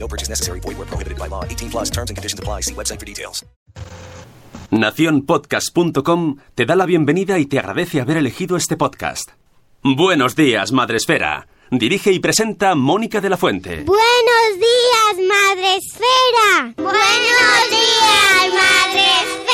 No 0.00 0.08
purchase 0.08 0.30
necessary. 0.30 0.60
Void 0.60 0.78
where 0.78 0.88
prohibited 0.88 1.18
by 1.18 1.28
law. 1.28 1.44
18 1.44 1.70
plus 1.70 1.90
terms 1.90 2.10
and 2.10 2.16
conditions 2.16 2.40
apply. 2.40 2.62
See 2.62 2.74
website 2.74 2.98
for 2.98 3.06
details. 3.06 3.44
Naciónpodcast.com 4.70 6.36
te 6.54 6.64
da 6.64 6.76
la 6.76 6.86
bienvenida 6.86 7.38
y 7.38 7.46
te 7.46 7.58
agradece 7.58 8.00
haber 8.00 8.16
elegido 8.16 8.56
este 8.56 8.76
podcast. 8.76 9.30
Buenos 9.82 10.36
días, 10.36 10.72
Madresfera. 10.72 11.48
Dirige 11.70 12.12
y 12.12 12.18
presenta 12.20 12.74
Mónica 12.74 13.20
de 13.20 13.30
la 13.30 13.36
Fuente. 13.36 13.84
Buenos 13.84 14.58
días, 14.58 15.28
Madre 15.28 15.76
Esfera. 15.76 16.74
Buenos 16.76 17.70
días, 17.70 18.52
Madre 18.52 19.49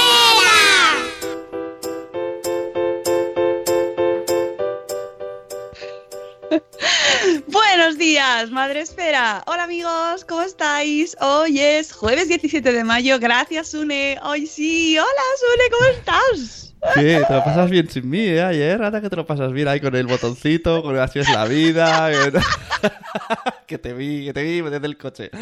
Buenos 7.49 7.99
días, 7.99 8.51
Madre 8.51 8.81
Esfera. 8.81 9.43
Hola 9.47 9.65
amigos, 9.65 10.25
¿cómo 10.25 10.43
estáis? 10.43 11.17
Hoy 11.21 11.61
es 11.61 11.93
jueves 11.93 12.29
17 12.29 12.73
de 12.73 12.85
mayo. 12.85 13.19
Gracias, 13.19 13.69
Sune. 13.69 14.19
Hoy 14.23 14.47
sí. 14.47 14.97
Hola, 14.99 15.07
Sune, 15.41 15.71
¿cómo 15.71 15.87
estás? 15.91 16.75
¿Qué? 16.95 17.23
¿Te 17.27 17.33
lo 17.35 17.43
pasas 17.45 17.71
bien 17.71 17.91
sin 17.91 18.09
mí, 18.09 18.21
eh? 18.27 18.43
Ayer, 18.43 18.81
Anda, 18.83 19.01
que 19.01 19.11
te 19.11 19.17
lo 19.17 19.27
pasas 19.27 19.53
bien 19.53 19.67
ahí 19.69 19.81
con 19.81 19.97
el 19.97 20.07
botoncito, 20.07 20.83
con 20.83 20.97
así 20.99 21.19
es 21.19 21.29
la 21.31 21.45
vida. 21.47 22.11
que- 22.11 22.41
que 23.67 23.79
te 23.79 23.93
vi, 23.93 24.27
que 24.27 24.33
te 24.33 24.43
vi 24.43 24.61
desde 24.61 24.87
el 24.87 24.97
coche. 24.97 25.31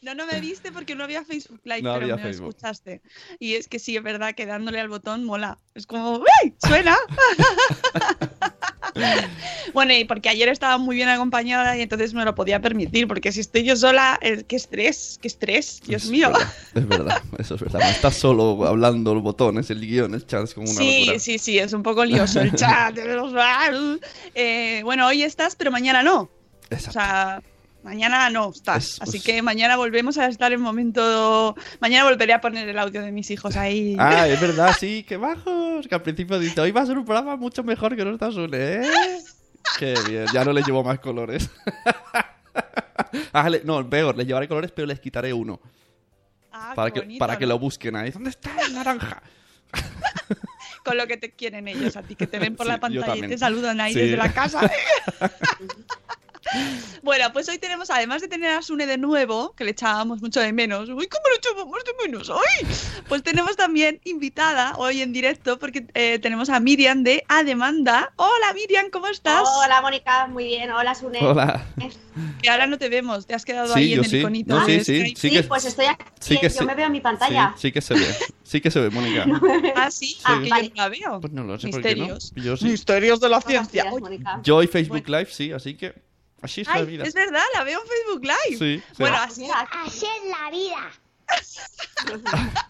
No, 0.00 0.16
no 0.16 0.26
me 0.26 0.40
viste 0.40 0.72
porque 0.72 0.96
no 0.96 1.04
había 1.04 1.24
Facebook 1.24 1.60
Live, 1.62 1.82
No 1.82 1.92
pero 1.94 2.04
había 2.06 2.16
me 2.16 2.22
Facebook. 2.22 2.48
escuchaste. 2.48 3.02
Y 3.38 3.54
es 3.54 3.68
que 3.68 3.78
sí, 3.78 3.96
es 3.96 4.02
verdad 4.02 4.34
que 4.34 4.46
dándole 4.46 4.80
al 4.80 4.88
botón 4.88 5.22
mola. 5.24 5.58
Es 5.76 5.86
como, 5.86 6.16
¡uy! 6.18 6.54
¡Suena! 6.66 6.96
bueno, 9.74 9.94
y 9.94 10.04
porque 10.04 10.28
ayer 10.28 10.48
estaba 10.48 10.78
muy 10.78 10.96
bien 10.96 11.08
acompañada 11.08 11.76
y 11.76 11.82
entonces 11.82 12.14
me 12.14 12.24
lo 12.24 12.34
podía 12.34 12.60
permitir, 12.60 13.08
porque 13.08 13.32
si 13.32 13.40
estoy 13.40 13.64
yo 13.64 13.76
sola, 13.76 14.18
eh, 14.22 14.44
qué 14.46 14.56
estrés, 14.56 15.18
qué 15.20 15.28
estrés, 15.28 15.80
Dios 15.86 16.04
Es 16.04 16.10
mío. 16.10 16.30
verdad, 16.30 16.52
Es 16.74 16.88
verdad, 16.88 17.22
eso 17.38 17.54
es 17.54 17.60
verdad. 17.60 17.80
No 17.80 17.86
estás 17.88 18.14
solo 18.16 18.66
hablando 18.66 19.14
los 19.14 19.22
botones, 19.22 19.70
el 19.70 19.80
guion, 19.80 20.14
es 20.14 20.26
chance 20.26 20.54
como 20.54 20.70
una 20.70 20.78
Sí, 20.78 21.00
locura. 21.00 21.18
sí, 21.18 21.38
sí, 21.38 21.58
es 21.58 21.72
un 21.72 21.82
poco 21.82 22.04
lioso 22.04 22.40
el 22.40 22.52
chat. 22.56 22.96
Eh, 24.34 24.80
bueno, 24.84 25.06
hoy 25.06 25.22
estás, 25.22 25.56
pero 25.56 25.70
mañana 25.70 26.02
no. 26.02 26.30
Exacto. 26.70 26.90
O 26.90 26.92
sea, 26.92 27.42
mañana 27.82 28.30
no 28.30 28.50
estás. 28.50 28.84
Es- 28.94 29.02
Así 29.02 29.10
pues- 29.12 29.24
que 29.24 29.42
mañana 29.42 29.76
volvemos 29.76 30.18
a 30.18 30.26
estar 30.26 30.52
en 30.52 30.60
momento. 30.60 31.54
Mañana 31.80 32.04
volveré 32.08 32.32
a 32.32 32.40
poner 32.40 32.68
el 32.68 32.78
audio 32.78 33.02
de 33.02 33.12
mis 33.12 33.30
hijos 33.30 33.56
ahí. 33.56 33.96
Ah, 33.98 34.26
es 34.28 34.40
verdad, 34.40 34.74
sí, 34.78 35.02
que 35.04 35.16
bajos. 35.16 35.86
Que 35.88 35.94
al 35.94 36.02
principio 36.02 36.38
dice, 36.38 36.60
hoy 36.60 36.70
va 36.72 36.82
a 36.82 36.86
ser 36.86 36.98
un 36.98 37.04
programa 37.04 37.36
mucho 37.36 37.62
mejor 37.62 37.96
que 37.96 38.04
no 38.04 38.12
estás 38.12 38.34
une, 38.36 38.56
¿eh? 38.76 38.90
Qué 39.78 39.94
bien, 40.08 40.26
ya 40.32 40.44
no 40.44 40.52
le 40.52 40.62
llevo 40.62 40.82
más 40.84 40.98
colores. 41.00 41.48
ah, 43.32 43.48
le- 43.48 43.62
no, 43.64 43.88
peor, 43.88 44.16
les 44.16 44.26
llevaré 44.26 44.48
colores, 44.48 44.72
pero 44.74 44.86
les 44.86 45.00
quitaré 45.00 45.32
uno. 45.32 45.60
Ah, 46.52 46.72
Para 46.74 46.90
qué 46.90 46.94
que, 46.94 47.00
bonito, 47.06 47.18
para 47.18 47.38
que 47.38 47.46
¿no? 47.46 47.54
lo 47.54 47.58
busquen 47.58 47.96
ahí. 47.96 48.10
¿Dónde 48.10 48.30
está 48.30 48.50
el 48.66 48.74
naranja? 48.74 49.22
Con 50.84 50.96
lo 50.96 51.06
que 51.06 51.16
te 51.16 51.30
quieren 51.30 51.68
ellos, 51.68 51.96
a 51.96 52.02
ti 52.02 52.14
que 52.16 52.26
te 52.26 52.38
ven 52.38 52.56
por 52.56 52.66
Sí, 52.66 52.72
la 52.72 52.80
pantalla 52.80 53.16
y 53.16 53.28
te 53.28 53.38
saludan 53.38 53.80
ahí 53.80 53.92
Sí. 53.94 54.00
desde 54.00 54.16
la 54.16 54.32
casa. 54.32 54.70
Bueno, 57.02 57.32
pues 57.32 57.48
hoy 57.48 57.58
tenemos, 57.58 57.90
además 57.90 58.22
de 58.22 58.28
tener 58.28 58.50
a 58.50 58.62
Sune 58.62 58.86
de 58.86 58.96
nuevo, 58.96 59.54
que 59.56 59.64
le 59.64 59.72
echábamos 59.72 60.22
mucho 60.22 60.38
de 60.40 60.52
menos, 60.52 60.88
uy, 60.88 61.08
¿cómo 61.08 61.24
le 61.30 61.36
echábamos 61.36 61.82
de 61.84 61.92
menos 62.06 62.28
hoy? 62.30 62.66
Pues 63.08 63.22
tenemos 63.24 63.56
también 63.56 64.00
invitada 64.04 64.74
hoy 64.76 65.02
en 65.02 65.12
directo, 65.12 65.58
porque 65.58 65.86
eh, 65.94 66.18
tenemos 66.20 66.48
a 66.48 66.60
Miriam 66.60 67.02
de 67.02 67.24
A 67.28 67.42
Demanda. 67.42 68.12
Hola 68.16 68.52
Miriam, 68.54 68.86
¿cómo 68.90 69.08
estás? 69.08 69.42
Hola 69.64 69.80
Mónica, 69.82 70.26
muy 70.28 70.44
bien. 70.44 70.70
Hola 70.70 70.94
Sune. 70.94 71.18
Hola. 71.24 71.66
Que 72.40 72.50
ahora 72.50 72.66
no 72.66 72.78
te 72.78 72.88
vemos, 72.88 73.26
te 73.26 73.34
has 73.34 73.44
quedado 73.44 73.72
Sí, 73.74 73.80
ahí 73.80 73.92
en 73.94 73.98
el 74.00 74.04
sí. 74.06 74.18
iconito. 74.18 74.54
No, 74.54 74.64
sí, 74.66 74.72
de 74.78 74.84
sí, 74.84 75.00
Skype. 75.00 75.20
sí 75.20 75.30
que- 75.30 75.42
pues 75.44 75.64
estoy 75.64 75.86
aquí. 75.86 76.04
sí 76.20 76.36
que 76.38 76.48
yo 76.48 76.58
sí. 76.60 76.64
me 76.64 76.74
veo 76.74 76.86
en 76.86 76.92
mi 76.92 77.00
pantalla. 77.00 77.52
Sí, 77.56 77.62
sí 77.68 77.72
que 77.72 77.80
se 77.80 77.94
ve. 77.94 78.06
Sí 78.44 78.60
que 78.60 78.70
se 78.70 78.80
ve, 78.80 78.90
Mónica. 78.90 79.26
Ah, 79.76 79.90
sí, 79.90 80.18
Ah, 80.24 80.34
porque 80.34 80.50
vale. 80.50 80.68
yo 80.68 80.74
no 80.76 80.82
la 80.82 80.88
veo. 80.88 81.20
Pues 81.20 81.32
no 81.32 81.42
lo 81.44 81.58
sé 81.58 81.68
por 81.68 81.82
qué 81.82 81.96
no. 81.96 82.04
Misterios. 82.06 82.32
Yo 82.36 82.56
sí. 82.56 82.66
Misterios 82.66 83.18
de 83.20 83.28
la 83.28 83.40
ciencia. 83.40 83.84
días. 83.84 83.94
Yo 84.42 84.62
y 84.62 84.66
Facebook 84.68 85.08
Live 85.08 85.26
sí, 85.30 85.52
así 85.52 85.74
que 85.74 85.94
así 86.42 86.60
es 86.62 86.68
la 86.68 86.82
vida. 86.82 87.04
es 87.04 87.14
verdad, 87.14 87.44
la 87.54 87.64
veo 87.64 87.80
en 87.80 87.88
Facebook 87.88 88.22
Live. 88.24 88.58
Sí, 88.58 88.82
sí. 88.86 88.94
Bueno, 88.98 89.16
así, 89.16 89.48
Así 89.70 90.06
es 90.06 90.30
la 90.30 90.50
vida. 90.50 90.90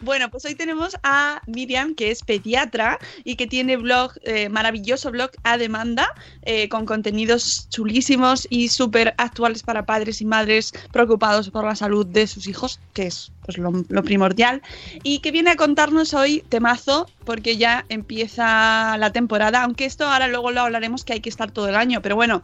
Bueno, 0.00 0.30
pues 0.30 0.44
hoy 0.44 0.54
tenemos 0.54 0.94
a 1.02 1.40
Miriam, 1.46 1.94
que 1.94 2.10
es 2.10 2.22
pediatra 2.22 2.98
y 3.24 3.36
que 3.36 3.46
tiene 3.46 3.78
blog, 3.78 4.12
eh, 4.22 4.50
maravilloso 4.50 5.10
blog 5.10 5.30
a 5.42 5.56
demanda, 5.56 6.12
eh, 6.42 6.68
con 6.68 6.84
contenidos 6.84 7.68
chulísimos 7.70 8.46
y 8.50 8.68
súper 8.68 9.14
actuales 9.16 9.62
para 9.62 9.86
padres 9.86 10.20
y 10.20 10.26
madres 10.26 10.72
preocupados 10.92 11.48
por 11.48 11.64
la 11.64 11.74
salud 11.74 12.04
de 12.04 12.26
sus 12.26 12.46
hijos, 12.46 12.78
que 12.92 13.06
es 13.06 13.32
pues, 13.46 13.56
lo, 13.56 14.02
primordial, 14.02 14.60
y 15.02 15.20
que 15.20 15.30
viene 15.30 15.50
a 15.50 15.56
contarnos 15.56 16.12
hoy 16.12 16.44
temazo, 16.50 17.08
porque 17.24 17.56
ya 17.56 17.86
empieza 17.88 18.98
la 18.98 19.12
temporada, 19.12 19.62
aunque 19.62 19.86
esto 19.86 20.06
ahora 20.06 20.28
luego 20.28 20.50
lo 20.50 20.60
hablaremos 20.60 21.04
que 21.04 21.14
hay 21.14 21.20
que 21.20 21.30
estar 21.30 21.50
todo 21.50 21.70
el 21.70 21.74
año, 21.74 22.02
pero 22.02 22.16
bueno, 22.16 22.42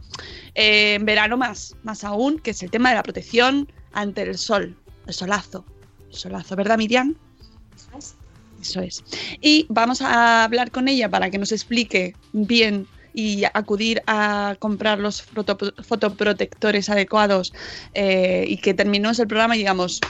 eh, 0.55 0.95
en 0.95 1.05
verano 1.05 1.37
más, 1.37 1.77
más 1.83 2.03
aún, 2.03 2.39
que 2.39 2.53
es 2.53 2.63
el 2.63 2.71
tema 2.71 2.89
de 2.89 2.95
la 2.95 3.03
protección 3.03 3.71
ante 3.93 4.23
el 4.23 4.39
sol, 4.39 4.75
el 5.07 5.13
solazo. 5.13 5.67
El 6.09 6.17
solazo, 6.17 6.57
¿verdad, 6.57 6.79
Miriam? 6.79 7.15
Eso 8.59 8.81
es. 8.81 9.03
Y 9.41 9.67
vamos 9.71 10.03
a 10.03 10.45
hablar 10.45 10.71
con 10.71 10.89
ella 10.89 11.09
para 11.09 11.31
que 11.31 11.39
nos 11.39 11.53
explique 11.53 12.15
bien 12.33 12.87
y 13.15 13.45
acudir 13.55 14.03
a 14.07 14.57
comprar 14.59 14.99
los 14.99 15.23
foto- 15.23 15.59
fotoprotectores 15.83 16.89
adecuados 16.89 17.53
eh, 17.95 18.45
y 18.47 18.57
que 18.59 18.75
terminemos 18.75 19.19
el 19.19 19.27
programa 19.27 19.55
y 19.57 19.59
digamos, 19.59 20.01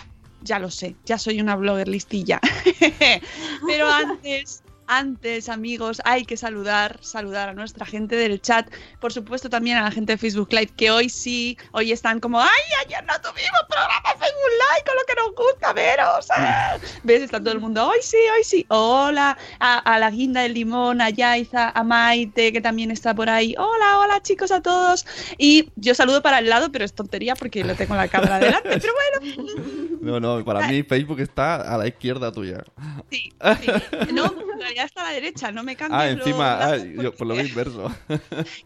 ya 0.40 0.58
lo 0.58 0.70
sé, 0.70 0.96
ya 1.04 1.18
soy 1.18 1.40
una 1.40 1.56
blogger 1.56 1.88
listilla. 1.88 2.40
Pero 3.66 3.86
antes, 3.90 4.61
antes, 4.86 5.48
amigos, 5.48 6.00
hay 6.04 6.24
que 6.24 6.36
saludar, 6.36 6.98
saludar 7.00 7.48
a 7.48 7.54
nuestra 7.54 7.86
gente 7.86 8.16
del 8.16 8.40
chat, 8.40 8.68
por 9.00 9.12
supuesto 9.12 9.48
también 9.48 9.76
a 9.76 9.82
la 9.82 9.90
gente 9.90 10.12
de 10.12 10.18
Facebook 10.18 10.48
Live, 10.52 10.72
que 10.76 10.90
hoy 10.90 11.08
sí, 11.08 11.56
hoy 11.72 11.92
están 11.92 12.20
como, 12.20 12.40
ay, 12.40 12.48
ayer 12.84 13.04
no 13.04 13.14
tuvimos 13.20 13.60
programa 13.68 14.10
Facebook 14.18 14.52
Live 14.52 14.84
con 14.86 14.96
lo 14.96 15.04
que 15.06 15.14
nos 15.14 15.34
gusta 15.34 15.72
veros. 15.72 16.26
ah". 16.30 16.78
¿Ves? 17.02 17.22
Está 17.22 17.40
todo 17.40 17.52
el 17.52 17.60
mundo, 17.60 17.86
hoy 17.86 17.98
sí, 18.02 18.18
hoy 18.36 18.44
sí. 18.44 18.66
Hola, 18.68 19.36
a, 19.58 19.98
la 19.98 20.10
guinda 20.10 20.42
del 20.42 20.54
limón, 20.54 21.00
a 21.00 21.10
Yaiza, 21.10 21.70
a 21.70 21.82
Maite, 21.84 22.52
que 22.52 22.60
también 22.60 22.90
está 22.90 23.14
por 23.14 23.28
ahí. 23.28 23.54
Hola, 23.58 23.98
hola 23.98 24.22
chicos 24.22 24.50
a 24.50 24.60
todos. 24.60 25.06
Y 25.38 25.70
yo 25.76 25.94
saludo 25.94 26.22
para 26.22 26.38
el 26.38 26.48
lado, 26.48 26.70
pero 26.72 26.84
es 26.84 26.92
tontería 26.92 27.34
porque 27.34 27.64
lo 27.64 27.74
tengo 27.74 27.94
en 27.94 28.00
la 28.00 28.08
cámara 28.08 28.38
delante. 28.38 28.78
Pero 28.78 28.92
bueno, 29.20 29.91
No, 30.02 30.18
no, 30.20 30.44
para 30.44 30.66
mí 30.68 30.82
Facebook 30.88 31.20
está 31.20 31.54
a 31.56 31.78
la 31.78 31.86
izquierda 31.86 32.32
tuya. 32.32 32.64
sí, 33.10 33.30
sí. 33.60 33.70
No, 34.12 34.26
en 34.26 34.60
realidad 34.60 34.84
está 34.86 35.02
a 35.02 35.04
la 35.04 35.12
derecha, 35.14 35.52
no 35.52 35.62
me 35.62 35.76
cambies 35.76 36.00
Ah, 36.00 36.06
los 36.10 36.26
encima, 36.26 36.54
ah, 36.54 36.58
lados 36.76 36.86
yo, 37.02 37.14
por 37.14 37.26
lo 37.26 37.40
inverso. 37.40 37.90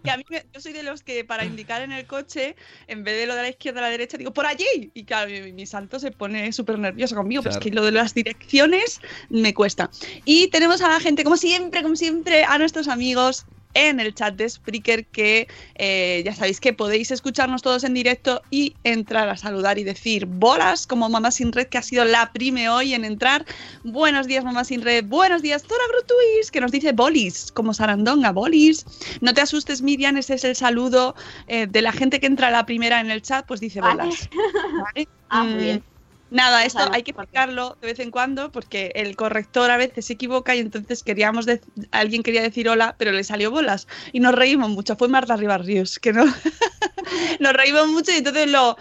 que 0.03 0.11
a 0.11 0.17
mí 0.17 0.25
me- 0.31 0.45
yo 0.53 0.61
soy 0.61 0.73
de 0.73 0.83
los 0.83 1.03
que 1.03 1.25
para 1.25 1.45
indicar 1.45 1.83
en 1.83 1.93
el 1.93 2.07
coche, 2.07 2.57
en 2.89 3.05
vez 3.05 3.19
de 3.19 3.27
lo 3.27 3.35
de 3.35 3.43
la 3.43 3.49
izquierda 3.51 3.81
a 3.81 3.83
la 3.83 3.91
derecha, 3.91 4.17
digo 4.17 4.33
por 4.33 4.47
allí. 4.47 4.91
Y 4.95 5.05
claro, 5.05 5.31
mi, 5.31 5.53
mi 5.53 5.67
santo 5.67 5.99
se 5.99 6.11
pone 6.11 6.53
súper 6.53 6.79
nervioso 6.79 7.15
conmigo, 7.15 7.43
pero 7.43 7.53
Claro. 7.53 7.61
es 7.61 7.71
que 7.71 7.75
lo 7.77 7.85
de 7.85 7.93
las 7.93 8.15
direcciones 8.15 9.01
me 9.29 9.53
cuesta. 9.55 9.91
Y 10.25 10.49
tenemos 10.49 10.81
a 10.81 10.89
la 10.89 11.01
gente, 11.01 11.23
como 11.23 11.37
siempre, 11.37 11.83
como 11.83 11.97
siempre, 11.97 12.45
a 12.45 12.59
nuestros 12.59 12.89
amigos 12.89 13.45
en 13.77 14.01
el 14.01 14.15
chat 14.15 14.35
de 14.35 14.49
Spreaker 14.49 15.05
que 15.07 15.47
eh, 15.75 16.23
ya 16.25 16.35
sabéis 16.35 16.61
que 16.61 16.73
podéis 16.73 17.11
escucharnos 17.11 17.61
todos 17.63 17.85
en 17.85 17.93
directo 17.95 18.41
y 18.51 18.75
entrar 18.85 19.29
a 19.29 19.37
saludar 19.37 19.79
y 19.79 19.85
decir 19.85 20.25
bolas 20.27 20.87
como 20.87 21.09
Mamá 21.11 21.31
Sin 21.31 21.53
Red 21.53 21.67
que 21.69 21.77
ha 21.79 21.83
sido 21.83 22.05
la 22.07 22.33
prime 22.33 22.69
hoy 22.71 22.95
en 22.95 23.05
entrar. 23.05 23.45
Buenos 23.85 24.27
días 24.27 24.45
Mamá 24.45 24.65
Sin 24.65 24.81
Red, 24.83 25.05
buenos 25.05 25.43
días 25.43 25.63
Tora 25.63 25.85
Grutuis 25.93 26.51
que 26.51 26.61
nos 26.61 26.73
dice 26.73 26.93
bolis 26.93 27.53
como 27.53 27.75
Sarandonga, 27.75 28.33
bolis. 28.33 28.85
No 29.21 29.35
te 29.35 29.43
asustes 29.43 29.83
Miriam, 29.83 30.17
ese 30.17 30.35
es 30.35 30.45
el 30.45 30.57
saludo 30.57 31.15
eh, 31.47 31.67
de 31.67 31.83
la 31.83 31.93
gente 31.93 32.19
que 32.19 32.27
entra 32.27 32.49
a 32.49 32.51
la 32.51 32.65
primera 32.65 33.01
en 33.01 33.11
el 33.11 33.21
chat, 33.21 33.45
pues 33.47 33.61
dice 33.61 33.81
bolas. 33.83 34.31
¿Vale? 34.75 35.09
Ah, 35.29 35.43
muy 35.45 35.55
Mm, 35.55 35.59
bien. 35.59 35.85
Nada, 36.31 36.65
esto 36.65 36.81
hay 36.91 37.05
que 37.05 37.13
explicarlo 37.13 37.77
de 37.81 37.87
vez 37.87 38.01
en 38.01 38.11
cuando 38.11 38.51
porque 38.51 38.91
el 38.97 39.15
corrector 39.15 39.71
a 39.71 39.77
veces 39.77 40.07
se 40.07 40.15
equivoca 40.15 40.57
y 40.57 40.59
entonces 40.59 41.05
queríamos 41.05 41.47
alguien 41.93 42.25
quería 42.25 42.43
decir 42.43 42.69
hola, 42.69 42.97
pero 42.99 43.13
le 43.13 43.23
salió 43.23 43.51
bolas 43.51 43.87
y 44.13 44.21
nos 44.21 44.35
reímos 44.35 44.71
mucho. 44.71 44.97
Fue 44.97 45.09
Marta 45.09 45.37
Ribarrios 45.37 46.01
que 46.01 46.13
no 46.13 46.25
nos 47.41 47.53
reímos 47.53 47.89
mucho 47.89 48.11
y 48.11 48.17
entonces 48.17 48.51
lo 48.51 48.77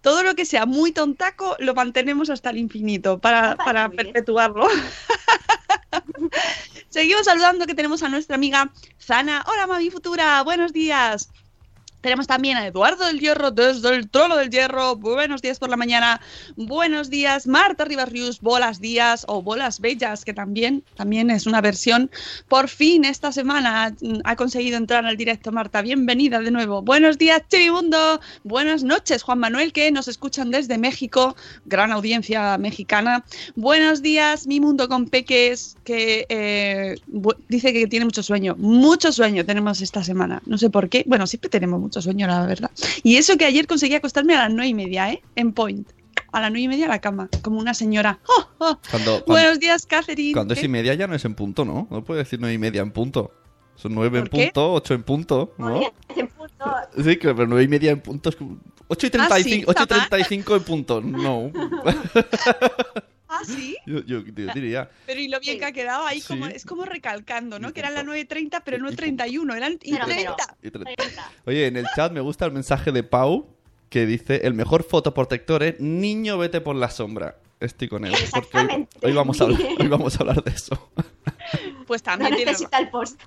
todo 0.00 0.22
lo 0.22 0.34
que 0.34 0.44
sea 0.44 0.66
muy 0.66 0.92
tontaco 0.92 1.56
lo 1.58 1.74
mantenemos 1.74 2.30
hasta 2.30 2.50
el 2.50 2.58
infinito 2.58 3.18
para, 3.18 3.56
para 3.56 3.88
perpetuarlo. 3.90 4.66
Seguimos 6.88 7.26
saludando 7.26 7.66
que 7.66 7.74
tenemos 7.74 8.02
a 8.02 8.08
nuestra 8.08 8.34
amiga 8.34 8.72
Zana. 9.00 9.44
Hola, 9.46 9.66
mami 9.66 9.90
futura, 9.90 10.42
buenos 10.42 10.72
días. 10.72 11.30
Tenemos 12.00 12.26
también 12.26 12.56
a 12.56 12.66
Eduardo 12.66 13.04
del 13.04 13.20
Hierro 13.20 13.50
desde 13.50 13.94
el 13.94 14.08
Trono 14.08 14.36
del 14.36 14.48
Hierro. 14.48 14.96
Buenos 14.96 15.42
días 15.42 15.58
por 15.58 15.68
la 15.68 15.76
mañana. 15.76 16.18
Buenos 16.56 17.10
días, 17.10 17.46
Marta 17.46 17.84
Ribarrius. 17.84 18.40
Bolas 18.40 18.80
días 18.80 19.26
o 19.28 19.42
bolas 19.42 19.80
bellas, 19.80 20.24
que 20.24 20.32
también, 20.32 20.82
también 20.94 21.30
es 21.30 21.46
una 21.46 21.60
versión. 21.60 22.10
Por 22.48 22.68
fin 22.68 23.04
esta 23.04 23.32
semana 23.32 23.94
mm, 24.00 24.20
ha 24.24 24.34
conseguido 24.34 24.78
entrar 24.78 25.04
al 25.04 25.18
directo, 25.18 25.52
Marta. 25.52 25.82
Bienvenida 25.82 26.40
de 26.40 26.50
nuevo. 26.50 26.80
Buenos 26.80 27.18
días, 27.18 27.42
Chivimundo. 27.50 28.20
Buenas 28.44 28.82
noches, 28.82 29.22
Juan 29.22 29.38
Manuel, 29.38 29.74
que 29.74 29.92
nos 29.92 30.08
escuchan 30.08 30.50
desde 30.50 30.78
México. 30.78 31.36
Gran 31.66 31.92
audiencia 31.92 32.56
mexicana. 32.56 33.26
Buenos 33.56 34.00
días, 34.00 34.46
mi 34.46 34.58
mundo 34.58 34.88
con 34.88 35.06
peques, 35.06 35.76
que 35.84 36.24
eh, 36.30 36.94
dice 37.48 37.74
que 37.74 37.86
tiene 37.88 38.06
mucho 38.06 38.22
sueño. 38.22 38.56
Mucho 38.56 39.12
sueño 39.12 39.44
tenemos 39.44 39.82
esta 39.82 40.02
semana. 40.02 40.40
No 40.46 40.56
sé 40.56 40.70
por 40.70 40.88
qué. 40.88 41.04
Bueno, 41.06 41.26
siempre 41.26 41.50
tenemos 41.50 41.78
mucho 41.78 41.89
sueño, 41.92 42.26
la 42.26 42.46
verdad. 42.46 42.70
Y 43.02 43.16
eso 43.16 43.36
que 43.36 43.44
ayer 43.44 43.66
conseguí 43.66 43.94
acostarme 43.94 44.34
a 44.34 44.42
las 44.42 44.50
nueve 44.50 44.68
y 44.68 44.74
media, 44.74 45.10
¿eh? 45.12 45.22
En 45.34 45.52
Point. 45.52 45.88
A 46.32 46.40
las 46.40 46.50
nueve 46.50 46.62
y 46.62 46.68
media 46.68 46.86
a 46.86 46.88
la 46.88 47.00
cama, 47.00 47.28
como 47.42 47.58
una 47.58 47.74
señora. 47.74 48.20
¡Oh, 48.28 48.46
oh! 48.58 48.78
Cuando, 48.90 49.24
cuando, 49.24 49.24
Buenos 49.26 49.58
días, 49.58 49.86
Catherine. 49.86 50.32
cuando 50.32 50.54
es 50.54 50.62
y 50.62 50.68
media 50.68 50.94
ya 50.94 51.06
no 51.06 51.14
es 51.14 51.24
en 51.24 51.34
punto, 51.34 51.64
¿no? 51.64 51.88
No 51.90 52.04
puedes 52.04 52.24
decir 52.26 52.38
nueve 52.38 52.54
y 52.54 52.58
media 52.58 52.82
en 52.82 52.92
punto. 52.92 53.32
Son 53.74 53.94
nueve 53.94 54.18
en 54.18 54.26
punto, 54.26 54.74
ocho 54.74 54.94
en 54.94 55.02
punto, 55.02 55.54
¿no? 55.58 55.80
En 56.14 56.28
punto. 56.28 56.64
Sí, 56.96 57.18
pero 57.20 57.46
nueve 57.46 57.64
y 57.64 57.68
media 57.68 57.90
en 57.90 58.00
punto 58.00 58.28
es 58.28 58.36
como... 58.36 58.60
8 58.88 59.06
y 59.06 59.10
Ah, 59.18 59.28
sí, 59.36 59.64
35, 59.64 59.70
8 59.70 59.82
y. 59.84 59.86
35 59.86 60.56
en 60.56 60.62
punto. 60.64 61.00
No. 61.00 61.52
Ah, 63.40 63.44
sí. 63.44 63.76
Yo, 63.86 64.00
yo- 64.04 64.24
yo 64.24 64.52
diría. 64.54 64.90
Pero 65.06 65.20
y 65.20 65.28
lo 65.28 65.40
bien 65.40 65.58
que 65.58 65.64
ha 65.64 65.72
quedado 65.72 66.06
ahí, 66.06 66.20
como, 66.20 66.46
Sí. 66.46 66.52
es 66.54 66.64
como 66.64 66.84
recalcando, 66.84 67.58
¿no? 67.58 67.72
Que 67.72 67.80
eran 67.80 67.94
las 67.94 68.04
Intento. 68.04 68.34
9.30, 68.34 68.62
pero 68.64 68.78
no 68.78 68.86
Y- 68.86 68.88
el 68.88 68.94
y- 68.94 68.96
31, 68.96 69.54
eran 69.54 69.72
y 69.82 69.92
Pero, 69.92 70.04
30. 70.06 70.36
pero- 70.36 70.56
y 70.62 70.70
tre- 70.84 70.94
30. 70.96 71.32
Oye, 71.46 71.66
en 71.66 71.76
el 71.76 71.86
chat 71.96 72.12
me 72.12 72.20
gusta 72.20 72.44
el 72.46 72.52
mensaje 72.52 72.92
de 72.92 73.02
Pau 73.02 73.48
que 73.88 74.06
dice: 74.06 74.40
El 74.46 74.54
mejor 74.54 74.84
fotoprotector 74.84 75.62
es 75.62 75.80
niño, 75.80 76.38
vete 76.38 76.60
por 76.60 76.76
la 76.76 76.90
sombra. 76.90 77.36
Estoy 77.60 77.88
con 77.88 78.06
él. 78.06 78.14
Porque 78.32 78.86
hoy, 79.02 79.12
vamos 79.12 79.40
a 79.40 79.44
hablar, 79.44 79.60
hoy 79.78 79.88
vamos 79.88 80.16
a 80.16 80.18
hablar 80.20 80.42
de 80.42 80.50
eso. 80.50 80.90
Pues 81.86 82.00
No 82.02 82.04
también 82.12 82.34
tiene 82.36 82.52
necesita 82.52 82.78
el 82.78 82.88
post. 82.88 83.20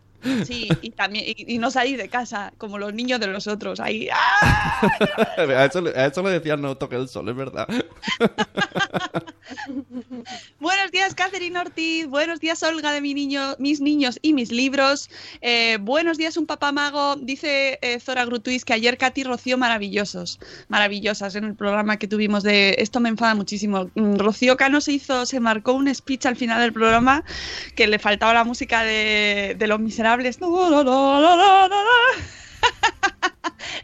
Sí, 0.46 0.70
y 0.82 0.92
también 0.92 1.26
y, 1.28 1.56
y 1.56 1.58
no 1.58 1.70
salir 1.72 1.98
de 1.98 2.10
casa, 2.10 2.54
como 2.58 2.78
los 2.78 2.94
niños 2.94 3.20
de 3.20 3.28
los 3.28 3.48
otros. 3.48 3.80
Ahí. 3.80 4.08
¡ah! 4.14 4.82
A 5.38 5.66
eso, 5.66 5.82
le- 5.82 5.92
a 5.92 6.06
eso 6.08 6.22
le 6.24 6.30
decían 6.32 6.62
no 6.62 6.76
toque 6.78 6.96
el 6.96 7.08
sol, 7.08 7.28
es 7.30 7.36
verdad. 7.36 7.68
Buenos 10.60 10.92
días, 10.92 11.14
Catherine 11.16 11.58
Ortiz. 11.60 12.08
Buenos 12.08 12.40
días, 12.40 12.64
Olga, 12.64 12.92
de 12.92 13.02
mi 13.02 13.14
niño, 13.14 13.56
mis 13.60 13.82
niños 13.82 14.18
y 14.22 14.34
mis 14.34 14.52
libros. 14.52 15.10
Eh, 15.42 15.78
buenos 15.82 16.18
días, 16.18 16.38
un 16.38 16.46
papá 16.46 16.72
mago. 16.72 17.16
Dice 17.18 17.78
eh, 17.82 18.00
Zora 18.00 18.26
Grutuis 18.26 18.66
que 18.66 18.74
ayer 18.74 18.98
Katy 18.98 19.24
Rocío 19.24 19.58
maravillosos, 19.58 20.40
maravillosas 20.70 21.36
en 21.36 21.44
el 21.46 21.56
programa 21.56 21.98
que 21.98 22.08
tuvimos 22.08 22.44
de 22.44 22.76
esto 22.80 23.00
me 23.00 23.10
enfada 23.10 23.36
muchísimo. 23.36 23.90
Mm, 23.96 24.16
Rocío 24.18 24.58
Cano 24.58 24.82
se 24.82 24.94
hizo, 24.94 25.26
se 25.26 25.40
marcó 25.40 25.74
un 25.74 25.94
speech 25.94 26.26
al 26.26 26.36
final 26.36 26.62
del 26.62 26.74
programa 26.74 27.24
que 27.76 27.88
le 27.88 28.00
faltaba 28.00 28.34
la 28.34 28.44
música 28.44 28.84
de, 28.84 29.56
de 29.58 29.68
los 29.68 29.80
miserables. 29.80 30.13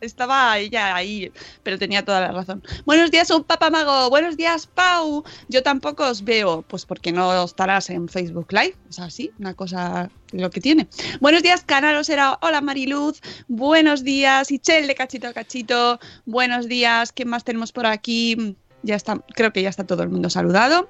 Estaba, 0.00 0.58
ella 0.58 0.94
ahí, 0.94 1.30
pero 1.62 1.78
tenía 1.78 2.04
toda 2.04 2.20
la 2.20 2.32
razón. 2.32 2.62
Buenos 2.84 3.10
días, 3.10 3.30
un 3.30 3.44
papamago. 3.44 4.08
Buenos 4.10 4.36
días, 4.36 4.66
Pau. 4.66 5.24
Yo 5.48 5.62
tampoco 5.62 6.04
os 6.08 6.24
veo, 6.24 6.62
pues 6.62 6.86
porque 6.86 7.12
no 7.12 7.44
estarás 7.44 7.90
en 7.90 8.08
Facebook 8.08 8.52
Live. 8.52 8.76
Es 8.88 8.98
así, 8.98 9.32
una 9.38 9.54
cosa 9.54 10.10
lo 10.32 10.50
que 10.50 10.60
tiene. 10.60 10.88
Buenos 11.20 11.42
días, 11.42 11.62
Canaro 11.64 12.04
será. 12.04 12.38
Hola, 12.42 12.60
Mariluz. 12.60 13.20
Buenos 13.48 14.04
días, 14.04 14.50
Ichel 14.50 14.86
de 14.86 14.94
Cachito 14.94 15.28
a 15.28 15.32
Cachito. 15.32 15.98
Buenos 16.24 16.68
días. 16.68 17.12
¿Qué 17.12 17.24
más 17.24 17.44
tenemos 17.44 17.72
por 17.72 17.86
aquí? 17.86 18.56
Ya 18.82 18.96
está, 18.96 19.20
creo 19.34 19.52
que 19.52 19.62
ya 19.62 19.70
está 19.70 19.84
todo 19.84 20.02
el 20.02 20.08
mundo 20.08 20.30
saludado. 20.30 20.88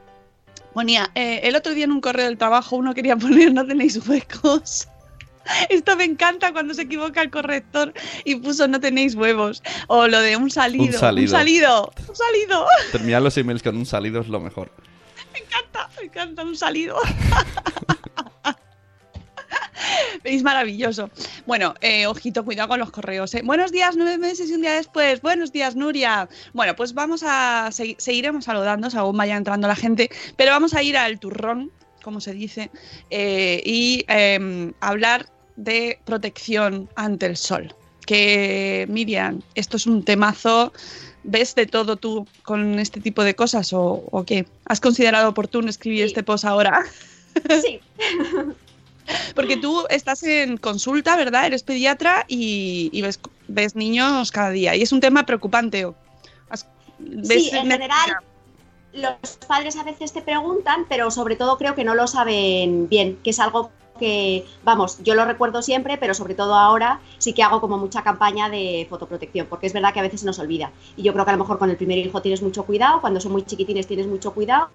Ponía, 0.75 1.11
eh, 1.15 1.41
el 1.45 1.55
otro 1.55 1.73
día 1.73 1.85
en 1.85 1.93
un 1.93 2.01
correo 2.01 2.27
del 2.27 2.37
trabajo 2.37 2.77
uno 2.77 2.95
quería 2.95 3.17
poner 3.17 3.53
no 3.53 3.65
tenéis 3.65 4.07
huecos. 4.07 4.89
Esto 5.69 5.95
me 5.97 6.05
encanta 6.05 6.53
cuando 6.53 6.73
se 6.73 6.83
equivoca 6.83 7.21
el 7.21 7.31
corrector 7.31 7.93
y 8.25 8.37
puso 8.37 8.67
no 8.67 8.81
tenéis 8.81 9.15
huevos. 9.15 9.63
O 9.89 10.09
lo 10.09 10.21
de 10.21 10.37
un 10.37 10.51
salido. 10.51 10.85
Un 10.85 10.93
salido. 10.93 11.25
Un 11.25 11.31
salido. 11.31 11.93
Un 12.09 12.17
salido. 12.17 12.67
Terminar 12.93 13.23
los 13.23 13.37
emails 13.37 13.63
con 13.63 13.77
un 13.77 13.87
salido 13.87 14.21
es 14.21 14.29
lo 14.29 14.41
mejor. 14.41 14.71
Me 15.33 15.41
encanta, 15.41 15.91
me 15.99 16.05
encanta 16.05 16.43
un 16.43 16.57
salido. 16.57 16.97
Es 20.25 20.43
maravilloso. 20.43 21.11
Bueno, 21.47 21.75
eh, 21.81 22.07
ojito, 22.07 22.45
cuidado 22.45 22.69
con 22.69 22.79
los 22.79 22.91
correos. 22.91 23.35
¿eh? 23.35 23.43
Buenos 23.45 23.73
días, 23.73 23.95
nueve 23.97 24.19
meses 24.19 24.51
y 24.51 24.55
un 24.55 24.63
día 24.63 24.73
después. 24.75 25.21
Buenos 25.21 25.53
días, 25.53 25.77
Nuria. 25.77 26.29
Bueno, 26.53 26.75
pues 26.77 26.95
vamos 26.95 27.23
a 27.25 27.69
segui- 27.71 27.97
seguiremos 27.99 28.45
saludando 28.45 28.91
según 28.91 29.17
vaya 29.17 29.37
entrando 29.37 29.69
la 29.69 29.77
gente, 29.77 30.11
pero 30.37 30.53
vamos 30.53 30.75
a 30.75 30.83
ir 30.83 30.97
al 30.97 31.19
turrón, 31.19 31.71
como 32.03 32.21
se 32.21 32.33
dice, 32.33 32.71
eh, 33.11 33.63
y 33.65 34.05
eh, 34.09 34.73
hablar 34.81 35.29
de 35.57 35.99
protección 36.05 36.89
ante 36.97 37.27
el 37.27 37.37
sol. 37.37 37.75
Que, 38.07 38.87
Miriam, 38.91 39.41
esto 39.55 39.77
es 39.79 39.87
un 39.87 40.05
temazo. 40.05 40.73
¿Ves 41.27 41.55
de 41.55 41.65
todo 41.65 41.97
tú 41.97 42.27
con 42.43 42.79
este 42.79 43.01
tipo 43.01 43.25
de 43.25 43.35
cosas 43.35 43.73
o, 43.73 44.05
o 44.11 44.25
qué? 44.25 44.47
¿Has 44.67 44.79
considerado 44.81 45.31
oportuno 45.31 45.71
escribir 45.71 46.01
Sí. 46.01 46.05
este 46.09 46.23
post 46.23 46.45
ahora? 46.45 46.83
Sí, 47.63 47.81
Porque 49.35 49.57
tú 49.57 49.85
estás 49.91 50.23
en 50.23 50.57
consulta, 50.57 51.17
¿verdad? 51.17 51.47
Eres 51.47 51.63
pediatra 51.63 52.25
y, 52.29 52.91
y 52.93 53.03
ves, 53.03 53.21
ves 53.49 53.77
niños 53.77 54.31
cada 54.31 54.51
día. 54.51 54.75
Y 54.77 54.83
es 54.83 54.93
un 54.93 55.01
tema 55.01 55.27
preocupante. 55.27 55.87
sí, 57.23 57.51
en 57.53 57.71
general 57.71 58.17
los 58.95 59.15
padres 59.49 59.77
a 59.77 59.83
veces 59.83 60.13
te 60.13 60.23
preguntan, 60.23 60.87
pero 60.89 61.11
sobre 61.11 61.37
todo 61.37 61.59
creo 61.59 61.75
que 61.75 61.85
no 61.85 61.95
lo 61.95 62.07
saben 62.07 62.89
bien, 62.89 63.19
que 63.25 63.31
es 63.31 63.41
algo 63.41 63.73
que, 63.99 64.47
vamos, 64.63 64.99
yo 65.03 65.15
lo 65.15 65.25
recuerdo 65.25 65.63
siempre, 65.63 65.97
pero 65.99 66.15
sobre 66.15 66.35
todo 66.35 66.55
ahora 66.55 67.01
sí 67.19 67.33
que 67.33 67.43
hago 67.43 67.61
como 67.61 67.79
mucha 67.79 68.03
campaña 68.03 68.49
de 68.49 68.87
fotoprotección, 68.89 69.47
porque 69.49 69.67
es 69.67 69.73
verdad 69.73 69.93
que 69.93 70.01
a 70.01 70.03
veces 70.03 70.21
se 70.21 70.27
nos 70.27 70.39
olvida. 70.39 70.73
Y 70.97 71.03
yo 71.03 71.13
creo 71.13 71.25
que 71.25 71.31
a 71.31 71.35
lo 71.35 71.43
mejor 71.43 71.59
con 71.59 71.71
el 71.71 71.77
primer 71.77 71.99
hijo 71.99 72.23
tienes 72.23 72.43
mucho 72.43 72.65
cuidado, 72.65 73.01
cuando 73.01 73.21
son 73.21 73.33
muy 73.33 73.43
chiquitines 73.43 73.87
tienes 73.87 74.07
mucho 74.07 74.33
cuidado, 74.33 74.71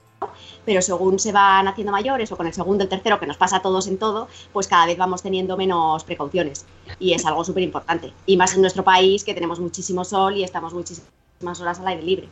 pero 0.66 0.82
según 0.82 1.20
se 1.20 1.32
van 1.32 1.68
haciendo 1.68 1.92
mayores 1.92 2.32
o 2.32 2.38
con 2.38 2.48
el 2.48 2.54
segundo, 2.54 2.84
el 2.84 2.90
tercero, 2.90 3.20
que 3.20 3.28
nos 3.28 3.38
pasa 3.38 3.58
a 3.58 3.62
todos 3.62 3.88
en 3.88 3.98
todo, 3.98 4.28
pues 4.54 4.68
cada 4.68 4.86
vez 4.86 4.98
vamos 4.98 5.22
teniendo 5.22 5.58
menos 5.58 6.04
precauciones. 6.04 6.66
Y 7.00 7.14
es 7.14 7.26
algo 7.26 7.44
súper 7.44 7.64
importante. 7.64 8.14
Y 8.26 8.38
más 8.38 8.54
en 8.56 8.62
nuestro 8.62 8.84
país, 8.84 9.24
que 9.24 9.34
tenemos 9.34 9.60
muchísimo 9.60 10.04
sol 10.04 10.38
y 10.38 10.44
estamos 10.44 10.74
muchísimas 10.74 11.60
horas 11.60 11.80
al 11.80 11.88
aire 11.88 12.04
libre. 12.04 12.30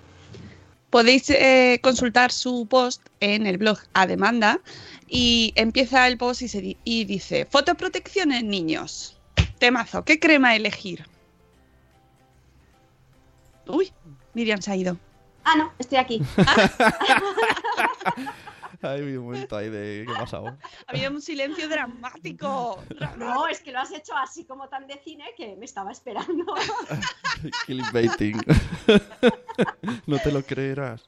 Podéis 0.89 1.29
eh, 1.29 1.79
consultar 1.83 2.31
su 2.31 2.65
post 2.65 3.01
en 3.19 3.45
el 3.45 3.57
blog 3.57 3.77
A 3.93 4.07
Demanda 4.07 4.61
y 5.07 5.53
empieza 5.55 6.07
el 6.07 6.17
post 6.17 6.41
y, 6.41 6.47
se 6.47 6.61
di- 6.61 6.77
y 6.83 7.05
dice 7.05 7.45
fotoprotección 7.45 8.31
en 8.31 8.49
niños. 8.49 9.19
Temazo, 9.59 10.03
¿qué 10.03 10.19
crema 10.19 10.55
elegir? 10.55 11.05
Uy, 13.67 13.91
Miriam 14.33 14.61
se 14.61 14.71
ha 14.71 14.75
ido. 14.75 14.97
Ah, 15.43 15.55
no, 15.57 15.71
estoy 15.79 15.97
aquí. 15.97 16.21
Hay 18.81 19.01
un 19.01 19.25
momento 19.25 19.57
ahí 19.57 19.69
de. 19.69 20.03
¿Qué 20.05 20.13
ha 20.15 20.19
pasado? 20.19 20.55
Había 20.85 21.09
un 21.09 21.19
silencio 21.21 21.67
dramático. 21.67 22.83
No, 23.17 23.47
es 23.47 23.59
que 23.61 23.71
lo 23.71 23.79
has 23.79 23.91
hecho 23.91 24.15
así 24.15 24.45
como 24.45 24.69
tan 24.69 24.85
de 24.85 24.99
cine 25.03 25.25
que 25.35 25.55
me 25.55 25.65
estaba 25.65 25.91
esperando. 25.91 26.53
Clickbaiting. 27.65 28.39
no 30.05 30.19
te 30.19 30.31
lo 30.31 30.43
creerás. 30.43 31.01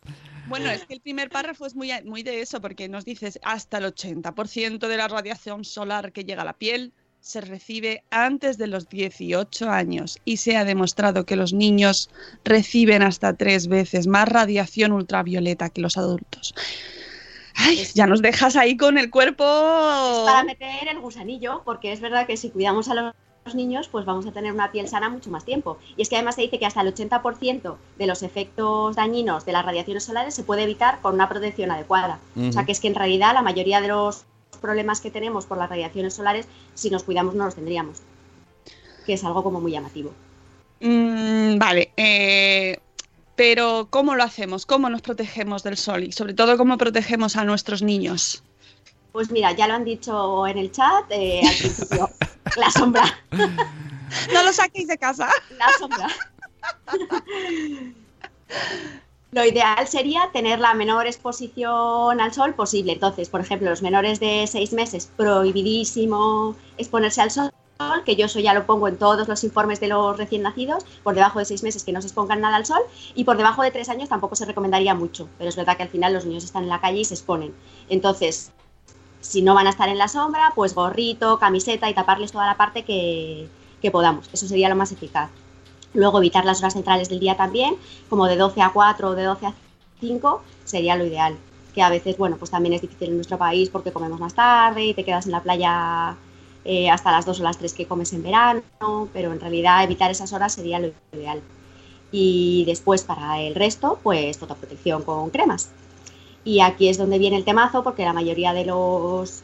Bueno, 0.49 0.69
es 0.69 0.85
que 0.85 0.95
el 0.95 1.01
primer 1.01 1.29
párrafo 1.29 1.65
es 1.65 1.75
muy, 1.75 1.91
muy 2.05 2.23
de 2.23 2.41
eso, 2.41 2.59
porque 2.59 2.89
nos 2.89 3.05
dices 3.05 3.39
hasta 3.43 3.77
el 3.77 3.85
80% 3.85 4.87
de 4.87 4.97
la 4.97 5.07
radiación 5.07 5.63
solar 5.63 6.11
que 6.11 6.25
llega 6.25 6.41
a 6.41 6.45
la 6.45 6.53
piel 6.53 6.91
se 7.21 7.41
recibe 7.41 8.03
antes 8.11 8.57
de 8.57 8.67
los 8.67 8.87
18 8.89 9.69
años 9.69 10.19
y 10.25 10.37
se 10.37 10.55
ha 10.55 10.63
demostrado 10.63 11.25
que 11.25 11.35
los 11.35 11.53
niños 11.53 12.09
reciben 12.43 13.01
hasta 13.01 13.33
tres 13.33 13.67
veces 13.67 14.07
más 14.07 14.27
radiación 14.27 14.91
ultravioleta 14.93 15.69
que 15.69 15.81
los 15.81 15.97
adultos. 15.97 16.53
Ay, 17.55 17.85
ya 17.93 18.07
nos 18.07 18.21
dejas 18.21 18.55
ahí 18.55 18.77
con 18.77 18.97
el 18.97 19.09
cuerpo. 19.09 19.43
Es 19.43 20.31
para 20.31 20.43
meter 20.43 20.87
el 20.89 20.99
gusanillo, 20.99 21.61
porque 21.65 21.91
es 21.91 21.99
verdad 21.99 22.25
que 22.25 22.37
si 22.37 22.51
cuidamos 22.51 22.87
a 22.87 22.93
los 22.93 23.13
niños, 23.55 23.87
pues 23.87 24.05
vamos 24.05 24.25
a 24.25 24.31
tener 24.31 24.53
una 24.53 24.71
piel 24.71 24.87
sana 24.87 25.09
mucho 25.09 25.29
más 25.29 25.45
tiempo. 25.45 25.77
Y 25.97 26.01
es 26.01 26.09
que 26.09 26.15
además 26.15 26.35
se 26.35 26.41
dice 26.41 26.59
que 26.59 26.65
hasta 26.65 26.81
el 26.81 26.93
80% 26.93 27.75
de 27.97 28.07
los 28.07 28.23
efectos 28.23 28.95
dañinos 28.95 29.45
de 29.45 29.51
las 29.51 29.65
radiaciones 29.65 30.03
solares 30.03 30.33
se 30.33 30.43
puede 30.43 30.63
evitar 30.63 31.01
con 31.01 31.15
una 31.15 31.29
protección 31.29 31.71
adecuada. 31.71 32.19
O 32.37 32.51
sea 32.51 32.65
que 32.65 32.71
es 32.71 32.79
que 32.79 32.87
en 32.87 32.95
realidad 32.95 33.33
la 33.33 33.41
mayoría 33.41 33.81
de 33.81 33.89
los 33.89 34.25
problemas 34.61 35.01
que 35.01 35.11
tenemos 35.11 35.45
por 35.45 35.57
las 35.57 35.69
radiaciones 35.69 36.13
solares, 36.13 36.47
si 36.73 36.89
nos 36.89 37.03
cuidamos 37.03 37.35
no 37.35 37.45
los 37.45 37.55
tendríamos. 37.55 37.99
Que 39.05 39.13
es 39.13 39.23
algo 39.23 39.43
como 39.43 39.61
muy 39.61 39.71
llamativo. 39.71 40.11
Mm, 40.81 41.57
vale, 41.57 41.91
eh, 41.97 42.79
pero 43.35 43.87
¿cómo 43.89 44.15
lo 44.15 44.23
hacemos? 44.23 44.65
¿Cómo 44.65 44.89
nos 44.89 45.01
protegemos 45.01 45.63
del 45.63 45.77
sol? 45.77 46.03
Y 46.03 46.11
sobre 46.11 46.33
todo, 46.33 46.57
¿cómo 46.57 46.77
protegemos 46.77 47.35
a 47.35 47.43
nuestros 47.43 47.81
niños? 47.81 48.43
Pues 49.11 49.31
mira, 49.31 49.53
ya 49.53 49.67
lo 49.67 49.73
han 49.73 49.85
dicho 49.85 50.45
en 50.45 50.57
el 50.57 50.71
chat 50.71 51.05
eh, 51.09 51.41
al 51.47 51.55
principio, 51.55 52.09
la 52.55 52.71
sombra. 52.71 53.03
No 54.33 54.43
lo 54.43 54.53
saquéis 54.53 54.87
de 54.87 54.97
casa. 54.97 55.29
La 55.57 55.67
sombra. 55.77 56.07
Lo 59.31 59.45
ideal 59.45 59.87
sería 59.87 60.31
tener 60.33 60.59
la 60.59 60.73
menor 60.73 61.05
exposición 61.05 62.19
al 62.19 62.33
sol 62.33 62.55
posible. 62.55 62.93
Entonces, 62.93 63.29
por 63.29 63.41
ejemplo, 63.41 63.69
los 63.69 63.83
menores 63.83 64.19
de 64.19 64.47
seis 64.47 64.73
meses, 64.73 65.11
prohibidísimo 65.15 66.55
exponerse 66.77 67.21
al 67.21 67.29
sol, 67.29 67.51
que 68.05 68.15
yo 68.15 68.25
eso 68.25 68.39
ya 68.39 68.55
lo 68.55 68.65
pongo 68.65 68.87
en 68.87 68.97
todos 68.97 69.27
los 69.27 69.43
informes 69.43 69.79
de 69.79 69.87
los 69.87 70.17
recién 70.17 70.41
nacidos, 70.41 70.83
por 71.03 71.13
debajo 71.13 71.39
de 71.39 71.45
seis 71.45 71.61
meses 71.63 71.83
que 71.83 71.91
no 71.91 72.01
se 72.01 72.07
expongan 72.07 72.41
nada 72.41 72.55
al 72.55 72.65
sol, 72.65 72.81
y 73.13 73.23
por 73.23 73.37
debajo 73.37 73.61
de 73.61 73.71
tres 73.71 73.87
años 73.87 74.09
tampoco 74.09 74.35
se 74.35 74.45
recomendaría 74.45 74.95
mucho, 74.95 75.29
pero 75.37 75.49
es 75.49 75.55
verdad 75.55 75.77
que 75.77 75.83
al 75.83 75.89
final 75.89 76.13
los 76.13 76.25
niños 76.25 76.43
están 76.43 76.63
en 76.63 76.69
la 76.69 76.81
calle 76.81 76.99
y 76.99 77.05
se 77.05 77.13
exponen. 77.13 77.53
Entonces, 77.87 78.51
si 79.21 79.41
no 79.41 79.53
van 79.53 79.67
a 79.67 79.71
estar 79.71 79.89
en 79.89 79.97
la 79.97 80.07
sombra, 80.07 80.51
pues 80.55 80.73
gorrito, 80.73 81.39
camiseta 81.39 81.89
y 81.89 81.93
taparles 81.93 82.31
toda 82.31 82.45
la 82.45 82.57
parte 82.57 82.83
que, 82.83 83.47
que 83.81 83.91
podamos. 83.91 84.29
Eso 84.33 84.47
sería 84.47 84.69
lo 84.69 84.75
más 84.75 84.91
eficaz. 84.91 85.29
Luego 85.93 86.19
evitar 86.19 86.45
las 86.45 86.59
horas 86.59 86.73
centrales 86.73 87.09
del 87.09 87.19
día 87.19 87.35
también, 87.35 87.75
como 88.09 88.27
de 88.27 88.37
12 88.37 88.61
a 88.61 88.71
4 88.71 89.09
o 89.09 89.15
de 89.15 89.23
12 89.23 89.47
a 89.47 89.53
5, 89.99 90.41
sería 90.65 90.95
lo 90.95 91.05
ideal. 91.05 91.37
Que 91.73 91.81
a 91.81 91.89
veces, 91.89 92.17
bueno, 92.17 92.37
pues 92.37 92.51
también 92.51 92.73
es 92.73 92.81
difícil 92.81 93.09
en 93.09 93.15
nuestro 93.15 93.37
país 93.37 93.69
porque 93.69 93.91
comemos 93.91 94.19
más 94.19 94.33
tarde 94.33 94.85
y 94.85 94.93
te 94.93 95.03
quedas 95.03 95.25
en 95.25 95.31
la 95.31 95.41
playa 95.41 96.15
eh, 96.65 96.89
hasta 96.89 97.11
las 97.11 97.25
2 97.25 97.39
o 97.39 97.43
las 97.43 97.57
3 97.57 97.73
que 97.73 97.87
comes 97.87 98.13
en 98.13 98.23
verano, 98.23 98.61
pero 99.13 99.31
en 99.31 99.39
realidad 99.39 99.83
evitar 99.83 100.11
esas 100.11 100.33
horas 100.33 100.53
sería 100.53 100.79
lo 100.79 100.91
ideal. 101.13 101.41
Y 102.11 102.63
después 102.65 103.03
para 103.03 103.39
el 103.41 103.55
resto, 103.55 103.99
pues 104.03 104.37
fotoprotección 104.37 105.03
con 105.03 105.29
cremas. 105.29 105.71
Y 106.43 106.61
aquí 106.61 106.87
es 106.87 106.97
donde 106.97 107.19
viene 107.19 107.37
el 107.37 107.45
temazo 107.45 107.83
porque 107.83 108.03
la 108.03 108.13
mayoría 108.13 108.53
de 108.53 108.65
los, 108.65 109.43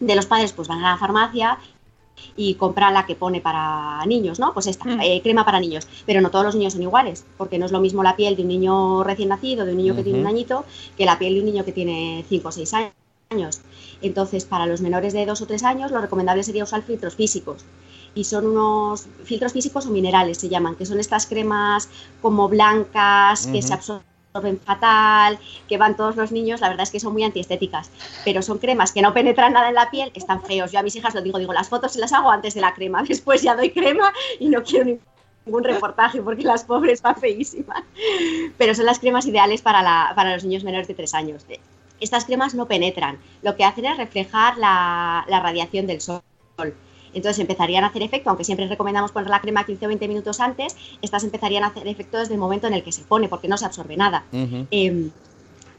de 0.00 0.16
los 0.16 0.26
padres 0.26 0.52
pues 0.52 0.68
van 0.68 0.84
a 0.84 0.92
la 0.92 0.98
farmacia 0.98 1.58
y 2.36 2.54
compran 2.54 2.94
la 2.94 3.06
que 3.06 3.14
pone 3.14 3.40
para 3.40 4.04
niños, 4.06 4.38
¿no? 4.38 4.52
Pues 4.52 4.66
esta, 4.66 5.04
eh, 5.04 5.20
crema 5.22 5.44
para 5.44 5.60
niños. 5.60 5.86
Pero 6.06 6.20
no 6.20 6.30
todos 6.30 6.44
los 6.44 6.54
niños 6.54 6.72
son 6.72 6.82
iguales, 6.82 7.24
porque 7.36 7.58
no 7.58 7.66
es 7.66 7.72
lo 7.72 7.80
mismo 7.80 8.02
la 8.02 8.16
piel 8.16 8.36
de 8.36 8.42
un 8.42 8.48
niño 8.48 9.04
recién 9.04 9.28
nacido, 9.28 9.64
de 9.64 9.72
un 9.72 9.78
niño 9.78 9.96
que 9.96 10.02
tiene 10.02 10.20
un 10.20 10.26
añito, 10.26 10.64
que 10.96 11.04
la 11.04 11.18
piel 11.18 11.34
de 11.34 11.40
un 11.40 11.46
niño 11.46 11.64
que 11.64 11.72
tiene 11.72 12.24
5 12.28 12.48
o 12.48 12.52
6 12.52 12.74
años. 13.30 13.60
Entonces, 14.00 14.44
para 14.44 14.66
los 14.66 14.80
menores 14.80 15.12
de 15.12 15.26
2 15.26 15.40
o 15.40 15.46
3 15.46 15.62
años, 15.64 15.90
lo 15.90 16.00
recomendable 16.00 16.42
sería 16.42 16.64
usar 16.64 16.82
filtros 16.82 17.14
físicos. 17.14 17.64
Y 18.14 18.24
son 18.24 18.46
unos 18.46 19.06
filtros 19.24 19.52
físicos 19.52 19.86
o 19.86 19.90
minerales, 19.90 20.38
se 20.38 20.48
llaman, 20.48 20.74
que 20.76 20.84
son 20.84 21.00
estas 21.00 21.26
cremas 21.26 21.88
como 22.20 22.48
blancas, 22.48 23.46
que 23.46 23.62
se 23.62 23.72
absorben 23.72 24.11
absorben 24.32 24.58
fatal, 24.60 25.38
que 25.68 25.76
van 25.76 25.94
todos 25.94 26.16
los 26.16 26.32
niños, 26.32 26.60
la 26.60 26.68
verdad 26.68 26.84
es 26.84 26.90
que 26.90 27.00
son 27.00 27.12
muy 27.12 27.22
antiestéticas, 27.22 27.90
pero 28.24 28.40
son 28.40 28.58
cremas 28.58 28.92
que 28.92 29.02
no 29.02 29.12
penetran 29.12 29.52
nada 29.52 29.68
en 29.68 29.74
la 29.74 29.90
piel, 29.90 30.10
están 30.14 30.42
feos. 30.42 30.72
Yo 30.72 30.78
a 30.78 30.82
mis 30.82 30.96
hijas 30.96 31.14
lo 31.14 31.20
digo, 31.20 31.38
digo, 31.38 31.52
las 31.52 31.68
fotos 31.68 31.92
se 31.92 32.00
las 32.00 32.12
hago 32.14 32.30
antes 32.30 32.54
de 32.54 32.62
la 32.62 32.72
crema, 32.72 33.02
después 33.08 33.42
ya 33.42 33.54
doy 33.54 33.70
crema 33.70 34.12
y 34.40 34.48
no 34.48 34.62
quiero 34.62 34.98
ningún 35.44 35.64
reportaje 35.64 36.22
porque 36.22 36.44
las 36.44 36.64
pobres 36.64 37.02
van 37.02 37.16
feísimas. 37.16 37.82
Pero 38.56 38.74
son 38.74 38.86
las 38.86 38.98
cremas 38.98 39.26
ideales 39.26 39.60
para, 39.60 39.82
la, 39.82 40.12
para 40.16 40.32
los 40.32 40.44
niños 40.44 40.64
menores 40.64 40.88
de 40.88 40.94
3 40.94 41.14
años. 41.14 41.44
Estas 42.00 42.24
cremas 42.24 42.54
no 42.54 42.66
penetran, 42.66 43.18
lo 43.42 43.54
que 43.54 43.64
hacen 43.64 43.84
es 43.84 43.98
reflejar 43.98 44.56
la, 44.56 45.26
la 45.28 45.40
radiación 45.40 45.86
del 45.86 46.00
sol. 46.00 46.22
Entonces 47.14 47.38
empezarían 47.40 47.84
a 47.84 47.88
hacer 47.88 48.02
efecto, 48.02 48.30
aunque 48.30 48.44
siempre 48.44 48.66
recomendamos 48.66 49.12
poner 49.12 49.30
la 49.30 49.40
crema 49.40 49.64
15 49.64 49.84
o 49.86 49.88
20 49.88 50.08
minutos 50.08 50.40
antes, 50.40 50.76
estas 51.02 51.24
empezarían 51.24 51.64
a 51.64 51.68
hacer 51.68 51.86
efecto 51.88 52.18
desde 52.18 52.34
el 52.34 52.40
momento 52.40 52.66
en 52.66 52.74
el 52.74 52.82
que 52.82 52.92
se 52.92 53.02
pone, 53.02 53.28
porque 53.28 53.48
no 53.48 53.56
se 53.58 53.64
absorbe 53.66 53.96
nada. 53.96 54.24
Eh, 54.70 55.10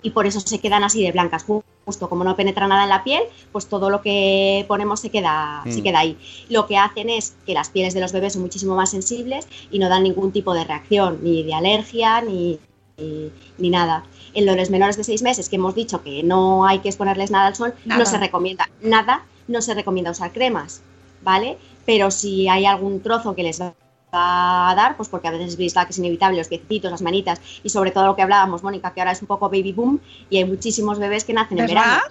y 0.01 0.09
por 0.09 0.25
eso 0.27 0.39
se 0.41 0.59
quedan 0.59 0.83
así 0.83 1.01
de 1.01 1.11
blancas. 1.11 1.45
Justo 1.85 2.09
como 2.09 2.23
no 2.23 2.35
penetra 2.35 2.67
nada 2.67 2.83
en 2.83 2.89
la 2.89 3.03
piel, 3.03 3.23
pues 3.51 3.67
todo 3.67 3.89
lo 3.89 4.01
que 4.01 4.65
ponemos 4.67 4.99
se 4.99 5.09
queda, 5.09 5.61
se 5.69 5.79
Mm. 5.79 5.83
queda 5.83 5.99
ahí. 5.99 6.17
Lo 6.49 6.65
que 6.67 6.77
hacen 6.77 7.09
es 7.09 7.35
que 7.45 7.53
las 7.53 7.69
pieles 7.69 7.93
de 7.93 7.99
los 8.01 8.11
bebés 8.11 8.33
son 8.33 8.41
muchísimo 8.41 8.75
más 8.75 8.91
sensibles 8.91 9.47
y 9.71 9.79
no 9.79 9.89
dan 9.89 10.03
ningún 10.03 10.31
tipo 10.31 10.53
de 10.53 10.63
reacción, 10.65 11.19
ni 11.23 11.43
de 11.43 11.53
alergia, 11.53 12.21
ni, 12.21 12.59
ni, 12.97 13.31
ni 13.57 13.69
nada. 13.69 14.03
En 14.33 14.45
los 14.45 14.69
menores 14.69 14.97
de 14.97 15.03
6 15.03 15.21
meses, 15.23 15.47
que 15.49 15.55
hemos 15.57 15.73
dicho 15.75 16.03
que 16.03 16.21
no 16.23 16.65
hay 16.65 16.79
que 16.79 16.89
exponerles 16.89 17.31
nada 17.31 17.47
al 17.47 17.55
sol, 17.55 17.73
Nada. 17.85 17.99
no 18.03 18.05
se 18.09 18.17
recomienda 18.17 18.69
nada, 18.81 19.25
no 19.47 19.61
se 19.61 19.73
recomienda 19.73 20.11
usar 20.11 20.31
cremas, 20.31 20.81
¿vale? 21.23 21.57
Pero 21.85 22.11
si 22.11 22.47
hay 22.47 22.65
algún 22.65 23.01
trozo 23.01 23.35
que 23.35 23.43
les 23.43 23.59
va 23.61 23.73
a 24.11 24.73
dar, 24.75 24.95
pues 24.95 25.09
porque 25.09 25.27
a 25.27 25.31
veces 25.31 25.57
veis 25.57 25.73
que 25.73 25.79
es 25.89 25.97
inevitable, 25.97 26.37
los 26.37 26.47
piecitos, 26.47 26.91
las 26.91 27.01
manitas 27.01 27.41
y 27.63 27.69
sobre 27.69 27.91
todo 27.91 28.05
lo 28.05 28.15
que 28.15 28.21
hablábamos, 28.21 28.61
Mónica, 28.63 28.93
que 28.93 29.01
ahora 29.01 29.11
es 29.11 29.21
un 29.21 29.27
poco 29.27 29.49
baby 29.49 29.71
boom 29.73 29.99
y 30.29 30.37
hay 30.37 30.45
muchísimos 30.45 30.99
bebés 30.99 31.23
que 31.23 31.33
nacen 31.33 31.57
en 31.59 31.65
¿Verdad? 31.67 31.81
verano. 31.83 32.03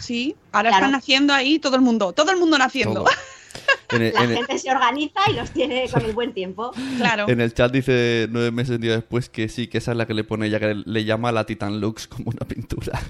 Sí, 0.00 0.34
ahora 0.52 0.70
Claro. 0.70 0.84
están 0.86 0.92
naciendo 0.92 1.32
ahí 1.32 1.58
todo 1.58 1.76
el 1.76 1.82
mundo, 1.82 2.12
todo 2.12 2.30
el 2.32 2.38
mundo 2.38 2.58
naciendo. 2.58 3.04
Todo. 3.04 3.10
En 3.92 4.02
el, 4.02 4.14
La 4.14 4.22
en 4.24 4.30
el- 4.30 4.36
gente 4.36 4.58
se 4.58 4.70
organiza 4.70 5.20
y 5.28 5.32
los 5.34 5.50
tiene 5.50 5.88
con 5.90 6.04
el 6.04 6.12
buen 6.12 6.32
tiempo. 6.32 6.70
Claro. 6.98 7.28
en 7.28 7.40
el 7.40 7.52
chat 7.52 7.72
dice 7.72 8.28
nueve 8.30 8.52
meses 8.52 8.78
día 8.80 8.92
después 8.94 9.28
que 9.28 9.48
sí, 9.48 9.66
que 9.66 9.78
esa 9.78 9.90
es 9.90 9.96
la 9.96 10.06
que 10.06 10.14
le 10.14 10.22
pone 10.22 10.46
ella, 10.46 10.60
que 10.60 10.74
le 10.84 11.04
llama 11.04 11.32
la 11.32 11.44
Titan 11.44 11.80
Lux 11.80 12.06
como 12.06 12.30
una 12.30 12.46
pintura. 12.46 13.00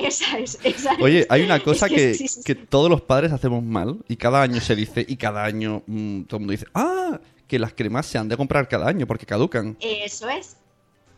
Esa 0.06 0.38
es, 0.38 0.58
esa 0.64 0.92
es. 0.92 1.02
Oye, 1.02 1.26
hay 1.28 1.42
una 1.42 1.60
cosa 1.62 1.86
Es 1.86 1.92
que, 1.92 2.14
sí, 2.14 2.28
sí, 2.28 2.42
que 2.44 2.54
todos 2.54 2.90
los 2.90 3.00
padres 3.00 3.32
hacemos 3.32 3.62
mal 3.62 3.98
y 4.08 4.16
cada 4.16 4.42
año 4.42 4.60
se 4.60 4.74
dice 4.74 5.04
y 5.06 5.16
cada 5.16 5.44
año 5.44 5.82
mm, 5.86 6.22
todo 6.22 6.36
el 6.36 6.40
mundo 6.40 6.52
dice, 6.52 6.66
ah, 6.74 7.20
que 7.46 7.58
las 7.58 7.72
cremas 7.72 8.06
se 8.06 8.16
han 8.18 8.28
de 8.28 8.36
comprar 8.36 8.68
cada 8.68 8.86
año 8.86 9.06
porque 9.06 9.26
caducan. 9.26 9.76
Eso 9.80 10.28
es, 10.28 10.56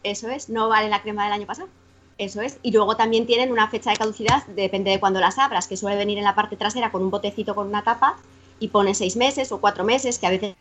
eso 0.03 0.29
es, 0.29 0.49
no 0.49 0.69
vale 0.69 0.89
la 0.89 1.03
crema 1.03 1.25
del 1.25 1.33
año 1.35 1.47
pasado. 1.47 1.69
Eso 2.19 2.41
es. 2.41 2.59
Y 2.63 2.73
luego 2.73 2.97
también 2.97 3.27
tienen 3.27 3.51
una 3.51 3.69
fecha 3.69 3.91
de 3.91 3.97
caducidad, 3.97 4.47
depende 4.49 4.91
de 4.91 5.01
cuando 5.01 5.21
las 5.21 5.39
abras, 5.39 5.67
que 5.67 5.77
suele 5.77 5.97
venir 5.97 6.19
en 6.19 6.25
la 6.25 6.35
parte 6.35 6.57
trasera 6.57 6.91
con 6.91 7.03
un 7.03 7.11
botecito 7.11 7.55
con 7.55 7.67
una 7.67 7.83
tapa 7.83 8.17
y 8.59 8.69
pone 8.69 8.95
seis 8.95 9.17
meses 9.17 9.51
o 9.53 9.61
cuatro 9.61 9.85
meses, 9.85 10.19
que 10.19 10.27
a 10.27 10.31
veces 10.31 10.55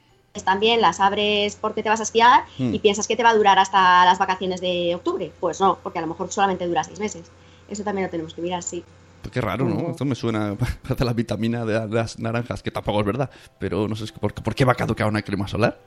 también 0.44 0.82
las 0.82 1.00
abres 1.00 1.58
porque 1.60 1.84
te 1.84 1.90
vas 1.90 2.00
a 2.00 2.04
esquiar 2.04 2.46
Hmm. 2.58 2.74
y 2.74 2.80
piensas 2.80 3.08
que 3.08 3.16
te 3.16 3.24
va 3.24 3.30
a 3.32 3.36
durar 3.36 3.60
hasta 3.60 4.06
las 4.06 4.18
vacaciones 4.18 4.62
de 4.62 4.96
octubre. 4.96 5.32
Pues 5.40 5.60
no, 5.60 5.78
porque 5.84 6.00
a 6.00 6.02
lo 6.02 6.08
mejor 6.08 6.32
solamente 6.32 6.68
dura 6.68 6.84
seis 6.84 7.00
meses. 7.00 7.30
Eso 7.72 7.84
también 7.84 8.06
lo 8.06 8.12
tenemos 8.12 8.34
que 8.34 8.42
mirar, 8.42 8.62
sí. 8.62 8.84
Pues 9.22 9.32
qué 9.32 9.42
raro, 9.42 9.66
¿no? 9.66 9.92
Esto 9.92 10.06
me 10.06 10.16
suena 10.16 10.56
a 11.00 11.04
la 11.04 11.14
vitamina 11.14 11.66
de 11.66 11.88
las 11.88 12.20
naranjas, 12.20 12.62
que 12.62 12.72
tampoco 12.72 13.00
es 13.00 13.06
verdad. 13.06 13.30
Pero 13.60 13.88
no 13.88 13.96
sé 13.96 14.06
por, 14.20 14.34
por 14.34 14.56
qué 14.56 14.66
va 14.66 14.74
a 14.74 14.76
caducar 14.76 15.08
una 15.08 15.22
crema 15.22 15.48
solar. 15.48 15.80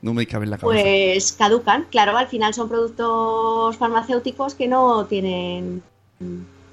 No 0.00 0.14
me 0.14 0.26
cabe 0.26 0.44
en 0.44 0.50
la 0.50 0.58
cabeza. 0.58 0.82
Pues 0.82 1.32
caducan, 1.32 1.86
claro, 1.90 2.16
al 2.16 2.28
final 2.28 2.54
son 2.54 2.68
productos 2.68 3.76
farmacéuticos 3.76 4.54
que 4.54 4.68
no 4.68 5.06
tienen 5.06 5.82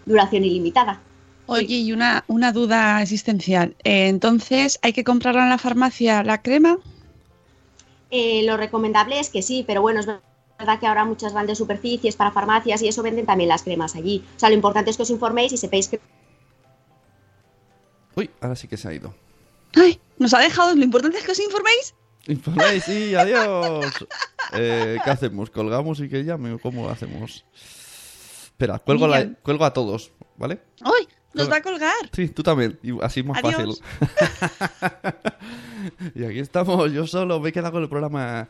duración 0.06 0.44
ilimitada. 0.44 1.00
Oye, 1.48 1.76
y 1.78 1.92
una, 1.92 2.24
una 2.28 2.52
duda 2.52 3.02
existencial. 3.02 3.76
Eh, 3.84 4.08
entonces, 4.08 4.80
¿hay 4.82 4.94
que 4.94 5.04
comprarla 5.04 5.44
en 5.44 5.50
la 5.50 5.58
farmacia 5.58 6.24
la 6.24 6.42
crema? 6.42 6.78
Eh, 8.12 8.44
lo 8.46 8.58
recomendable 8.58 9.20
es 9.20 9.30
que 9.30 9.42
sí, 9.42 9.64
pero 9.66 9.82
bueno, 9.82 10.00
es 10.00 10.08
verdad 10.58 10.80
que 10.80 10.88
ahora 10.88 11.06
muchas 11.06 11.34
grandes 11.34 11.58
superficies 11.58 12.16
para 12.16 12.32
farmacias 12.32 12.82
y 12.82 12.88
eso 12.88 13.04
venden 13.04 13.26
también 13.26 13.50
las 13.50 13.64
cremas 13.64 13.96
allí. 13.96 14.24
O 14.36 14.40
sea, 14.40 14.50
lo 14.50 14.56
importante 14.56 14.90
es 14.92 14.98
que 14.98 15.04
os 15.04 15.10
informéis 15.10 15.52
y 15.54 15.58
sepáis 15.58 15.88
que 15.88 16.00
Uy, 18.16 18.30
ahora 18.40 18.56
sí 18.56 18.68
que 18.68 18.78
se 18.78 18.88
ha 18.88 18.94
ido. 18.94 19.14
Ay, 19.76 20.00
nos 20.18 20.34
ha 20.34 20.40
dejado. 20.40 20.74
Lo 20.74 20.84
importante 20.84 21.18
es 21.18 21.26
que 21.26 21.34
os 21.34 21.40
informéis. 21.40 21.94
Informéis, 22.28 22.84
sí, 22.86 23.14
adiós. 23.14 23.86
Eh, 24.54 24.98
¿Qué 25.04 25.10
hacemos? 25.10 25.50
¿Colgamos 25.50 26.00
y 26.00 26.08
que 26.08 26.24
llame 26.24 26.54
o 26.54 26.60
cómo 26.60 26.84
lo 26.84 26.90
hacemos? 26.92 27.44
Espera, 28.46 28.80
cuelgo, 28.80 29.08
la- 29.08 29.34
cuelgo 29.44 29.66
a 29.66 29.74
todos, 29.74 30.12
¿vale? 30.38 30.62
¡Ay! 30.82 31.08
Nos 31.34 31.52
va 31.52 31.58
a 31.58 31.62
colgar. 31.62 31.92
Sí, 32.14 32.30
tú 32.30 32.42
también. 32.42 32.80
Y 32.82 32.98
así 33.04 33.20
es 33.20 33.26
más 33.26 33.44
Adiós. 33.44 33.82
fácil. 34.00 35.14
y 36.16 36.24
aquí 36.24 36.40
estamos, 36.40 36.90
yo 36.94 37.06
solo 37.06 37.42
me 37.42 37.50
he 37.50 37.52
quedado 37.52 37.74
con 37.74 37.84
el 37.84 37.90
programa. 37.90 38.48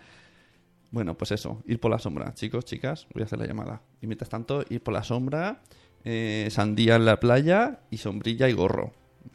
Bueno, 0.96 1.18
pues 1.18 1.32
eso, 1.32 1.62
ir 1.68 1.78
por 1.82 1.92
la 1.92 2.00
sombra. 2.00 2.34
Chicos, 2.36 2.64
chicas, 2.64 3.06
voy 3.14 3.22
a 3.22 3.26
hacer 3.26 3.38
la 3.38 3.46
llamada. 3.46 3.82
Y 4.02 4.08
mientras 4.08 4.30
tanto, 4.30 4.64
ir 4.70 4.82
por 4.82 4.94
la 4.94 5.04
sombra, 5.04 5.62
eh, 6.06 6.48
sandía 6.50 6.96
en 6.96 7.04
la 7.04 7.20
playa 7.20 7.82
y 7.92 7.98
sombrilla 7.98 8.48
y 8.48 8.54
gorro. 8.54 8.94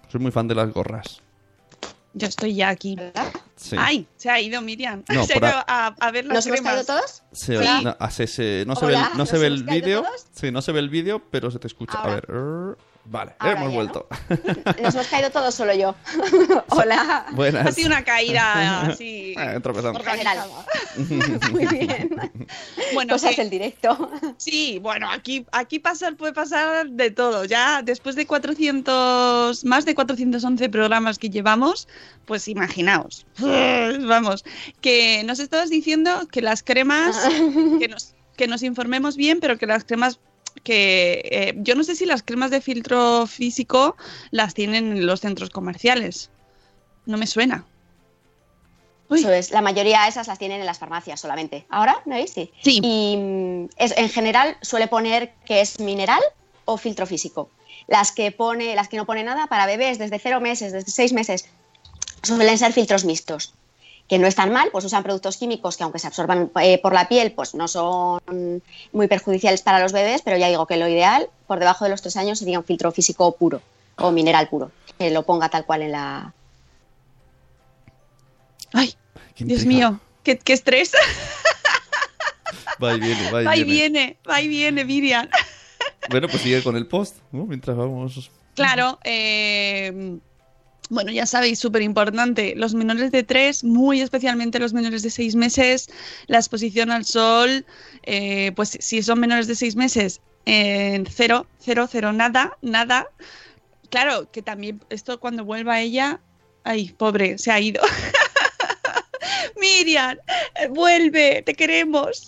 Soy 0.08 0.22
muy 0.22 0.30
fan 0.30 0.48
de 0.48 0.54
las 0.54 0.72
gorras. 0.72 1.20
Yo 2.14 2.26
estoy 2.28 2.54
ya 2.54 2.70
aquí. 2.70 2.96
Sí. 3.56 3.76
¡Ay! 3.78 4.06
Se 4.16 4.30
ha 4.30 4.40
ido 4.40 4.62
Miriam. 4.62 5.04
No, 5.12 5.22
se 5.26 5.34
ha 5.34 5.36
ido 5.36 5.46
a- 5.48 5.94
a, 6.00 6.10
ver 6.10 6.24
las 6.24 6.34
¿Nos 6.36 6.46
hemos 6.46 6.60
cremas. 6.60 6.86
caído 6.86 6.98
todos? 6.98 7.22
Se- 7.32 7.58
no, 7.84 8.10
se- 8.10 8.26
se- 8.26 8.64
no 8.66 8.74
se 8.74 8.86
ve 8.86 8.92
el, 8.94 8.98
Hola, 8.98 9.10
no 9.18 9.26
se 9.26 9.32
¿nos 9.34 9.40
ve 9.42 9.46
hemos 9.48 9.60
el 9.60 9.66
caído 9.66 9.84
vídeo. 9.86 10.04
Sí, 10.32 10.50
no 10.50 10.62
se 10.62 10.72
ve 10.72 10.78
el 10.80 10.88
vídeo, 10.88 11.22
pero 11.30 11.50
se 11.50 11.58
te 11.58 11.66
escucha. 11.66 11.98
A 12.02 12.06
ver. 12.14 12.26
Vale, 13.04 13.32
Ahora 13.38 13.56
hemos 13.58 13.70
ya, 13.70 13.74
vuelto. 13.74 14.06
Nos 14.82 14.94
hemos 14.94 15.06
caído 15.08 15.30
todos, 15.30 15.54
solo 15.54 15.74
yo. 15.74 15.94
Hola. 16.68 17.26
Buenas. 17.32 17.66
Ha 17.66 17.72
sido 17.72 17.88
una 17.88 18.04
caída 18.04 18.80
así. 18.82 19.34
Eh, 19.40 19.58
tropezando. 19.62 20.00
General. 20.00 20.38
organizada. 20.98 21.50
Muy 21.52 21.66
bien. 21.66 22.10
Bueno, 22.94 23.14
Cosas 23.14 23.30
que- 23.34 23.42
del 23.42 23.50
directo. 23.50 24.10
Sí, 24.36 24.78
bueno, 24.82 25.08
aquí, 25.10 25.46
aquí 25.52 25.78
pasar 25.78 26.16
puede 26.16 26.32
pasar 26.32 26.88
de 26.90 27.10
todo. 27.10 27.44
Ya 27.44 27.82
después 27.82 28.16
de 28.16 28.26
400, 28.26 29.64
más 29.64 29.84
de 29.84 29.94
411 29.94 30.68
programas 30.68 31.18
que 31.18 31.30
llevamos, 31.30 31.88
pues 32.26 32.48
imaginaos. 32.48 33.26
Vamos, 33.38 34.44
que 34.80 35.22
nos 35.24 35.38
estabas 35.38 35.70
diciendo 35.70 36.28
que 36.30 36.42
las 36.42 36.62
cremas, 36.62 37.16
que 37.78 37.88
nos, 37.88 38.14
que 38.36 38.46
nos 38.46 38.62
informemos 38.62 39.16
bien, 39.16 39.38
pero 39.40 39.56
que 39.58 39.66
las 39.66 39.84
cremas 39.84 40.18
que 40.64 41.20
eh, 41.24 41.54
yo 41.56 41.74
no 41.74 41.84
sé 41.84 41.94
si 41.96 42.06
las 42.06 42.22
cremas 42.22 42.50
de 42.50 42.60
filtro 42.60 43.26
físico 43.26 43.96
las 44.30 44.54
tienen 44.54 44.92
en 44.92 45.06
los 45.06 45.20
centros 45.20 45.50
comerciales. 45.50 46.30
No 47.06 47.16
me 47.18 47.26
suena. 47.26 47.64
Uy. 49.08 49.18
Eso 49.20 49.32
es, 49.32 49.50
la 49.50 49.60
mayoría 49.60 50.02
de 50.02 50.08
esas 50.10 50.28
las 50.28 50.38
tienen 50.38 50.60
en 50.60 50.66
las 50.66 50.78
farmacias 50.78 51.20
solamente. 51.20 51.66
¿Ahora? 51.68 51.96
¿No 52.04 52.14
veis? 52.14 52.30
Sí. 52.32 52.52
Sí. 52.62 52.78
Y 52.82 53.16
mm, 53.16 53.68
es- 53.76 53.96
en 53.96 54.08
general 54.08 54.56
suele 54.62 54.86
poner 54.86 55.34
que 55.44 55.60
es 55.60 55.80
mineral 55.80 56.20
o 56.64 56.76
filtro 56.76 57.06
físico. 57.06 57.50
Las 57.88 58.12
que 58.12 58.30
pone, 58.30 58.74
las 58.76 58.88
que 58.88 58.96
no 58.96 59.06
pone 59.06 59.24
nada 59.24 59.48
para 59.48 59.66
bebés 59.66 59.98
desde 59.98 60.18
cero 60.20 60.40
meses, 60.40 60.72
desde 60.72 60.92
seis 60.92 61.12
meses, 61.12 61.46
suelen 62.22 62.56
ser 62.58 62.72
filtros 62.72 63.04
mixtos. 63.04 63.54
Que 64.10 64.18
no 64.18 64.26
están 64.26 64.52
mal, 64.52 64.68
pues 64.72 64.84
usan 64.84 65.02
productos 65.04 65.38
químicos 65.38 65.76
que 65.78 65.84
aunque 65.84 65.98
se 66.00 66.08
absorban 66.08 66.50
eh, 66.60 66.78
por 66.82 66.92
la 66.92 67.08
piel, 67.08 67.32
pues 67.32 67.54
no 67.54 67.66
son 67.68 68.20
muy 68.92 69.06
perjudiciales 69.06 69.62
para 69.62 69.78
los 69.80 69.92
bebés, 69.92 70.20
pero 70.22 70.36
ya 70.36 70.48
digo 70.48 70.66
que 70.66 70.76
lo 70.76 70.88
ideal, 70.88 71.28
por 71.46 71.60
debajo 71.60 71.84
de 71.84 71.90
los 71.90 72.02
tres 72.02 72.16
años, 72.16 72.40
sería 72.40 72.58
un 72.58 72.64
filtro 72.64 72.90
físico 72.92 73.30
puro 73.36 73.62
o 73.96 74.10
mineral 74.10 74.48
puro, 74.48 74.72
que 74.98 75.10
lo 75.10 75.22
ponga 75.22 75.48
tal 75.48 75.64
cual 75.64 75.82
en 75.82 75.92
la, 75.92 76.34
Ay, 78.72 78.94
Qué 79.34 79.44
Dios 79.44 79.64
mío, 79.64 80.00
qué, 80.22 80.38
qué 80.38 80.52
estrés. 80.52 80.92
Va 82.82 82.94
y 82.94 83.00
viene, 83.00 83.30
va 83.30 83.42
y 83.42 83.44
Va 83.44 83.56
y 83.56 83.64
viene. 83.64 83.72
viene, 83.90 84.16
va 84.28 84.40
y 84.40 84.48
viene, 84.48 84.84
Miriam. 84.84 85.28
Bueno, 86.08 86.28
pues 86.28 86.42
sigue 86.42 86.62
con 86.62 86.76
el 86.76 86.86
post, 86.86 87.16
¿no? 87.30 87.46
Mientras 87.46 87.76
vamos. 87.76 88.30
Claro, 88.54 88.98
eh, 89.04 90.18
bueno, 90.90 91.10
ya 91.12 91.24
sabéis, 91.24 91.58
súper 91.58 91.82
importante, 91.82 92.54
los 92.56 92.74
menores 92.74 93.10
de 93.12 93.22
3, 93.22 93.64
muy 93.64 94.00
especialmente 94.00 94.58
los 94.58 94.72
menores 94.74 95.02
de 95.02 95.10
6 95.10 95.36
meses, 95.36 95.88
la 96.26 96.38
exposición 96.38 96.90
al 96.90 97.04
sol, 97.04 97.64
eh, 98.02 98.52
pues 98.56 98.76
si 98.80 99.02
son 99.02 99.20
menores 99.20 99.46
de 99.46 99.54
6 99.54 99.76
meses, 99.76 100.20
en 100.46 101.06
cero, 101.06 101.46
cero, 101.58 101.86
cero, 101.90 102.12
nada, 102.12 102.56
nada. 102.60 103.06
Claro, 103.90 104.30
que 104.30 104.42
también 104.42 104.82
esto 104.90 105.20
cuando 105.20 105.44
vuelva 105.44 105.80
ella, 105.80 106.20
ay, 106.64 106.90
pobre, 106.90 107.38
se 107.38 107.50
ha 107.50 107.60
ido. 107.60 107.82
Miriam, 109.60 110.16
eh, 110.54 110.68
vuelve, 110.68 111.42
te 111.42 111.54
queremos. 111.54 112.24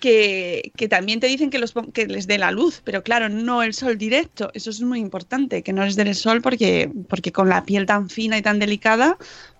Que, 0.00 0.72
que 0.76 0.88
también 0.88 1.20
te 1.20 1.26
dicen 1.26 1.50
que, 1.50 1.58
los, 1.58 1.72
pon- 1.72 1.92
que 1.92 2.06
les 2.06 2.26
dé 2.26 2.38
la 2.38 2.50
luz, 2.50 2.80
pero 2.84 3.02
claro, 3.02 3.28
no 3.28 3.62
el 3.62 3.74
sol 3.74 3.98
directo. 3.98 4.50
Eso 4.54 4.70
es 4.70 4.80
muy 4.80 5.00
importante, 5.00 5.62
que 5.62 5.72
no 5.72 5.84
les 5.84 5.96
dé 5.96 6.02
el 6.02 6.14
sol 6.14 6.42
porque, 6.42 6.90
porque 7.08 7.32
con 7.32 7.48
la 7.48 7.64
piel 7.64 7.86
tan 7.86 8.08
fina 8.10 8.36
y 8.38 8.42
tan 8.42 8.58
delicada, 8.58 9.16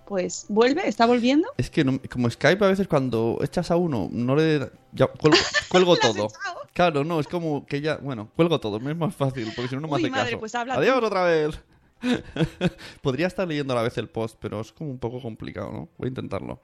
pues 0.06 0.46
vuelve, 0.48 0.88
está 0.88 1.06
volviendo. 1.06 1.48
Es 1.56 1.70
que 1.70 1.84
no- 1.84 2.00
como 2.10 2.30
Skype 2.30 2.64
a 2.64 2.68
veces 2.68 2.86
cuando 2.88 3.38
echas 3.42 3.70
a 3.70 3.76
uno, 3.76 4.08
no 4.12 4.36
le... 4.36 4.70
Ya, 4.92 5.06
cuelgo, 5.68 5.96
todo. 5.96 6.28
Claro, 6.72 7.04
no, 7.04 7.18
es 7.20 7.26
como 7.26 7.64
que 7.66 7.80
ya... 7.80 7.96
Bueno, 7.96 8.30
cuelgo 8.36 8.60
todo, 8.60 8.78
me 8.78 8.92
es 8.92 8.96
más 8.96 9.14
fácil, 9.16 9.50
porque 9.56 9.68
si 9.70 9.74
no, 9.74 9.80
no 9.80 9.88
me 9.88 9.94
Uy, 9.94 10.02
hace 10.02 10.10
madre, 10.10 10.24
caso. 10.32 10.40
pues 10.40 10.54
Adiós 10.54 11.00
tú. 11.00 11.06
otra 11.06 11.24
vez. 11.24 11.58
Podría 13.02 13.26
estar 13.26 13.48
leyendo 13.48 13.72
a 13.72 13.76
la 13.76 13.82
vez 13.82 13.96
el 13.98 14.08
post, 14.08 14.36
pero 14.40 14.60
es 14.60 14.70
como 14.72 14.90
un 14.90 14.98
poco 14.98 15.20
complicado, 15.20 15.72
¿no? 15.72 15.88
Voy 15.98 16.06
a 16.06 16.08
intentarlo. 16.08 16.60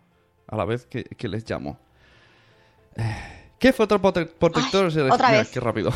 A 0.53 0.57
la 0.57 0.67
vez 0.67 0.85
que, 0.87 1.05
que 1.05 1.29
les 1.29 1.49
llamo. 1.49 1.79
Eh, 2.97 3.55
¿Qué 3.59 3.73
fue 3.73 3.85
otro 3.85 4.01
prote- 4.03 4.27
protector? 4.29 4.85
Ay, 4.87 4.91
se- 4.91 5.01
otra 5.03 5.29
Mira, 5.29 5.39
vez. 5.41 5.49
Qué 5.49 5.61
rápido. 5.61 5.91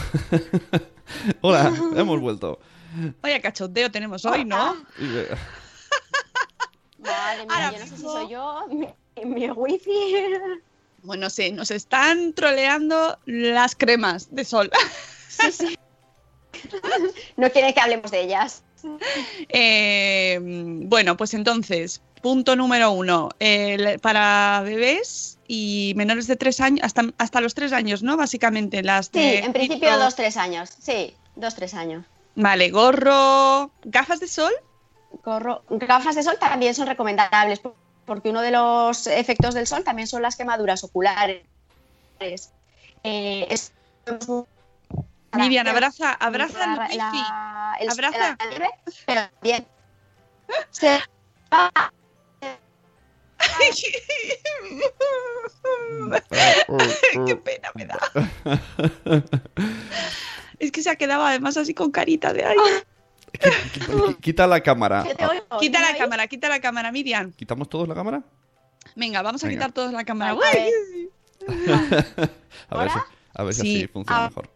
Hola, 1.43 1.71
hemos 1.97 2.19
vuelto. 2.21 2.59
Vaya 3.21 3.43
cachondeo 3.43 3.91
tenemos 3.91 4.25
hoy, 4.25 4.45
¿no? 4.47 4.75
Eh, 4.99 5.29
Madre 6.99 7.47
mía, 7.47 7.55
Ahora 7.55 7.73
yo 7.73 7.79
no 7.79 7.87
sé 7.87 7.97
si 7.97 8.03
soy 8.03 8.29
yo, 8.31 8.67
mi, 8.69 8.89
mi 9.25 9.51
wifi. 9.51 10.15
Bueno, 11.03 11.29
sí, 11.31 11.53
nos 11.53 11.71
están 11.71 12.33
troleando 12.33 13.19
las 13.27 13.77
cremas 13.77 14.35
de 14.35 14.45
sol. 14.45 14.71
Sí, 15.29 15.53
sí. 15.53 15.79
No 17.37 17.51
quiere 17.51 17.75
que 17.75 17.81
hablemos 17.81 18.11
de 18.11 18.23
ellas. 18.23 18.65
Eh, 19.49 20.39
bueno, 20.41 21.17
pues 21.17 21.35
entonces, 21.35 22.01
punto 22.23 22.57
número 22.57 22.91
uno, 22.91 23.31
para 24.03 24.61
bebés 24.65 25.39
y 25.49 25.93
menores 25.97 26.27
de 26.27 26.37
tres 26.37 26.61
años, 26.61 26.81
hasta, 26.85 27.03
hasta 27.19 27.41
los 27.41 27.55
tres 27.55 27.73
años, 27.73 28.03
¿no? 28.03 28.17
Básicamente, 28.17 28.83
las 28.83 29.07
Sí, 29.07 29.13
de 29.19 29.39
en 29.39 29.53
principio 29.53 29.99
dos, 29.99 30.15
tres 30.17 30.37
años. 30.37 30.71
Sí, 30.81 31.15
dos, 31.37 31.55
tres 31.55 31.75
años. 31.75 32.05
Vale, 32.35 32.71
gorro, 32.71 33.71
gafas 33.85 34.21
de 34.21 34.29
sol. 34.29 34.53
Gorro. 35.25 35.63
Gafas 35.71 36.17
de 36.17 36.23
sol 36.23 36.37
también 36.39 36.75
son 36.75 36.87
recomendables 36.87 37.61
por- 37.61 37.75
porque 38.05 38.29
uno 38.31 38.41
de 38.43 38.51
los 38.51 39.07
efectos 39.07 39.55
del 39.55 39.67
sol 39.67 39.83
también 39.85 40.07
son 40.07 40.23
las 40.23 40.37
quemaduras 40.37 40.85
oculares. 40.85 41.43
Eh, 42.21 43.47
es- 43.51 43.73
Miriam, 45.35 45.67
abraza, 45.67 46.13
abraza 46.13 46.59
la- 46.77 46.87
el 46.87 46.93
wifi. 46.93 46.97
la- 47.19 47.77
el- 47.81 47.91
Abraza. 47.91 48.37
nieve, 48.49 48.71
pero 49.07 49.21
bien. 49.43 49.67
Se- 50.71 51.01
ah, 51.51 51.91
Qué 57.27 57.37
pena 57.37 57.71
me 57.75 57.87
da. 57.87 57.99
Es 60.59 60.73
que 60.73 60.83
se 60.83 60.91
ha 60.91 60.97
quedado 60.97 61.25
además 61.25 61.57
así 61.57 61.75
con 61.75 61.91
carita 61.91 62.33
de 62.33 62.45
ay. 62.45 62.57
Qui- 63.33 64.17
Quita 64.21 64.47
la 64.47 64.61
cámara. 64.63 65.03
oigo, 65.03 65.59
Quita 65.61 65.79
¿me 65.81 65.85
la 65.85 65.91
oís? 65.91 65.99
cámara, 65.99 66.27
quita 66.27 66.49
la 66.49 66.61
cámara, 66.61 66.91
Miriam. 66.93 67.33
¿Quitamos 67.33 67.69
todos 67.69 67.87
la 67.89 67.95
cámara? 67.95 68.23
Venga, 68.95 69.21
vamos 69.23 69.45
a 69.45 69.49
Venga. 69.49 69.59
quitar 69.59 69.73
todos 69.73 69.93
la 69.93 70.05
cámara. 70.05 70.31
A 70.33 70.35
ver. 70.37 70.73
A 72.71 72.79
ver, 72.79 72.91
si, 72.91 72.99
a 73.35 73.43
ver 73.45 73.55
si 73.55 73.61
Sí. 73.61 73.77
así 73.77 73.87
funciona 73.89 74.25
Ah. 74.25 74.29
mejor. 74.29 74.51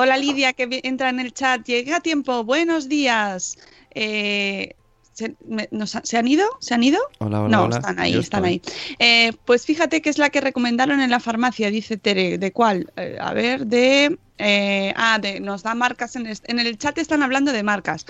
Hola 0.00 0.16
Lidia, 0.16 0.52
que 0.52 0.80
entra 0.84 1.08
en 1.08 1.18
el 1.18 1.34
chat. 1.34 1.66
Llega 1.66 1.96
a 1.96 2.00
tiempo. 2.00 2.44
Buenos 2.44 2.88
días. 2.88 3.56
Eh, 3.92 4.76
¿se, 5.12 5.34
me- 5.44 5.68
nos 5.72 5.96
ha- 5.96 6.02
¿se 6.04 6.16
han 6.16 6.28
ido? 6.28 6.46
¿Se 6.60 6.72
han 6.74 6.84
ido? 6.84 7.00
Hola, 7.18 7.40
hola, 7.40 7.48
no, 7.56 7.64
hola. 7.64 7.76
están 7.78 7.98
ahí, 7.98 8.12
Yo 8.12 8.20
están 8.20 8.44
estoy. 8.44 8.62
ahí. 8.76 8.96
Eh, 9.00 9.32
pues 9.44 9.66
fíjate 9.66 10.00
que 10.00 10.08
es 10.10 10.18
la 10.18 10.30
que 10.30 10.40
recomendaron 10.40 11.00
en 11.00 11.10
la 11.10 11.18
farmacia, 11.18 11.68
dice 11.72 11.96
Tere. 11.96 12.38
¿De 12.38 12.52
cuál? 12.52 12.92
Eh, 12.96 13.16
a 13.20 13.32
ver, 13.34 13.66
de... 13.66 14.16
eh, 14.38 14.92
ah, 14.96 15.18
de, 15.20 15.40
nos 15.40 15.64
da 15.64 15.74
marcas 15.74 16.14
en 16.14 16.28
el, 16.28 16.38
en 16.44 16.60
el 16.60 16.78
chat, 16.78 16.96
están 16.98 17.24
hablando 17.24 17.50
de 17.50 17.64
marcas. 17.64 18.06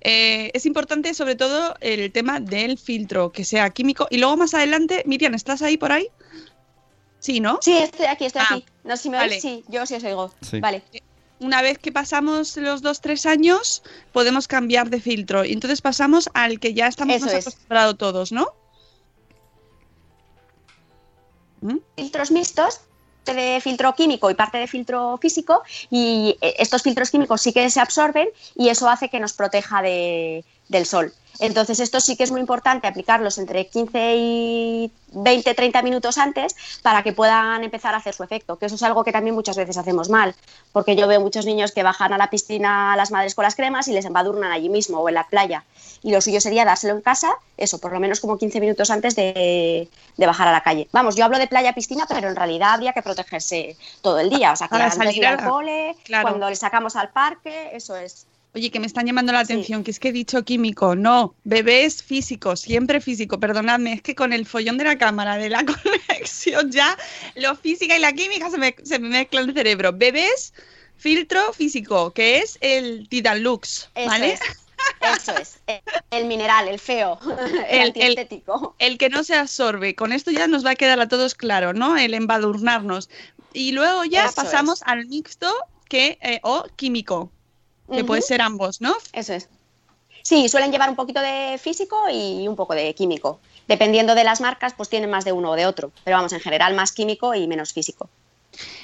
Eh, 0.00 0.50
es 0.52 0.66
importante 0.66 1.14
sobre 1.14 1.36
todo 1.36 1.76
el 1.80 2.10
tema 2.10 2.40
del 2.40 2.76
filtro, 2.76 3.30
que 3.30 3.44
sea 3.44 3.70
químico. 3.70 4.08
Y 4.10 4.18
luego 4.18 4.36
más 4.36 4.52
adelante, 4.54 5.04
Miriam, 5.06 5.34
¿estás 5.34 5.62
ahí 5.62 5.76
por 5.76 5.92
ahí? 5.92 6.08
Sí, 7.20 7.38
¿no? 7.38 7.60
Sí, 7.62 7.76
estoy 7.76 8.06
aquí, 8.06 8.24
estoy 8.24 8.42
Ah, 8.42 8.54
aquí. 8.54 8.64
No 8.82 8.96
sé 8.96 9.02
si 9.04 9.10
me 9.10 9.18
vale. 9.18 9.34
oís. 9.34 9.42
Sí, 9.42 9.62
yo 9.68 9.86
sí 9.86 9.94
os 9.94 10.02
oigo. 10.02 10.34
Sí. 10.40 10.58
Vale. 10.58 10.82
Una 11.40 11.62
vez 11.62 11.78
que 11.78 11.90
pasamos 11.92 12.56
los 12.56 12.82
dos, 12.82 13.00
tres 13.00 13.26
años, 13.26 13.82
podemos 14.12 14.46
cambiar 14.46 14.90
de 14.90 15.00
filtro. 15.00 15.44
Y 15.44 15.52
entonces 15.52 15.80
pasamos 15.80 16.28
al 16.34 16.60
que 16.60 16.74
ya 16.74 16.86
estamos 16.86 17.16
Eso 17.16 17.24
más 17.26 17.34
es. 17.34 17.46
acostumbrados 17.46 17.98
todos, 17.98 18.32
¿no? 18.32 18.48
¿Mm? 21.62 21.76
filtros 21.96 22.30
mixtos 22.30 22.80
parte 23.22 23.38
de 23.38 23.60
filtro 23.60 23.94
químico 23.94 24.30
y 24.30 24.34
parte 24.34 24.56
de 24.56 24.66
filtro 24.66 25.18
físico 25.18 25.62
y 25.90 26.38
eh, 26.40 26.54
estos 26.58 26.82
filtros 26.82 27.10
químicos 27.10 27.42
sí 27.42 27.52
que 27.52 27.68
se 27.68 27.78
absorben 27.78 28.28
y 28.54 28.70
eso 28.70 28.88
hace 28.88 29.10
que 29.10 29.20
nos 29.20 29.34
proteja 29.34 29.82
de- 29.82 30.42
del 30.68 30.86
sol. 30.86 31.12
Entonces, 31.40 31.80
esto 31.80 32.00
sí 32.00 32.16
que 32.16 32.24
es 32.24 32.30
muy 32.30 32.40
importante 32.40 32.86
aplicarlos 32.86 33.38
entre 33.38 33.66
15 33.66 34.14
y 34.16 34.92
20, 35.12 35.54
30 35.54 35.82
minutos 35.82 36.18
antes 36.18 36.54
para 36.82 37.02
que 37.02 37.12
puedan 37.12 37.64
empezar 37.64 37.94
a 37.94 37.96
hacer 37.96 38.14
su 38.14 38.22
efecto, 38.22 38.58
que 38.58 38.66
eso 38.66 38.74
es 38.74 38.82
algo 38.82 39.02
que 39.04 39.10
también 39.10 39.34
muchas 39.34 39.56
veces 39.56 39.76
hacemos 39.76 40.08
mal, 40.08 40.34
porque 40.72 40.96
yo 40.96 41.08
veo 41.08 41.20
muchos 41.20 41.46
niños 41.46 41.72
que 41.72 41.82
bajan 41.82 42.12
a 42.12 42.18
la 42.18 42.30
piscina 42.30 42.92
a 42.92 42.96
las 42.96 43.10
madres 43.10 43.34
con 43.34 43.42
las 43.42 43.56
cremas 43.56 43.88
y 43.88 43.92
les 43.92 44.04
embadurnan 44.04 44.52
allí 44.52 44.68
mismo 44.68 45.00
o 45.00 45.08
en 45.08 45.14
la 45.14 45.26
playa. 45.26 45.64
Y 46.02 46.12
lo 46.12 46.20
suyo 46.20 46.40
sería 46.40 46.64
dárselo 46.64 46.94
en 46.94 47.00
casa, 47.00 47.34
eso, 47.56 47.78
por 47.78 47.92
lo 47.92 48.00
menos 48.00 48.20
como 48.20 48.38
15 48.38 48.60
minutos 48.60 48.90
antes 48.90 49.16
de, 49.16 49.88
de 50.16 50.26
bajar 50.26 50.48
a 50.48 50.52
la 50.52 50.62
calle. 50.62 50.88
Vamos, 50.92 51.16
yo 51.16 51.24
hablo 51.24 51.38
de 51.38 51.46
playa-piscina, 51.46 52.06
pero 52.06 52.28
en 52.28 52.36
realidad 52.36 52.74
habría 52.74 52.92
que 52.92 53.02
protegerse 53.02 53.76
todo 54.02 54.18
el 54.20 54.30
día. 54.30 54.52
O 54.52 54.56
sea, 54.56 54.68
que 54.68 54.76
antes 54.76 54.98
de 54.98 55.16
ir 55.16 55.26
al 55.26 55.48
cole, 55.48 55.96
claro. 56.04 56.28
cuando 56.28 56.48
le 56.48 56.56
sacamos 56.56 56.96
al 56.96 57.08
parque, 57.10 57.70
eso 57.72 57.96
es. 57.96 58.26
Oye, 58.52 58.70
que 58.70 58.80
me 58.80 58.86
están 58.86 59.06
llamando 59.06 59.32
la 59.32 59.40
atención, 59.40 59.84
que 59.84 59.92
es 59.92 60.00
que 60.00 60.08
he 60.08 60.12
dicho 60.12 60.44
químico. 60.44 60.96
No, 60.96 61.34
bebé 61.44 61.84
es 61.84 62.02
físico, 62.02 62.56
siempre 62.56 63.00
físico. 63.00 63.38
Perdonadme, 63.38 63.92
es 63.92 64.02
que 64.02 64.14
con 64.16 64.32
el 64.32 64.44
follón 64.44 64.76
de 64.76 64.84
la 64.84 64.98
cámara, 64.98 65.36
de 65.36 65.50
la 65.50 65.64
conexión 66.08 66.70
ya, 66.72 66.96
lo 67.36 67.54
física 67.54 67.96
y 67.96 68.00
la 68.00 68.12
química 68.12 68.50
se 68.50 68.58
me, 68.58 68.74
se 68.82 68.98
me 68.98 69.08
mezcla 69.08 69.40
en 69.42 69.50
el 69.50 69.54
cerebro. 69.54 69.92
Bebé 69.92 70.26
es 70.34 70.52
filtro 70.96 71.52
físico, 71.52 72.12
que 72.12 72.38
es 72.38 72.58
el 72.60 73.08
Titan 73.08 73.42
Lux, 73.42 73.88
Eso 73.94 74.08
¿vale? 74.08 74.32
es. 74.32 74.40
Eso 75.20 75.36
es. 75.36 75.60
El, 75.66 75.80
el 76.10 76.24
mineral, 76.26 76.66
el 76.66 76.78
feo, 76.80 77.18
el, 77.70 77.80
El- 77.80 77.86
antiestético. 77.88 78.74
El 78.80 78.98
que 78.98 79.10
no 79.10 79.22
se 79.22 79.34
absorbe. 79.36 79.94
Con 79.94 80.12
esto 80.12 80.30
ya 80.32 80.48
nos 80.48 80.66
va 80.66 80.70
a 80.70 80.74
quedar 80.76 80.98
a 81.00 81.06
todos 81.08 81.34
claro, 81.36 81.72
¿no? 81.72 81.96
El 81.96 82.14
embadurnarnos. 82.14 83.10
Y 83.52 83.72
luego 83.72 84.04
ya 84.04 84.24
Eso 84.24 84.34
pasamos 84.34 84.80
es. 84.82 84.88
al 84.88 85.06
mixto 85.06 85.52
que, 85.88 86.18
eh, 86.22 86.40
o 86.42 86.64
químico, 86.76 87.30
que 87.90 88.04
puede 88.04 88.22
ser 88.22 88.40
ambos, 88.42 88.80
¿no? 88.80 88.94
Eso 89.12 89.34
es. 89.34 89.48
Sí, 90.22 90.48
suelen 90.48 90.70
llevar 90.70 90.90
un 90.90 90.96
poquito 90.96 91.20
de 91.20 91.58
físico 91.58 91.96
y 92.12 92.46
un 92.46 92.56
poco 92.56 92.74
de 92.74 92.94
químico. 92.94 93.40
Dependiendo 93.66 94.14
de 94.14 94.24
las 94.24 94.40
marcas, 94.40 94.74
pues 94.74 94.88
tienen 94.88 95.10
más 95.10 95.24
de 95.24 95.32
uno 95.32 95.50
o 95.52 95.56
de 95.56 95.66
otro. 95.66 95.92
Pero 96.04 96.16
vamos, 96.16 96.32
en 96.32 96.40
general 96.40 96.74
más 96.74 96.92
químico 96.92 97.34
y 97.34 97.46
menos 97.46 97.72
físico. 97.72 98.08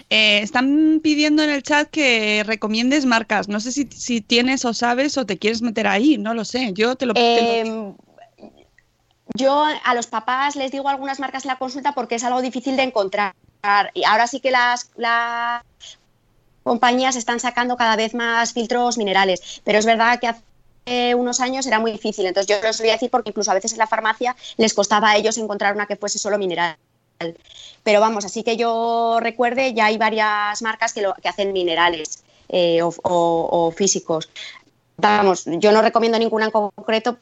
Eh, 0.09 0.39
están 0.39 1.01
pidiendo 1.03 1.43
en 1.43 1.51
el 1.51 1.63
chat 1.63 1.91
que 1.91 2.43
recomiendes 2.47 3.05
marcas. 3.05 3.49
No 3.49 3.61
sé 3.61 3.73
si, 3.73 3.85
si 3.91 4.21
tienes 4.21 4.65
o 4.65 4.73
sabes 4.73 5.19
o 5.19 5.27
te 5.27 5.39
quieres 5.39 5.61
meter 5.61 5.87
ahí, 5.89 6.17
no 6.19 6.35
lo 6.35 6.45
sé. 6.45 6.73
Yo 6.73 6.97
te 6.97 7.05
lo, 7.07 7.15
te 7.15 7.21
lo- 7.21 7.27
Eh, 7.29 7.93
yo 9.35 9.65
a 9.85 9.95
los 9.95 10.07
papás 10.07 10.57
les 10.57 10.71
digo 10.71 10.89
algunas 10.89 11.21
marcas 11.21 11.45
en 11.45 11.49
la 11.49 11.59
consulta 11.59 11.93
porque 11.93 12.15
es 12.15 12.25
algo 12.25 12.41
difícil 12.41 12.77
de 12.77 12.85
encontrar. 12.85 13.35
Y 13.93 14.05
ahora 14.05 14.29
sí 14.29 14.41
que 14.41 14.53
las, 14.53 14.91
las 14.97 15.63
compañías 16.67 17.15
están 17.15 17.39
sacando 17.39 17.77
cada 17.77 17.95
vez 17.95 18.13
más 18.13 18.53
filtros 18.53 18.99
minerales, 18.99 19.61
pero 19.63 19.79
es 19.79 19.87
verdad 19.87 20.19
que 20.19 20.27
hace 20.27 21.15
unos 21.15 21.39
años 21.39 21.65
era 21.65 21.79
muy 21.79 21.93
difícil. 21.93 22.27
Entonces 22.27 22.49
yo 22.49 22.61
lo 22.61 22.73
solía 22.73 22.95
decir 22.95 23.09
porque 23.09 23.31
incluso 23.31 23.53
a 23.53 23.55
veces 23.55 23.71
en 23.71 23.79
la 23.79 23.87
farmacia 23.87 24.35
les 24.57 24.75
costaba 24.75 25.11
a 25.11 25.17
ellos 25.17 25.39
encontrar 25.39 25.77
una 25.77 25.87
que 25.87 25.95
fuese 25.95 26.19
solo 26.19 26.39
mineral. 26.39 26.77
Pero 27.85 28.01
vamos, 28.01 28.25
así 28.25 28.43
que 28.43 28.57
yo 28.57 29.19
recuerde, 29.21 29.75
ya 29.75 29.87
hay 29.87 29.97
varias 29.97 30.61
marcas 30.61 30.93
que, 30.93 31.03
lo, 31.03 31.15
que 31.15 31.29
hacen 31.29 31.53
minerales 31.53 32.25
eh, 32.49 32.81
o, 32.83 33.73
físicos. 33.77 34.29
Vamos, 34.97 35.45
yo 35.47 35.71
no 35.71 35.83
recomiendo 35.83 36.19
ninguna 36.19 36.47
en 36.47 36.51
concreto, 36.51 37.17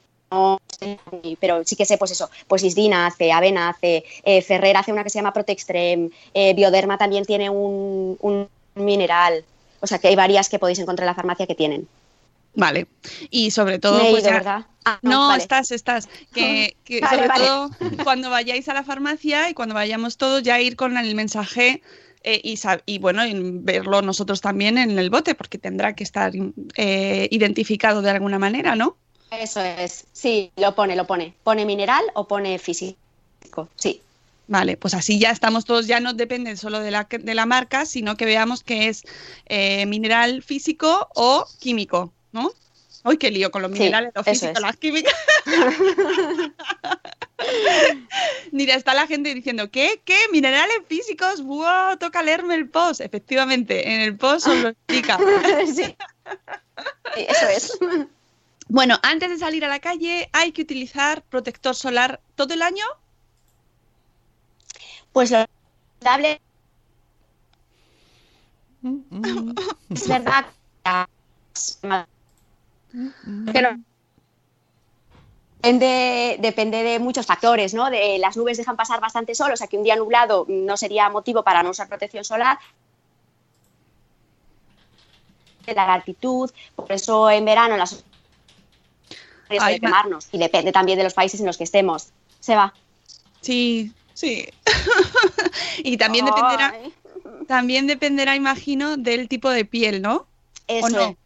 pero 1.38 1.62
sí 1.66 1.76
que 1.76 1.85
sé, 1.85 1.98
pues 1.98 2.12
eso, 2.12 2.30
pues 2.48 2.62
Isdina 2.64 3.07
hace, 3.07 3.30
Avena 3.30 3.68
hace, 3.68 4.04
eh, 4.24 4.40
Ferrer 4.40 4.78
hace 4.78 4.90
una 4.90 5.04
que 5.04 5.11
se 5.11 5.18
llama 5.18 5.35
Protextrem, 5.35 6.09
eh, 6.33 6.54
Bioderma 6.54 6.96
también 6.96 7.26
tiene 7.26 7.50
un 7.50 8.48
mineral. 8.74 9.44
O 9.80 9.87
sea 9.87 9.98
que 9.98 10.08
hay 10.08 10.16
varias 10.16 10.48
que 10.48 10.58
podéis 10.58 10.78
encontrar 10.78 11.04
en 11.04 11.10
la 11.10 11.14
farmacia 11.14 11.46
que 11.46 11.54
tienen. 11.54 11.87
Vale. 12.54 12.87
Y 13.30 13.50
sobre 13.50 13.78
todo. 13.78 13.98
Me 13.98 14.08
he 14.08 14.10
pues, 14.12 14.22
ido, 14.22 14.32
¿verdad? 14.32 14.66
Ah, 14.84 14.98
No, 15.02 15.28
vale. 15.28 15.42
estás, 15.42 15.70
estás. 15.70 16.08
Que, 16.32 16.76
que 16.84 17.00
Vale, 17.00 17.16
sobre 17.16 17.28
vale. 17.28 17.46
todo 17.46 17.70
cuando 18.04 18.30
vayáis 18.30 18.68
a 18.68 18.74
la 18.74 18.84
farmacia 18.84 19.50
y 19.50 19.54
cuando 19.54 19.74
vayamos 19.74 20.16
todos 20.16 20.42
ya 20.42 20.60
ir 20.60 20.76
con 20.76 20.96
el 20.96 21.14
mensaje 21.14 21.82
eh, 22.22 22.40
y, 22.42 22.58
y 22.87 22.98
bueno, 22.98 23.26
y 23.26 23.34
verlo 23.37 24.00
nosotros 24.02 24.40
también 24.40 24.78
en 24.78 24.98
el 24.98 25.10
bote, 25.10 25.34
porque 25.34 25.58
tendrá 25.58 25.94
que 25.94 26.04
estar 26.04 26.32
eh, 26.76 27.28
identificado 27.30 28.00
de 28.02 28.10
alguna 28.10 28.38
manera, 28.38 28.76
¿no? 28.76 28.96
Eso 29.30 29.60
es, 29.60 30.06
sí, 30.12 30.50
lo 30.56 30.74
pone, 30.74 30.96
lo 30.96 31.06
pone. 31.06 31.34
Pone 31.42 31.64
mineral 31.66 32.02
o 32.14 32.26
pone 32.26 32.58
físico, 32.58 33.68
sí. 33.76 34.00
Vale, 34.46 34.76
pues 34.76 34.92
así 34.94 35.18
ya 35.18 35.30
estamos 35.30 35.64
todos, 35.64 35.87
ya 35.87 36.00
no 36.00 36.12
depende 36.12 36.57
solo 36.57 36.80
de 36.80 36.90
la, 36.90 37.09
de 37.11 37.35
la 37.35 37.46
marca, 37.46 37.87
sino 37.87 38.16
que 38.16 38.26
veamos 38.26 38.62
que 38.62 38.88
es 38.88 39.02
eh, 39.46 39.87
mineral 39.87 40.42
físico 40.42 41.09
o 41.14 41.46
químico, 41.61 42.12
¿no? 42.33 42.50
Uy, 43.04 43.16
qué 43.18 43.30
lío 43.30 43.50
con 43.50 43.62
los 43.62 43.70
Sí, 43.72 43.78
minerales, 43.78 44.12
los 44.14 44.24
físicos, 44.24 44.57
es. 44.57 44.61
las 44.62 44.76
químicas. 44.76 45.14
Mira, 48.52 48.74
está 48.74 48.94
la 48.94 49.07
gente 49.07 49.35
diciendo, 49.35 49.70
¿qué? 49.70 50.00
¿Qué? 50.04 50.16
¿Minerales 50.33 50.76
físicos? 50.88 51.42
¡Wow! 51.42 51.96
Toca 51.98 52.22
leerme 52.22 52.54
el 52.54 52.68
post. 52.68 53.00
Efectivamente, 53.00 53.92
en 53.94 54.00
el 54.00 54.16
post 54.16 54.46
os 54.48 54.57
lo 54.59 54.68
explica. 54.68 55.18
Sí, 57.14 57.24
eso 57.28 57.46
es. 57.48 57.78
Bueno, 58.68 58.98
antes 59.02 59.28
de 59.30 59.38
salir 59.38 59.64
a 59.64 59.68
la 59.68 59.78
calle, 59.78 60.28
¿hay 60.33 60.50
que 60.52 60.62
utilizar 60.62 61.22
protector 61.22 61.76
solar 61.76 62.20
todo 62.35 62.54
el 62.54 62.62
año? 62.62 62.85
Pues 65.14 65.31
lo 65.31 65.38
recomendable 66.03 66.40
es 69.94 70.09
verdad 70.09 70.44
que 73.53 73.62
no- 73.62 73.81
Depende, 75.62 76.37
depende 76.40 76.83
de 76.83 76.98
muchos 76.98 77.24
factores, 77.24 77.72
¿no? 77.72 77.88
De 77.88 78.18
las 78.18 78.37
nubes 78.37 78.59
dejan 78.59 78.77
pasar 78.77 79.00
bastante 79.00 79.35
sol, 79.35 79.53
o 79.53 79.57
sea 79.57 79.66
que 79.66 79.79
un 79.79 79.85
día 79.85 79.96
nublado 79.96 80.44
no 80.48 80.77
sería 80.77 81.09
motivo 81.09 81.42
para 81.42 81.62
no 81.62 81.70
usar 81.70 81.88
protección 81.88 82.22
solar. 82.24 82.59
De 85.64 85.72
la 85.74 85.94
altitud, 85.94 86.50
por 86.77 86.92
eso 86.92 87.31
en 87.31 87.44
verano 87.46 87.79
las 87.79 88.05
Ay, 89.48 89.74
de 89.74 89.81
ma- 89.81 89.88
quemarnos 89.88 90.29
y 90.33 90.38
depende 90.38 90.70
también 90.72 90.98
de 90.98 91.05
los 91.05 91.14
países 91.14 91.40
en 91.40 91.46
los 91.46 91.57
que 91.57 91.64
estemos. 91.64 92.09
Se 92.40 92.55
va. 92.57 92.74
Sí, 93.40 93.90
sí. 94.14 94.48
y 95.79 95.96
también 95.96 96.24
dependerá, 96.24 96.74
Ay, 96.74 96.92
también 97.46 97.87
dependerá, 97.87 98.37
imagino, 98.37 98.96
del 98.96 99.29
tipo 99.29 99.50
de 99.50 99.64
piel, 99.64 100.00
¿no? 100.00 100.27
Eso 100.66 100.87
¿O 100.87 100.90
no? 100.90 101.16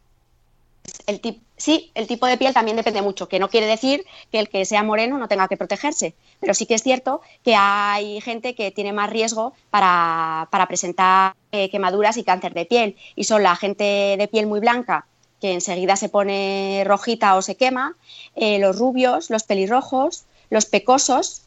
El 1.07 1.21
tip- 1.21 1.41
sí, 1.57 1.91
el 1.93 2.07
tipo 2.07 2.25
de 2.25 2.37
piel 2.37 2.53
también 2.53 2.77
depende 2.77 3.01
mucho, 3.01 3.27
que 3.27 3.39
no 3.39 3.49
quiere 3.49 3.67
decir 3.67 4.05
que 4.31 4.39
el 4.39 4.49
que 4.49 4.65
sea 4.65 4.83
moreno 4.83 5.17
no 5.17 5.27
tenga 5.27 5.47
que 5.47 5.57
protegerse, 5.57 6.13
pero 6.39 6.53
sí 6.53 6.65
que 6.65 6.75
es 6.75 6.83
cierto 6.83 7.21
que 7.43 7.55
hay 7.55 8.21
gente 8.21 8.55
que 8.55 8.71
tiene 8.71 8.93
más 8.93 9.09
riesgo 9.09 9.53
para, 9.69 10.47
para 10.51 10.67
presentar 10.67 11.35
eh, 11.51 11.69
quemaduras 11.69 12.17
y 12.17 12.23
cáncer 12.23 12.53
de 12.53 12.65
piel, 12.65 12.95
y 13.15 13.23
son 13.23 13.43
la 13.43 13.55
gente 13.55 14.15
de 14.17 14.27
piel 14.27 14.47
muy 14.47 14.59
blanca, 14.59 15.05
que 15.41 15.53
enseguida 15.53 15.95
se 15.95 16.09
pone 16.09 16.83
rojita 16.85 17.35
o 17.35 17.41
se 17.41 17.55
quema, 17.55 17.95
eh, 18.35 18.59
los 18.59 18.77
rubios, 18.77 19.29
los 19.29 19.43
pelirrojos, 19.43 20.25
los 20.49 20.65
pecosos, 20.65 21.43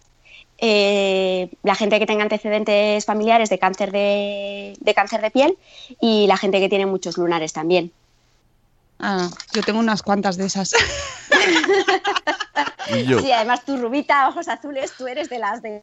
eh, 0.64 1.51
la 1.64 1.75
gente 1.75 1.98
que 1.98 2.07
tenga 2.07 2.22
antecedentes 2.22 3.05
familiares 3.05 3.51
de 3.51 3.59
cáncer 3.59 3.90
de, 3.90 4.75
de 4.79 4.94
cáncer 4.94 5.20
de 5.20 5.33
piel 5.33 5.59
y 6.01 6.29
la 6.29 6.37
gente 6.37 6.61
que 6.61 6.68
tiene 6.68 6.87
muchos 6.87 7.18
lunares 7.18 7.53
también. 7.53 7.90
Ah, 9.01 9.29
yo 9.53 9.62
tengo 9.64 9.81
unas 9.81 10.05
cuantas 10.05 10.37
de 10.37 10.46
esas. 10.46 10.72
Y 12.94 13.05
yo. 13.05 13.20
Sí, 13.20 13.33
además 13.33 13.64
tú 13.64 13.77
rubita, 13.77 14.29
ojos 14.29 14.48
azules, 14.48 14.92
tú 14.98 15.07
eres 15.07 15.31
de 15.31 15.38
las 15.38 15.62
de... 15.62 15.83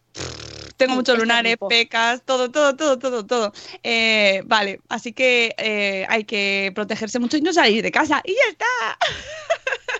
Tengo 0.77 0.95
muchos 0.95 1.15
este 1.15 1.25
lunares, 1.25 1.53
tipo. 1.53 1.67
pecas, 1.67 2.21
todo, 2.23 2.51
todo, 2.51 2.75
todo, 2.75 2.99
todo, 2.99 3.25
todo. 3.25 3.53
Eh, 3.81 4.43
vale, 4.45 4.79
así 4.89 5.11
que 5.11 5.55
eh, 5.57 6.05
hay 6.07 6.25
que 6.25 6.71
protegerse 6.75 7.17
mucho 7.17 7.37
y 7.37 7.41
no 7.41 7.51
salir 7.51 7.81
de 7.81 7.91
casa. 7.91 8.21
Y 8.23 8.33
ya 8.33 8.51
está. 8.51 8.97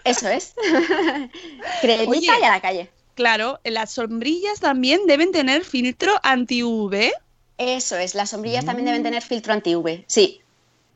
Eso 0.04 0.28
es. 0.28 0.54
Cremita 1.82 2.39
y 2.39 2.44
a 2.44 2.50
la 2.50 2.62
calle. 2.62 2.92
Claro, 3.19 3.60
las 3.65 3.91
sombrillas 3.91 4.62
también 4.62 5.05
deben 5.05 5.34
tener 5.34 5.65
filtro 5.65 6.13
anti-UV, 6.23 7.12
Eso 7.58 7.97
es, 7.97 8.15
las 8.15 8.29
sombrillas 8.29 8.63
también 8.63 8.86
deben 8.86 9.03
tener 9.03 9.21
filtro 9.21 9.51
anti-UV, 9.51 10.05
sí. 10.08 10.39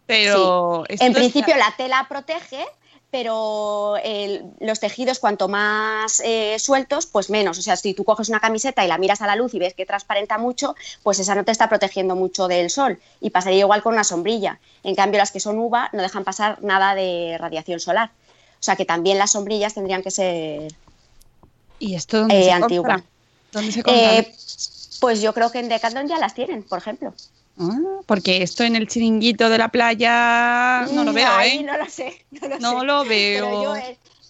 pero... 0.05 0.86
En 0.88 1.12
principio 1.12 1.57
la 1.57 1.73
tela 1.75 2.05
protege, 2.07 2.65
pero 3.12 3.95
los 4.62 4.79
tejidos 4.79 5.19
cuanto 5.19 5.49
más 5.49 6.21
eh, 6.23 6.55
sueltos, 6.59 7.07
pues 7.07 7.29
menos. 7.29 7.57
O 7.59 7.62
sea, 7.62 7.75
si 7.75 7.93
tú 7.93 8.05
coges 8.05 8.29
una 8.29 8.39
camiseta 8.39 8.86
y 8.86 8.88
la 8.88 8.97
miras 8.97 9.21
a 9.21 9.27
la 9.27 9.36
luz 9.36 9.53
y 9.53 9.59
ves 9.59 9.73
que 9.73 9.86
transparenta 9.86 10.38
mucho, 10.38 10.77
pues 11.03 11.19
esa 11.19 11.36
no 11.36 11.43
te 11.43 11.51
está 11.51 11.67
protegiendo 11.67 12.15
mucho 12.15 12.47
del 12.47 12.69
sol. 12.69 13.01
Y 13.19 13.31
pasaría 13.31 13.59
igual 13.59 13.83
con 13.83 13.95
una 13.95 14.05
sombrilla. 14.05 14.62
En 14.83 14.95
cambio, 14.95 15.17
las 15.17 15.33
que 15.33 15.41
son 15.41 15.59
uva 15.59 15.89
no 15.91 16.01
dejan 16.01 16.23
pasar 16.23 16.63
nada 16.63 16.95
de 16.95 17.36
radiación 17.38 17.81
solar. 17.81 18.12
O 18.62 18.63
sea 18.63 18.77
que 18.77 18.86
también 18.86 19.17
las 19.17 19.31
sombrillas 19.31 19.73
tendrían 19.73 20.01
que 20.01 20.09
ser 20.09 20.71
¿Y 21.84 21.96
esto 21.96 22.19
dónde 22.19 22.39
eh, 22.39 22.46
se 22.46 22.62
compra? 22.62 23.04
¿Dónde 23.52 23.72
se 23.74 23.84
compra? 23.84 24.19
Eh, 24.19 24.34
pues 25.02 25.22
yo 25.22 25.34
creo 25.34 25.52
que 25.52 25.60
en 25.60 25.67
Decathlon 25.67 26.08
ya 26.08 26.17
las 26.17 26.34
tienen, 26.34 26.63
por 26.63 26.78
ejemplo. 26.80 27.13
Ah, 27.60 27.78
porque 28.06 28.41
esto 28.41 28.63
en 28.63 28.78
el 28.78 28.88
chiringuito 28.88 29.50
de 29.50 29.58
la 29.58 29.67
playa 29.67 30.88
no 30.93 31.04
lo 31.04 31.12
veo, 31.12 31.28
Ahí 31.30 31.58
¿eh? 31.58 31.63
No 31.63 31.78
lo 31.78 31.89
sé. 31.89 32.26
No 32.32 32.48
lo, 32.48 32.60
No 32.60 32.80
sé. 32.80 32.86
lo 32.86 33.04
Pero 33.04 33.50
veo. 33.50 33.63
yo 33.63 33.76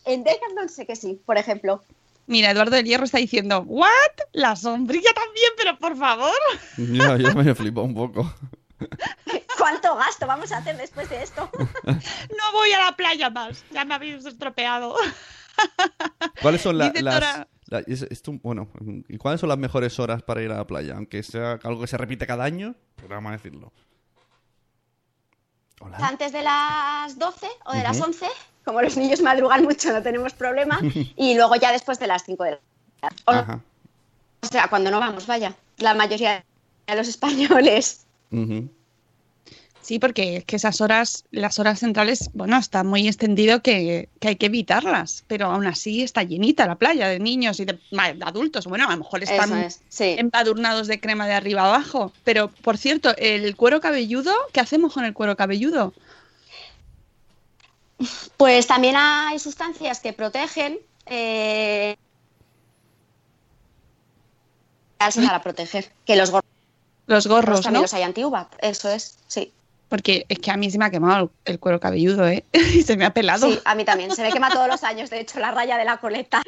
en, 0.05 0.23
Decathlon 0.23 0.67
sé 0.67 0.87
que 0.87 0.95
sí, 0.95 1.21
por 1.27 1.37
ejemplo. 1.37 1.83
Mira, 2.25 2.49
Eduardo 2.49 2.75
del 2.75 2.85
Hierro 2.85 3.05
está 3.05 3.19
diciendo, 3.19 3.63
¿what? 3.67 3.87
La 4.31 4.55
sombrilla 4.55 5.13
también, 5.13 5.51
pero 5.55 5.77
por 5.77 5.95
favor. 5.95 6.33
Ya, 6.77 7.17
ya 7.17 7.35
me 7.35 7.53
flipó 7.53 7.83
un 7.83 7.93
poco. 7.93 8.33
¿Cuánto 9.59 9.95
gasto 9.95 10.25
vamos 10.25 10.51
a 10.51 10.57
hacer 10.57 10.75
después 10.75 11.07
de 11.09 11.21
esto? 11.21 11.49
No 11.85 12.51
voy 12.51 12.71
a 12.71 12.85
la 12.85 12.95
playa 12.95 13.29
más. 13.29 13.63
Ya 13.71 13.85
me 13.85 13.93
habéis 13.93 14.25
estropeado. 14.25 14.95
¿Cuáles 16.41 16.61
son 16.61 16.77
la- 16.77 16.91
las... 17.01 17.47
La- 17.67 17.79
es- 17.87 18.03
esto- 18.03 18.33
bueno, 18.43 18.69
¿y 19.07 19.17
cuáles 19.17 19.39
son 19.39 19.49
las 19.49 19.57
mejores 19.57 19.97
horas 19.99 20.21
para 20.21 20.41
ir 20.41 20.51
a 20.51 20.57
la 20.57 20.67
playa? 20.67 20.95
Aunque 20.95 21.23
sea 21.23 21.59
algo 21.63 21.81
que 21.81 21.87
se 21.87 21.97
repite 21.97 22.27
cada 22.27 22.43
año, 22.43 22.75
pues 22.95 23.07
vamos 23.09 23.29
a 23.29 23.33
decirlo. 23.33 23.71
Hola. 25.79 25.97
Antes 26.01 26.31
de 26.31 26.43
las 26.43 27.17
12 27.17 27.47
o 27.65 27.73
de 27.73 27.83
las 27.83 27.97
Ujú. 27.97 28.07
11, 28.07 28.25
como 28.63 28.81
los 28.81 28.95
niños 28.95 29.21
madrugan 29.21 29.63
mucho 29.63 29.91
no 29.91 30.01
tenemos 30.01 30.33
problema, 30.33 30.79
y 31.17 31.35
luego 31.35 31.55
ya 31.55 31.71
después 31.71 31.99
de 31.99 32.07
las 32.07 32.23
5 32.23 32.43
de 32.43 32.51
la 32.51 32.59
tarde. 33.01 33.15
O, 33.25 33.31
Ajá. 33.31 33.59
o 34.41 34.47
sea, 34.47 34.67
cuando 34.69 34.91
no 34.91 34.99
vamos, 34.99 35.27
vaya, 35.27 35.55
la 35.77 35.93
mayoría 35.93 36.43
de 36.87 36.95
los 36.95 37.07
españoles. 37.07 38.05
Ujú. 38.31 38.69
Sí, 39.83 39.99
porque 39.99 40.37
es 40.37 40.45
que 40.45 40.55
esas 40.55 40.79
horas, 40.79 41.25
las 41.31 41.59
horas 41.59 41.81
centrales, 41.81 42.29
bueno, 42.33 42.57
está 42.57 42.85
muy 42.85 43.05
extendido 43.05 43.61
que, 43.61 44.07
que 44.21 44.29
hay 44.29 44.35
que 44.37 44.45
evitarlas, 44.45 45.25
pero 45.27 45.47
aún 45.47 45.67
así 45.67 46.01
está 46.01 46.23
llenita 46.23 46.65
la 46.65 46.75
playa 46.75 47.09
de 47.09 47.19
niños 47.19 47.59
y 47.59 47.65
de, 47.65 47.77
adultos. 48.21 48.65
Bueno, 48.65 48.87
a 48.87 48.91
lo 48.91 48.97
mejor 48.99 49.23
están 49.23 49.51
Eso 49.51 49.67
es, 49.67 49.81
sí. 49.89 50.15
empadurnados 50.17 50.87
de 50.87 51.01
crema 51.01 51.27
de 51.27 51.33
arriba 51.33 51.65
abajo. 51.65 52.13
Pero, 52.23 52.47
por 52.47 52.77
cierto, 52.77 53.13
el 53.17 53.57
cuero 53.57 53.81
cabelludo, 53.81 54.33
¿qué 54.53 54.61
hacemos 54.61 54.93
con 54.93 55.03
el 55.03 55.13
cuero 55.13 55.35
cabelludo? 55.35 55.93
Pues 58.37 58.65
también 58.67 58.95
hay 58.95 59.37
sustancias 59.37 59.99
que 59.99 60.13
protegen. 60.13 60.79
Eh, 61.07 61.97
para 64.97 65.41
proteger. 65.41 65.91
Que 66.05 66.15
los 66.15 66.31
gorros 66.31 66.49
Los 67.07 67.27
gorros, 67.27 67.61
también 67.61 67.79
¿no? 67.79 67.81
los 67.81 67.93
hay 67.93 68.03
anti-uva. 68.03 68.49
Eso 68.61 68.89
es, 68.89 69.17
sí. 69.27 69.51
Porque 69.93 70.25
es 70.27 70.39
que 70.39 70.49
a 70.49 70.57
mí 70.57 70.71
se 70.71 70.79
me 70.79 70.85
ha 70.85 70.89
quemado 70.89 71.31
el 71.45 71.59
cuero 71.59 71.79
cabelludo, 71.79 72.27
¿eh? 72.27 72.43
y 72.73 72.81
se 72.81 72.97
me 72.97 73.05
ha 73.05 73.13
pelado. 73.13 73.47
Sí, 73.51 73.59
a 73.63 73.75
mí 73.75 73.85
también. 73.85 74.09
Se 74.09 74.23
me 74.23 74.31
quema 74.31 74.49
todos 74.49 74.67
los 74.67 74.83
años, 74.83 75.11
de 75.11 75.19
hecho, 75.19 75.39
la 75.39 75.51
raya 75.51 75.77
de 75.77 75.85
la 75.85 75.97
coleta. 75.97 76.41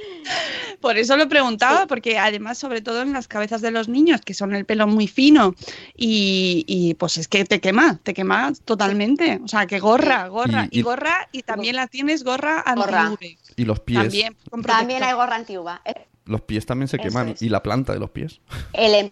Por 0.82 0.98
eso 0.98 1.16
lo 1.16 1.30
preguntaba, 1.30 1.82
Sí. 1.82 1.86
porque 1.88 2.18
además, 2.18 2.58
sobre 2.58 2.82
todo 2.82 3.04
en 3.04 3.14
las 3.14 3.28
cabezas 3.28 3.62
de 3.62 3.70
los 3.70 3.88
niños, 3.88 4.22
que 4.22 4.34
son 4.34 4.56
el 4.56 4.66
pelo 4.66 4.88
muy 4.88 5.08
fino, 5.08 5.54
y, 5.96 6.64
y, 6.68 6.96
pues 6.96 7.18
es 7.18 7.28
que 7.28 7.46
te 7.46 7.62
quema, 7.62 8.00
te 8.02 8.16
quema 8.16 8.52
totalmente. 8.66 9.40
O 9.44 9.48
sea, 9.48 9.68
que 9.68 9.78
gorra, 9.80 10.28
gorra, 10.28 10.68
Y- 10.72 10.78
y, 10.78 10.80
y- 10.80 10.82
gorra, 10.82 11.30
y 11.32 11.44
también 11.44 11.76
la 11.76 11.86
tienes 11.86 12.24
gorra 12.24 12.64
Gorra. 12.76 13.02
anti-UV. 13.04 13.38
Y 13.58 13.66
los 13.66 13.80
pies. 13.80 14.00
También, 14.00 14.36
con 14.50 14.64
También 14.64 15.04
hay 15.04 15.14
gorra 15.14 15.36
anti-uva. 15.36 15.84
Los 16.26 16.42
pies 16.42 16.66
también 16.66 16.88
se 16.88 16.96
Eso 16.98 17.04
queman. 17.04 17.30
es. 17.30 17.44
Y 17.44 17.50
la 17.50 17.62
planta 17.62 17.94
de 17.94 18.00
los 18.00 18.10
pies. 18.10 18.42
El 18.74 19.12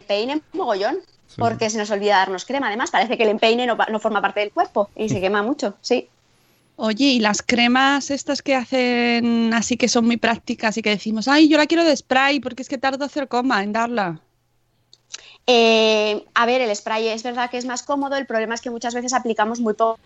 empeine 0.00 0.40
mogollón. 0.54 0.96
Sí. 1.28 1.34
Porque 1.36 1.70
se 1.70 1.78
nos 1.78 1.90
olvida 1.90 2.16
darnos 2.16 2.44
crema. 2.44 2.68
Además, 2.68 2.90
parece 2.90 3.16
que 3.16 3.22
el 3.22 3.28
empeine 3.28 3.66
no, 3.66 3.76
no 3.76 4.00
forma 4.00 4.20
parte 4.20 4.40
del 4.40 4.50
cuerpo 4.50 4.88
y 4.96 5.08
se 5.08 5.20
quema 5.20 5.42
mucho, 5.42 5.76
sí. 5.80 6.08
Oye, 6.76 7.04
y 7.06 7.20
las 7.20 7.42
cremas 7.42 8.10
estas 8.10 8.40
que 8.40 8.54
hacen 8.54 9.52
así 9.52 9.76
que 9.76 9.88
son 9.88 10.06
muy 10.06 10.16
prácticas 10.16 10.76
y 10.78 10.82
que 10.82 10.90
decimos, 10.90 11.28
ay, 11.28 11.48
yo 11.48 11.58
la 11.58 11.66
quiero 11.66 11.84
de 11.84 11.96
spray 11.96 12.40
porque 12.40 12.62
es 12.62 12.68
que 12.68 12.78
tardo 12.78 13.04
hacer 13.04 13.28
coma 13.28 13.62
en 13.62 13.72
darla. 13.72 14.20
Eh, 15.46 16.24
a 16.34 16.46
ver, 16.46 16.60
el 16.60 16.74
spray 16.74 17.08
es 17.08 17.22
verdad 17.22 17.50
que 17.50 17.58
es 17.58 17.64
más 17.64 17.82
cómodo, 17.82 18.16
el 18.16 18.26
problema 18.26 18.54
es 18.54 18.60
que 18.60 18.70
muchas 18.70 18.94
veces 18.94 19.12
aplicamos 19.12 19.60
muy 19.60 19.74
po- 19.74 19.98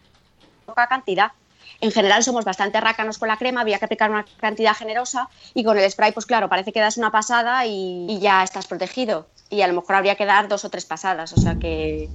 poca 0.66 0.86
cantidad. 0.86 1.32
En 1.80 1.90
general 1.90 2.22
somos 2.22 2.44
bastante 2.44 2.80
rácanos 2.80 3.18
con 3.18 3.28
la 3.28 3.36
crema, 3.36 3.60
había 3.60 3.78
que 3.78 3.84
aplicar 3.86 4.08
una 4.10 4.24
cantidad 4.38 4.74
generosa 4.74 5.28
y 5.52 5.64
con 5.64 5.76
el 5.78 5.90
spray, 5.90 6.12
pues 6.12 6.26
claro, 6.26 6.48
parece 6.48 6.72
que 6.72 6.78
das 6.80 6.96
una 6.96 7.10
pasada 7.10 7.66
y, 7.66 8.06
y 8.08 8.20
ya 8.20 8.44
estás 8.44 8.68
protegido. 8.68 9.26
Y 9.52 9.60
a 9.60 9.68
lo 9.68 9.74
mejor 9.74 9.96
habría 9.96 10.14
que 10.16 10.24
dar 10.24 10.48
dos 10.48 10.64
o 10.64 10.70
tres 10.70 10.86
pasadas, 10.86 11.34
o 11.34 11.36
sea 11.36 11.56
que, 11.58 12.08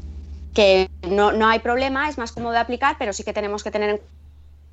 que 0.56 0.89
no, 1.08 1.32
no 1.32 1.47
hay 1.47 1.60
problema, 1.60 2.10
es 2.10 2.17
más 2.17 2.32
cómodo 2.32 2.54
de 2.54 2.58
aplicar, 2.58 2.95
pero 2.97 3.13
sí 3.13 3.23
que 3.23 3.32
tenemos 3.32 3.63
que 3.63 3.69
tener 3.69 3.91
en 3.91 4.02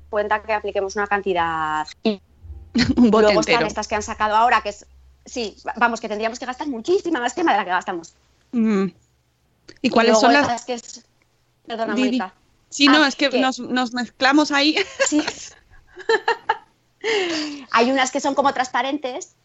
cuenta 0.09 0.41
que 0.41 0.51
apliquemos 0.51 0.95
una 0.95 1.05
cantidad. 1.05 1.85
Y 2.01 2.19
Un 2.97 3.11
bote 3.11 3.25
luego 3.27 3.41
están 3.41 3.67
estas 3.67 3.87
que 3.87 3.93
han 3.93 4.01
sacado 4.01 4.35
ahora, 4.35 4.61
que 4.61 4.69
es, 4.69 4.87
sí, 5.25 5.55
vamos, 5.77 6.01
que 6.01 6.09
tendríamos 6.09 6.39
que 6.39 6.47
gastar 6.47 6.67
muchísima 6.67 7.19
más 7.19 7.35
crema 7.35 7.51
de 7.51 7.59
la 7.59 7.65
que 7.65 7.69
gastamos. 7.69 8.15
Mm. 8.51 8.85
¿Y 9.83 9.89
cuáles 9.91 10.19
son 10.19 10.33
las...? 10.33 10.65
que 10.65 10.73
es- 10.73 11.05
Perdona. 11.67 11.93
Mónica. 11.95 12.33
Sí, 12.69 12.87
no, 12.87 13.03
Ah, 13.03 13.07
es 13.07 13.15
que, 13.15 13.29
que- 13.29 13.39
Nos, 13.39 13.59
nos 13.59 13.93
mezclamos 13.93 14.51
ahí. 14.51 14.75
Sí. 15.07 15.23
Hay 17.71 17.91
unas 17.91 18.11
que 18.11 18.19
son 18.19 18.35
como 18.35 18.53
transparentes, 18.53 19.35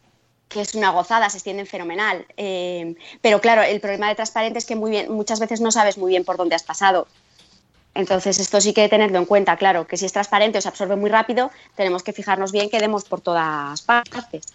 que 0.50 0.60
es 0.60 0.74
una 0.74 0.90
gozada, 0.90 1.30
se 1.30 1.38
extienden 1.38 1.66
fenomenal. 1.66 2.26
Eh, 2.36 2.94
pero 3.22 3.40
claro, 3.40 3.62
el 3.62 3.80
problema 3.80 4.08
de 4.08 4.16
transparente 4.16 4.58
es 4.58 4.66
que 4.66 4.76
muy 4.76 4.90
bien, 4.90 5.10
muchas 5.10 5.40
veces 5.40 5.60
no 5.62 5.70
sabes 5.70 5.96
muy 5.96 6.10
bien 6.10 6.24
por 6.24 6.36
dónde 6.36 6.56
has 6.56 6.64
pasado. 6.64 7.06
Entonces, 7.94 8.38
esto 8.38 8.60
sí 8.60 8.72
que 8.72 8.88
tenerlo 8.88 9.18
en 9.18 9.24
cuenta, 9.24 9.56
claro, 9.56 9.86
que 9.86 9.96
si 9.96 10.06
es 10.06 10.12
transparente 10.12 10.58
o 10.58 10.60
se 10.60 10.68
absorbe 10.68 10.96
muy 10.96 11.08
rápido, 11.08 11.50
tenemos 11.76 12.02
que 12.02 12.12
fijarnos 12.12 12.52
bien 12.52 12.68
que 12.68 12.78
demos 12.80 13.04
por 13.04 13.20
todas 13.20 13.80
partes. 13.82 14.46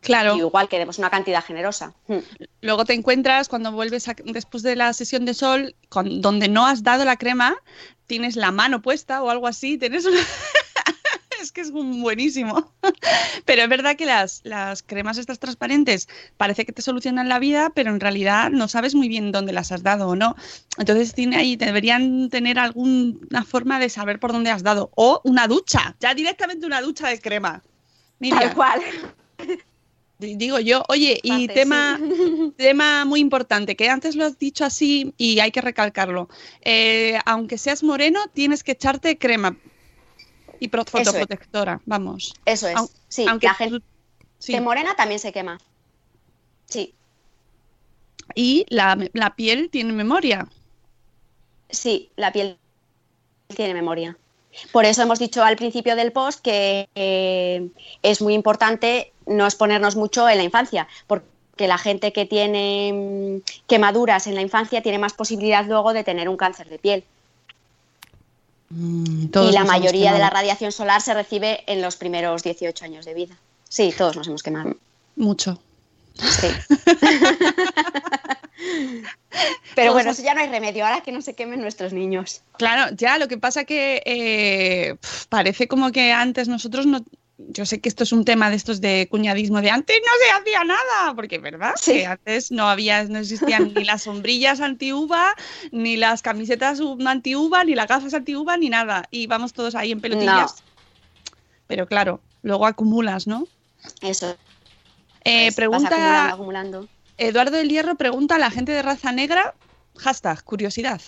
Claro. 0.00 0.36
Y 0.36 0.40
igual 0.40 0.68
que 0.68 0.78
demos 0.78 0.98
una 0.98 1.08
cantidad 1.08 1.42
generosa. 1.42 1.92
Mm. 2.08 2.18
Luego 2.60 2.84
te 2.84 2.92
encuentras 2.92 3.48
cuando 3.48 3.72
vuelves 3.72 4.06
a- 4.08 4.16
después 4.24 4.62
de 4.62 4.76
la 4.76 4.92
sesión 4.92 5.24
de 5.24 5.34
sol, 5.34 5.74
con, 5.88 6.20
donde 6.20 6.48
no 6.48 6.66
has 6.66 6.82
dado 6.82 7.04
la 7.04 7.16
crema, 7.16 7.56
tienes 8.06 8.36
la 8.36 8.50
mano 8.50 8.82
puesta 8.82 9.22
o 9.22 9.30
algo 9.30 9.46
así, 9.46 9.78
tienes 9.78 10.04
una... 10.04 10.20
es 11.44 11.52
que 11.52 11.60
es 11.60 11.70
un 11.70 12.02
buenísimo. 12.02 12.72
pero 13.44 13.62
es 13.62 13.68
verdad 13.68 13.96
que 13.96 14.06
las, 14.06 14.40
las 14.44 14.82
cremas 14.82 15.18
estas 15.18 15.38
transparentes 15.38 16.08
parece 16.36 16.64
que 16.64 16.72
te 16.72 16.82
solucionan 16.82 17.28
la 17.28 17.38
vida, 17.38 17.70
pero 17.74 17.90
en 17.90 18.00
realidad 18.00 18.50
no 18.50 18.68
sabes 18.68 18.94
muy 18.94 19.08
bien 19.08 19.32
dónde 19.32 19.52
las 19.52 19.70
has 19.70 19.82
dado 19.82 20.08
o 20.08 20.16
no. 20.16 20.34
Entonces 20.78 21.14
tiene 21.14 21.36
ahí, 21.36 21.56
deberían 21.56 22.30
tener 22.30 22.58
alguna 22.58 23.44
forma 23.44 23.78
de 23.78 23.88
saber 23.88 24.18
por 24.18 24.32
dónde 24.32 24.50
has 24.50 24.62
dado. 24.62 24.90
O 24.96 25.20
una 25.24 25.46
ducha, 25.46 25.94
ya 26.00 26.14
directamente 26.14 26.66
una 26.66 26.80
ducha 26.80 27.08
de 27.08 27.20
crema. 27.20 27.62
Mira, 28.18 28.40
Tal 28.40 28.54
cual. 28.54 28.80
digo 30.18 30.58
yo, 30.58 30.82
oye, 30.88 31.20
y 31.22 31.48
tema, 31.48 31.98
sí. 31.98 32.52
tema 32.56 33.04
muy 33.04 33.20
importante, 33.20 33.76
que 33.76 33.88
antes 33.90 34.16
lo 34.16 34.24
has 34.24 34.38
dicho 34.38 34.64
así 34.64 35.12
y 35.18 35.40
hay 35.40 35.52
que 35.52 35.60
recalcarlo. 35.60 36.28
Eh, 36.62 37.18
aunque 37.26 37.58
seas 37.58 37.82
moreno, 37.82 38.20
tienes 38.32 38.64
que 38.64 38.72
echarte 38.72 39.18
crema 39.18 39.56
y 40.60 40.68
pro- 40.68 40.82
es. 40.82 40.90
fotoprotectora, 40.90 41.80
vamos. 41.86 42.34
Eso 42.44 42.68
es. 42.68 42.76
Au- 42.76 42.90
sí, 43.08 43.26
aunque 43.28 43.46
la 43.46 43.54
gente 43.54 43.84
sí. 44.38 44.58
morena 44.60 44.94
también 44.96 45.20
se 45.20 45.32
quema. 45.32 45.58
Sí, 46.66 46.94
Y 48.34 48.64
la, 48.68 48.96
la 49.12 49.34
piel 49.36 49.68
tiene 49.70 49.92
memoria. 49.92 50.48
Sí, 51.68 52.10
la 52.16 52.32
piel 52.32 52.56
tiene 53.54 53.74
memoria. 53.74 54.16
Por 54.72 54.84
eso 54.84 55.02
hemos 55.02 55.18
dicho 55.18 55.42
al 55.44 55.56
principio 55.56 55.96
del 55.96 56.12
post 56.12 56.40
que 56.40 56.88
eh, 56.94 57.68
es 58.02 58.22
muy 58.22 58.34
importante 58.34 59.12
no 59.26 59.44
exponernos 59.44 59.96
mucho 59.96 60.28
en 60.28 60.38
la 60.38 60.44
infancia, 60.44 60.86
porque 61.06 61.66
la 61.66 61.76
gente 61.78 62.12
que 62.12 62.24
tiene 62.24 62.92
mm, 63.44 63.66
quemaduras 63.66 64.26
en 64.26 64.34
la 64.36 64.42
infancia 64.42 64.82
tiene 64.82 64.98
más 64.98 65.12
posibilidad 65.12 65.66
luego 65.66 65.92
de 65.92 66.04
tener 66.04 66.28
un 66.28 66.36
cáncer 66.36 66.68
de 66.68 66.78
piel. 66.78 67.04
Mm, 68.70 69.26
todos 69.26 69.50
y 69.50 69.54
la 69.54 69.64
mayoría 69.64 70.12
de 70.12 70.18
la 70.18 70.30
radiación 70.30 70.72
solar 70.72 71.00
se 71.00 71.14
recibe 71.14 71.62
en 71.66 71.82
los 71.82 71.96
primeros 71.96 72.42
18 72.42 72.84
años 72.84 73.04
de 73.04 73.14
vida. 73.14 73.36
Sí, 73.68 73.94
todos 73.96 74.16
nos 74.16 74.26
hemos 74.28 74.42
quemado. 74.42 74.76
Mucho. 75.16 75.60
Sí. 76.14 76.48
Pero 79.74 79.92
bueno, 79.92 80.10
eso 80.10 80.22
ya 80.22 80.34
no 80.34 80.40
hay 80.40 80.48
remedio, 80.48 80.86
ahora 80.86 81.02
que 81.02 81.12
no 81.12 81.20
se 81.22 81.34
quemen 81.34 81.60
nuestros 81.60 81.92
niños. 81.92 82.42
Claro, 82.56 82.94
ya, 82.96 83.18
lo 83.18 83.26
que 83.28 83.36
pasa 83.38 83.64
que 83.64 84.02
eh, 84.06 84.96
parece 85.28 85.66
como 85.66 85.90
que 85.92 86.12
antes 86.12 86.48
nosotros 86.48 86.86
no... 86.86 87.04
Yo 87.36 87.66
sé 87.66 87.80
que 87.80 87.88
esto 87.88 88.04
es 88.04 88.12
un 88.12 88.24
tema 88.24 88.48
de 88.48 88.54
estos 88.56 88.80
de 88.80 89.08
cuñadismo 89.10 89.60
de 89.60 89.68
antes 89.70 89.96
no 90.00 90.12
se 90.24 90.30
hacía 90.40 90.62
nada, 90.62 91.14
porque 91.16 91.36
es 91.36 91.42
verdad 91.42 91.72
Sí. 91.76 91.92
que 91.94 92.06
antes 92.06 92.52
no 92.52 92.68
había, 92.68 93.02
no 93.04 93.18
existían 93.18 93.74
ni 93.74 93.84
las 93.84 94.02
sombrillas 94.02 94.60
anti-uva, 94.60 95.34
ni 95.72 95.96
las 95.96 96.22
camisetas 96.22 96.80
anti-uva, 97.04 97.64
ni 97.64 97.74
las 97.74 97.88
gafas 97.88 98.14
anti-uva, 98.14 98.56
ni 98.56 98.68
nada. 98.68 99.08
Y 99.10 99.26
vamos 99.26 99.52
todos 99.52 99.74
ahí 99.74 99.90
en 99.90 100.00
pelotillas. 100.00 100.62
Pero 101.66 101.88
claro, 101.88 102.20
luego 102.42 102.66
acumulas, 102.66 103.26
¿no? 103.26 103.48
Eso. 104.00 104.36
Eh, 105.24 105.46
pues, 105.46 105.56
pregunta 105.56 105.88
acumulando, 106.28 106.34
acumulando. 106.34 106.88
Eduardo 107.18 107.56
del 107.56 107.68
Hierro 107.68 107.96
pregunta 107.96 108.36
a 108.36 108.38
la 108.38 108.50
gente 108.50 108.70
de 108.70 108.82
raza 108.82 109.10
negra, 109.10 109.54
hashtag, 109.96 110.44
curiosidad. 110.44 111.00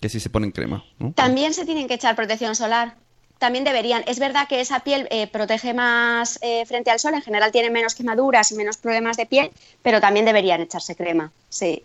Que 0.00 0.10
si 0.10 0.20
se 0.20 0.28
ponen 0.28 0.50
crema, 0.50 0.84
¿no? 0.98 1.12
También 1.12 1.54
se 1.54 1.64
tienen 1.64 1.88
que 1.88 1.94
echar 1.94 2.14
protección 2.14 2.54
solar. 2.54 2.96
También 3.38 3.64
deberían. 3.64 4.02
Es 4.06 4.18
verdad 4.18 4.48
que 4.48 4.60
esa 4.60 4.80
piel 4.80 5.06
eh, 5.10 5.26
protege 5.26 5.74
más 5.74 6.38
eh, 6.42 6.64
frente 6.66 6.90
al 6.90 6.98
sol, 6.98 7.14
en 7.14 7.22
general 7.22 7.52
tiene 7.52 7.70
menos 7.70 7.94
quemaduras 7.94 8.50
y 8.50 8.54
menos 8.54 8.78
problemas 8.78 9.16
de 9.16 9.26
piel, 9.26 9.50
pero 9.82 10.00
también 10.00 10.24
deberían 10.24 10.62
echarse 10.62 10.96
crema. 10.96 11.30
Sí. 11.48 11.82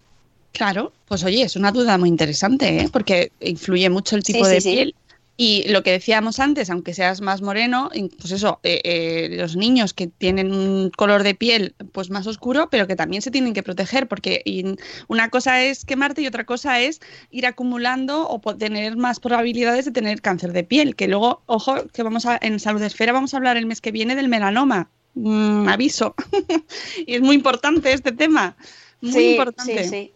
Claro, 0.53 0.91
pues 1.07 1.23
oye, 1.23 1.43
es 1.43 1.55
una 1.55 1.71
duda 1.71 1.97
muy 1.97 2.09
interesante, 2.09 2.77
¿eh? 2.81 2.89
porque 2.91 3.31
influye 3.39 3.89
mucho 3.89 4.15
el 4.17 4.23
tipo 4.23 4.43
Sí, 4.45 4.51
de 4.51 4.61
sí. 4.61 4.71
piel. 4.73 4.95
Y 5.43 5.67
lo 5.69 5.81
que 5.81 5.89
decíamos 5.89 6.39
antes, 6.39 6.69
aunque 6.69 6.93
seas 6.93 7.19
más 7.19 7.41
moreno, 7.41 7.89
pues 8.19 8.31
eso, 8.31 8.59
eh, 8.61 8.79
eh, 8.83 9.27
los 9.31 9.55
niños 9.55 9.91
que 9.91 10.05
tienen 10.05 10.53
un 10.53 10.91
color 10.91 11.23
de 11.23 11.33
piel 11.33 11.73
pues 11.93 12.11
más 12.11 12.27
oscuro, 12.27 12.69
pero 12.69 12.85
que 12.85 12.95
también 12.95 13.23
se 13.23 13.31
tienen 13.31 13.55
que 13.55 13.63
proteger, 13.63 14.07
porque 14.07 14.43
una 15.07 15.31
cosa 15.31 15.63
es 15.63 15.83
quemarte 15.83 16.21
y 16.21 16.27
otra 16.27 16.45
cosa 16.45 16.79
es 16.79 17.01
ir 17.31 17.47
acumulando 17.47 18.29
o 18.29 18.39
tener 18.55 18.97
más 18.97 19.19
probabilidades 19.19 19.85
de 19.85 19.91
tener 19.91 20.21
cáncer 20.21 20.53
de 20.53 20.63
piel. 20.63 20.95
Que 20.95 21.07
luego, 21.07 21.41
ojo, 21.47 21.87
que 21.91 22.03
vamos 22.03 22.27
a, 22.27 22.37
en 22.39 22.59
Salud 22.59 22.83
Esfera 22.83 23.11
vamos 23.11 23.33
a 23.33 23.37
hablar 23.37 23.57
el 23.57 23.65
mes 23.65 23.81
que 23.81 23.91
viene 23.91 24.15
del 24.15 24.27
melanoma. 24.27 24.91
Mm, 25.15 25.67
aviso. 25.67 26.13
y 27.07 27.15
es 27.15 27.21
muy 27.21 27.35
importante 27.35 27.91
este 27.93 28.11
tema. 28.11 28.55
Muy 29.01 29.11
sí, 29.11 29.31
importante. 29.31 29.85
sí, 29.85 29.89
sí. 29.89 30.13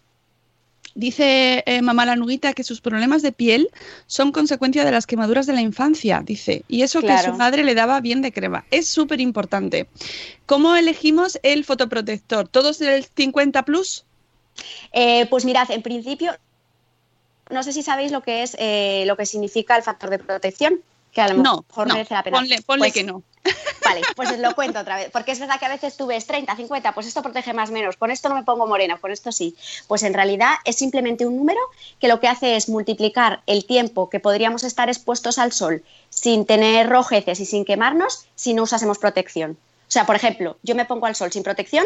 Dice 0.97 1.61
eh, 1.65 1.81
mamá 1.81 2.05
la 2.05 2.15
nuguita 2.15 2.53
que 2.53 2.63
sus 2.63 2.79
problemas 2.79 3.21
de 3.21 3.33
piel 3.33 3.69
son 4.07 4.31
consecuencia 4.31 4.85
de 4.85 4.91
las 4.91 5.05
quemaduras 5.05 5.45
de 5.45 5.51
la 5.51 5.59
infancia, 5.59 6.21
dice, 6.25 6.63
y 6.69 6.83
eso 6.83 7.01
que 7.01 7.17
su 7.17 7.33
madre 7.33 7.65
le 7.65 7.75
daba 7.75 7.99
bien 7.99 8.21
de 8.21 8.31
crema. 8.31 8.63
Es 8.71 8.87
súper 8.87 9.19
importante. 9.19 9.89
¿Cómo 10.45 10.73
elegimos 10.75 11.37
el 11.43 11.65
fotoprotector? 11.65 12.47
¿Todos 12.47 12.79
del 12.79 13.03
50 13.03 13.63
plus? 13.65 14.05
Eh, 14.93 15.25
pues 15.25 15.43
mirad, 15.43 15.69
en 15.69 15.81
principio, 15.81 16.33
no 17.49 17.61
sé 17.61 17.73
si 17.73 17.83
sabéis 17.83 18.13
lo 18.13 18.21
que 18.21 18.43
es 18.43 18.55
eh, 18.57 19.03
lo 19.05 19.17
que 19.17 19.25
significa 19.25 19.75
el 19.75 19.83
factor 19.83 20.09
de 20.09 20.19
protección, 20.19 20.79
que 21.11 21.19
a 21.19 21.27
lo 21.27 21.43
No, 21.43 21.65
mejor 21.67 21.87
no, 21.87 21.93
merece 21.95 22.13
la 22.13 22.23
pena. 22.23 22.37
ponle, 22.37 22.61
ponle 22.61 22.79
Pues, 22.79 22.93
que 22.93 23.03
no. 23.03 23.21
Vale, 23.83 24.01
pues 24.15 24.31
os 24.31 24.39
lo 24.39 24.55
cuento 24.55 24.79
otra 24.79 24.95
vez. 24.95 25.09
Porque 25.11 25.31
es 25.31 25.39
verdad 25.39 25.59
que 25.59 25.65
a 25.65 25.69
veces 25.69 25.95
tú 25.95 26.07
ves 26.07 26.25
30, 26.25 26.55
50, 26.55 26.93
pues 26.93 27.07
esto 27.07 27.21
protege 27.21 27.53
más 27.53 27.71
menos, 27.71 27.97
con 27.97 28.11
esto 28.11 28.29
no 28.29 28.35
me 28.35 28.43
pongo 28.43 28.67
morena, 28.67 28.97
con 28.97 29.11
esto 29.11 29.31
sí. 29.31 29.55
Pues 29.87 30.03
en 30.03 30.13
realidad 30.13 30.55
es 30.65 30.75
simplemente 30.77 31.25
un 31.25 31.37
número 31.37 31.59
que 31.99 32.07
lo 32.07 32.19
que 32.19 32.27
hace 32.27 32.55
es 32.55 32.69
multiplicar 32.69 33.41
el 33.45 33.65
tiempo 33.65 34.09
que 34.09 34.19
podríamos 34.19 34.63
estar 34.63 34.89
expuestos 34.89 35.37
al 35.37 35.51
sol 35.51 35.83
sin 36.09 36.45
tener 36.45 36.89
rojeces 36.89 37.39
y 37.39 37.45
sin 37.45 37.65
quemarnos 37.65 38.25
si 38.35 38.53
no 38.53 38.63
usásemos 38.63 38.97
protección. 38.97 39.57
O 39.87 39.91
sea, 39.91 40.05
por 40.05 40.15
ejemplo, 40.15 40.57
yo 40.63 40.75
me 40.75 40.85
pongo 40.85 41.05
al 41.05 41.15
sol 41.15 41.31
sin 41.31 41.43
protección 41.43 41.85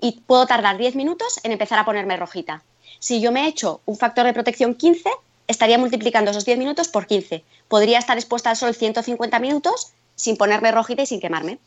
y 0.00 0.20
puedo 0.26 0.46
tardar 0.46 0.76
10 0.76 0.94
minutos 0.94 1.40
en 1.42 1.52
empezar 1.52 1.78
a 1.78 1.84
ponerme 1.84 2.16
rojita. 2.16 2.62
Si 2.98 3.20
yo 3.20 3.32
me 3.32 3.46
echo 3.46 3.80
un 3.86 3.96
factor 3.96 4.26
de 4.26 4.34
protección 4.34 4.74
15, 4.74 5.08
estaría 5.46 5.78
multiplicando 5.78 6.30
esos 6.30 6.44
10 6.44 6.58
minutos 6.58 6.88
por 6.88 7.06
15. 7.06 7.42
Podría 7.68 7.98
estar 7.98 8.16
expuesta 8.18 8.50
al 8.50 8.56
sol 8.56 8.74
150 8.74 9.38
minutos 9.40 9.92
sin 10.20 10.36
ponerme 10.36 10.70
rojita 10.72 11.02
y 11.02 11.06
sin 11.06 11.20
quemarme. 11.20 11.58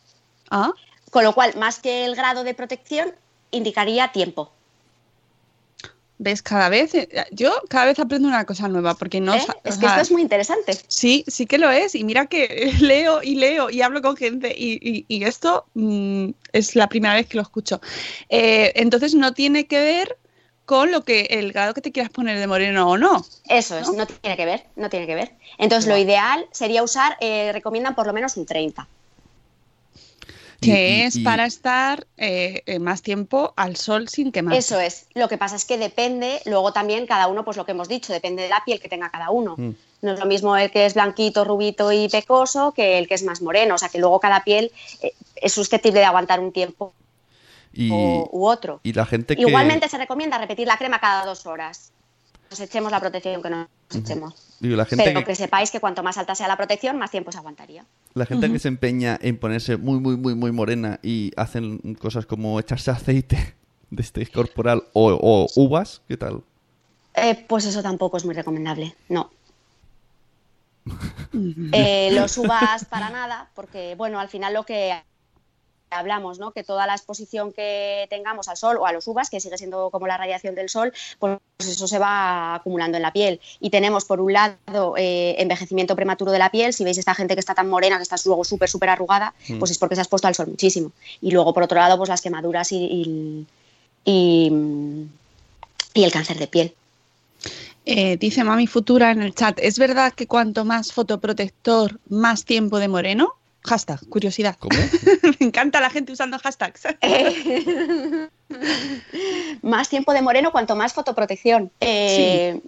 Ah, 0.50 0.72
Con 1.10 1.24
lo 1.24 1.32
cual, 1.34 1.54
más 1.56 1.78
que 1.80 2.04
el 2.04 2.14
grado 2.16 2.44
de 2.44 2.54
protección, 2.54 3.14
indicaría 3.50 4.12
tiempo. 4.12 4.52
¿Ves? 6.16 6.42
Cada 6.42 6.68
vez, 6.68 6.94
eh, 6.94 7.08
yo 7.32 7.52
cada 7.68 7.86
vez 7.86 7.98
aprendo 7.98 8.28
una 8.28 8.44
cosa 8.46 8.68
nueva, 8.68 8.94
porque 8.94 9.20
no... 9.20 9.34
¿eh? 9.34 9.44
Es 9.64 9.74
que 9.76 9.80
sea, 9.80 9.88
esto 9.88 10.00
es 10.02 10.10
muy 10.12 10.22
interesante. 10.22 10.72
Sí, 10.86 11.24
sí 11.26 11.44
que 11.46 11.58
lo 11.58 11.70
es. 11.70 11.94
Y 11.96 12.04
mira 12.04 12.26
que 12.26 12.72
leo 12.80 13.20
y 13.22 13.34
leo 13.34 13.68
y 13.68 13.82
hablo 13.82 14.00
con 14.00 14.16
gente 14.16 14.54
y, 14.56 14.78
y- 14.80 15.04
y 15.08 15.24
esto 15.24 15.66
mm, 15.74 16.30
es 16.52 16.76
la 16.76 16.88
primera 16.88 17.14
vez 17.14 17.26
que 17.26 17.36
lo 17.36 17.42
escucho. 17.42 17.80
Eh, 18.28 18.72
entonces 18.76 19.14
no 19.14 19.34
tiene 19.34 19.66
que 19.66 19.80
ver 19.80 20.18
con 20.64 20.90
lo 20.90 21.04
que 21.04 21.22
el 21.30 21.52
grado 21.52 21.74
que 21.74 21.80
te 21.80 21.92
quieras 21.92 22.10
poner 22.10 22.38
de 22.38 22.46
moreno 22.46 22.88
o 22.88 22.96
no. 22.96 23.24
Eso 23.48 23.76
es, 23.78 23.90
no 23.92 24.06
tiene 24.06 24.36
que 24.36 24.46
ver, 24.46 24.64
no 24.76 24.88
tiene 24.88 25.06
que 25.06 25.14
ver. 25.14 25.32
Entonces, 25.58 25.88
lo 25.88 25.96
ideal 25.96 26.46
sería 26.52 26.82
usar, 26.82 27.16
eh, 27.20 27.50
recomiendan 27.52 27.94
por 27.94 28.06
lo 28.06 28.12
menos 28.12 28.36
un 28.36 28.46
30. 28.46 28.88
Y- 30.60 30.66
Que 30.70 30.88
y- 30.88 31.00
es 31.02 31.16
y- 31.16 31.22
para 31.24 31.44
estar 31.44 32.06
eh, 32.16 32.62
eh, 32.64 32.78
más 32.78 33.02
tiempo 33.02 33.52
al 33.56 33.76
sol 33.76 34.08
sin 34.08 34.32
quemar. 34.32 34.54
Eso 34.54 34.80
es. 34.80 35.06
Lo 35.12 35.28
que 35.28 35.36
pasa 35.36 35.56
es 35.56 35.66
que 35.66 35.76
depende, 35.76 36.40
luego 36.46 36.72
también 36.72 37.06
cada 37.06 37.26
uno, 37.26 37.44
pues 37.44 37.58
lo 37.58 37.66
que 37.66 37.72
hemos 37.72 37.88
dicho, 37.88 38.12
depende 38.14 38.44
de 38.44 38.48
la 38.48 38.62
piel 38.64 38.80
que 38.80 38.88
tenga 38.88 39.10
cada 39.10 39.28
uno. 39.30 39.56
Mm. 39.58 39.70
No 40.00 40.12
es 40.14 40.20
lo 40.20 40.26
mismo 40.26 40.56
el 40.56 40.70
que 40.70 40.86
es 40.86 40.94
blanquito, 40.94 41.44
rubito 41.44 41.92
y 41.92 42.08
pecoso 42.08 42.72
que 42.72 42.98
el 42.98 43.08
que 43.08 43.14
es 43.14 43.22
más 43.24 43.42
moreno. 43.42 43.74
O 43.74 43.78
sea 43.78 43.90
que 43.90 43.98
luego 43.98 44.20
cada 44.20 44.42
piel 44.44 44.72
eh, 45.02 45.12
es 45.36 45.52
susceptible 45.52 46.00
de 46.00 46.06
aguantar 46.06 46.40
un 46.40 46.52
tiempo 46.52 46.94
Y, 47.74 47.90
o- 47.92 48.28
u 48.32 48.46
otro. 48.46 48.80
y 48.82 48.92
la 48.92 49.04
gente 49.06 49.34
que... 49.36 49.42
Igualmente 49.42 49.88
se 49.88 49.98
recomienda 49.98 50.38
repetir 50.38 50.66
la 50.68 50.76
crema 50.76 50.98
cada 51.00 51.24
dos 51.26 51.44
horas. 51.46 51.92
Nos 52.50 52.60
echemos 52.60 52.92
la 52.92 53.00
protección 53.00 53.42
que 53.42 53.50
nos 53.50 53.66
echemos. 53.92 54.56
digo, 54.60 54.76
la 54.76 54.84
gente 54.84 55.02
Pero 55.04 55.20
que, 55.20 55.26
que 55.26 55.34
sepáis 55.34 55.70
que 55.72 55.80
cuanto 55.80 56.02
más 56.04 56.16
alta 56.18 56.34
sea 56.36 56.46
la 56.46 56.56
protección, 56.56 56.96
más 56.98 57.10
tiempo 57.10 57.32
se 57.32 57.38
aguantaría. 57.38 57.84
la 58.14 58.26
gente 58.26 58.50
que 58.52 58.58
se 58.60 58.68
empeña 58.68 59.18
en 59.20 59.38
ponerse 59.38 59.76
muy, 59.76 59.98
muy, 59.98 60.16
muy, 60.16 60.34
muy 60.34 60.52
morena 60.52 61.00
y 61.02 61.32
hacen 61.36 61.94
cosas 62.00 62.26
como 62.26 62.60
echarse 62.60 62.90
aceite 62.92 63.54
de 63.90 64.02
este 64.02 64.24
corporal 64.26 64.84
o, 64.92 65.10
o 65.20 65.48
uvas, 65.60 66.02
¿qué 66.06 66.16
tal? 66.16 66.42
Eh, 67.14 67.44
pues 67.48 67.64
eso 67.64 67.82
tampoco 67.82 68.16
es 68.18 68.24
muy 68.24 68.34
recomendable, 68.34 68.94
no. 69.08 69.30
Eh, 71.72 72.10
los 72.12 72.36
uvas 72.38 72.84
para 72.84 73.10
nada, 73.10 73.50
porque 73.54 73.94
bueno, 73.96 74.20
al 74.20 74.28
final 74.28 74.54
lo 74.54 74.64
que 74.64 74.92
hablamos, 75.90 76.38
¿no? 76.38 76.50
Que 76.52 76.64
toda 76.64 76.86
la 76.86 76.94
exposición 76.94 77.52
que 77.52 78.06
tengamos 78.10 78.48
al 78.48 78.56
sol 78.56 78.76
o 78.78 78.86
a 78.86 78.92
los 78.92 79.06
uvas, 79.06 79.30
que 79.30 79.38
sigue 79.40 79.56
siendo 79.58 79.90
como 79.90 80.06
la 80.06 80.16
radiación 80.16 80.54
del 80.54 80.68
sol, 80.68 80.92
pues 81.18 81.38
eso 81.58 81.86
se 81.86 81.98
va 81.98 82.56
acumulando 82.56 82.96
en 82.96 83.02
la 83.02 83.12
piel. 83.12 83.40
Y 83.60 83.70
tenemos 83.70 84.04
por 84.04 84.20
un 84.20 84.32
lado 84.32 84.94
eh, 84.96 85.36
envejecimiento 85.38 85.94
prematuro 85.94 86.32
de 86.32 86.38
la 86.38 86.50
piel, 86.50 86.72
si 86.72 86.82
veis 86.84 86.98
esta 86.98 87.14
gente 87.14 87.34
que 87.34 87.40
está 87.40 87.54
tan 87.54 87.68
morena, 87.68 87.96
que 87.96 88.02
está 88.02 88.16
luego 88.24 88.44
súper, 88.44 88.68
súper 88.68 88.88
arrugada, 88.88 89.34
Mm. 89.48 89.58
pues 89.58 89.70
es 89.70 89.78
porque 89.78 89.94
se 89.94 90.00
ha 90.00 90.04
expuesto 90.04 90.26
al 90.28 90.34
sol 90.34 90.48
muchísimo. 90.48 90.90
Y 91.20 91.30
luego 91.30 91.54
por 91.54 91.62
otro 91.62 91.78
lado, 91.78 91.96
pues 91.96 92.08
las 92.08 92.20
quemaduras 92.20 92.72
y, 92.72 92.76
y, 92.76 93.46
y- 94.04 95.06
y 95.94 96.04
el 96.04 96.10
cáncer 96.12 96.38
de 96.38 96.46
piel. 96.48 96.74
Eh, 97.86 98.16
dice 98.16 98.42
Mami 98.44 98.66
Futura 98.66 99.10
en 99.10 99.22
el 99.22 99.34
chat, 99.34 99.58
¿es 99.60 99.78
verdad 99.78 100.12
que 100.14 100.26
cuanto 100.26 100.64
más 100.64 100.92
fotoprotector, 100.92 101.98
más 102.08 102.44
tiempo 102.44 102.78
de 102.78 102.88
moreno? 102.88 103.34
Hashtag, 103.64 104.00
curiosidad. 104.08 104.56
¿Cómo? 104.58 104.76
Me 105.40 105.46
encanta 105.46 105.80
la 105.80 105.90
gente 105.90 106.12
usando 106.12 106.38
hashtags. 106.38 106.82
más 109.62 109.88
tiempo 109.88 110.12
de 110.12 110.22
moreno, 110.22 110.52
cuanto 110.52 110.76
más 110.76 110.92
fotoprotección. 110.92 111.70
Eh, 111.80 112.60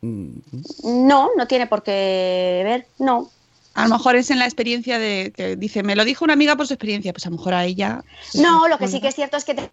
No, 0.00 1.30
no 1.36 1.46
tiene 1.48 1.66
por 1.66 1.82
qué 1.82 2.62
ver, 2.64 2.86
no. 2.98 3.30
A 3.74 3.88
lo 3.88 3.96
mejor 3.96 4.16
es 4.16 4.30
en 4.30 4.38
la 4.38 4.44
experiencia 4.44 4.98
de 4.98 5.32
que 5.34 5.56
dice, 5.56 5.82
me 5.82 5.96
lo 5.96 6.04
dijo 6.04 6.24
una 6.24 6.34
amiga 6.34 6.56
por 6.56 6.66
su 6.66 6.74
experiencia, 6.74 7.12
pues 7.12 7.26
a 7.26 7.30
lo 7.30 7.36
mejor 7.36 7.54
a 7.54 7.64
ella. 7.64 8.04
No, 8.34 8.68
lo 8.68 8.78
que 8.78 8.86
sí 8.86 9.00
que 9.00 9.08
es 9.08 9.14
cierto 9.14 9.38
es 9.38 9.44
que 9.44 9.54
te, 9.54 9.70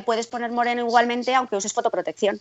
puedes 0.00 0.26
poner 0.26 0.50
moreno 0.50 0.86
igualmente 0.86 1.34
aunque 1.34 1.56
uses 1.56 1.72
fotoprotección. 1.72 2.40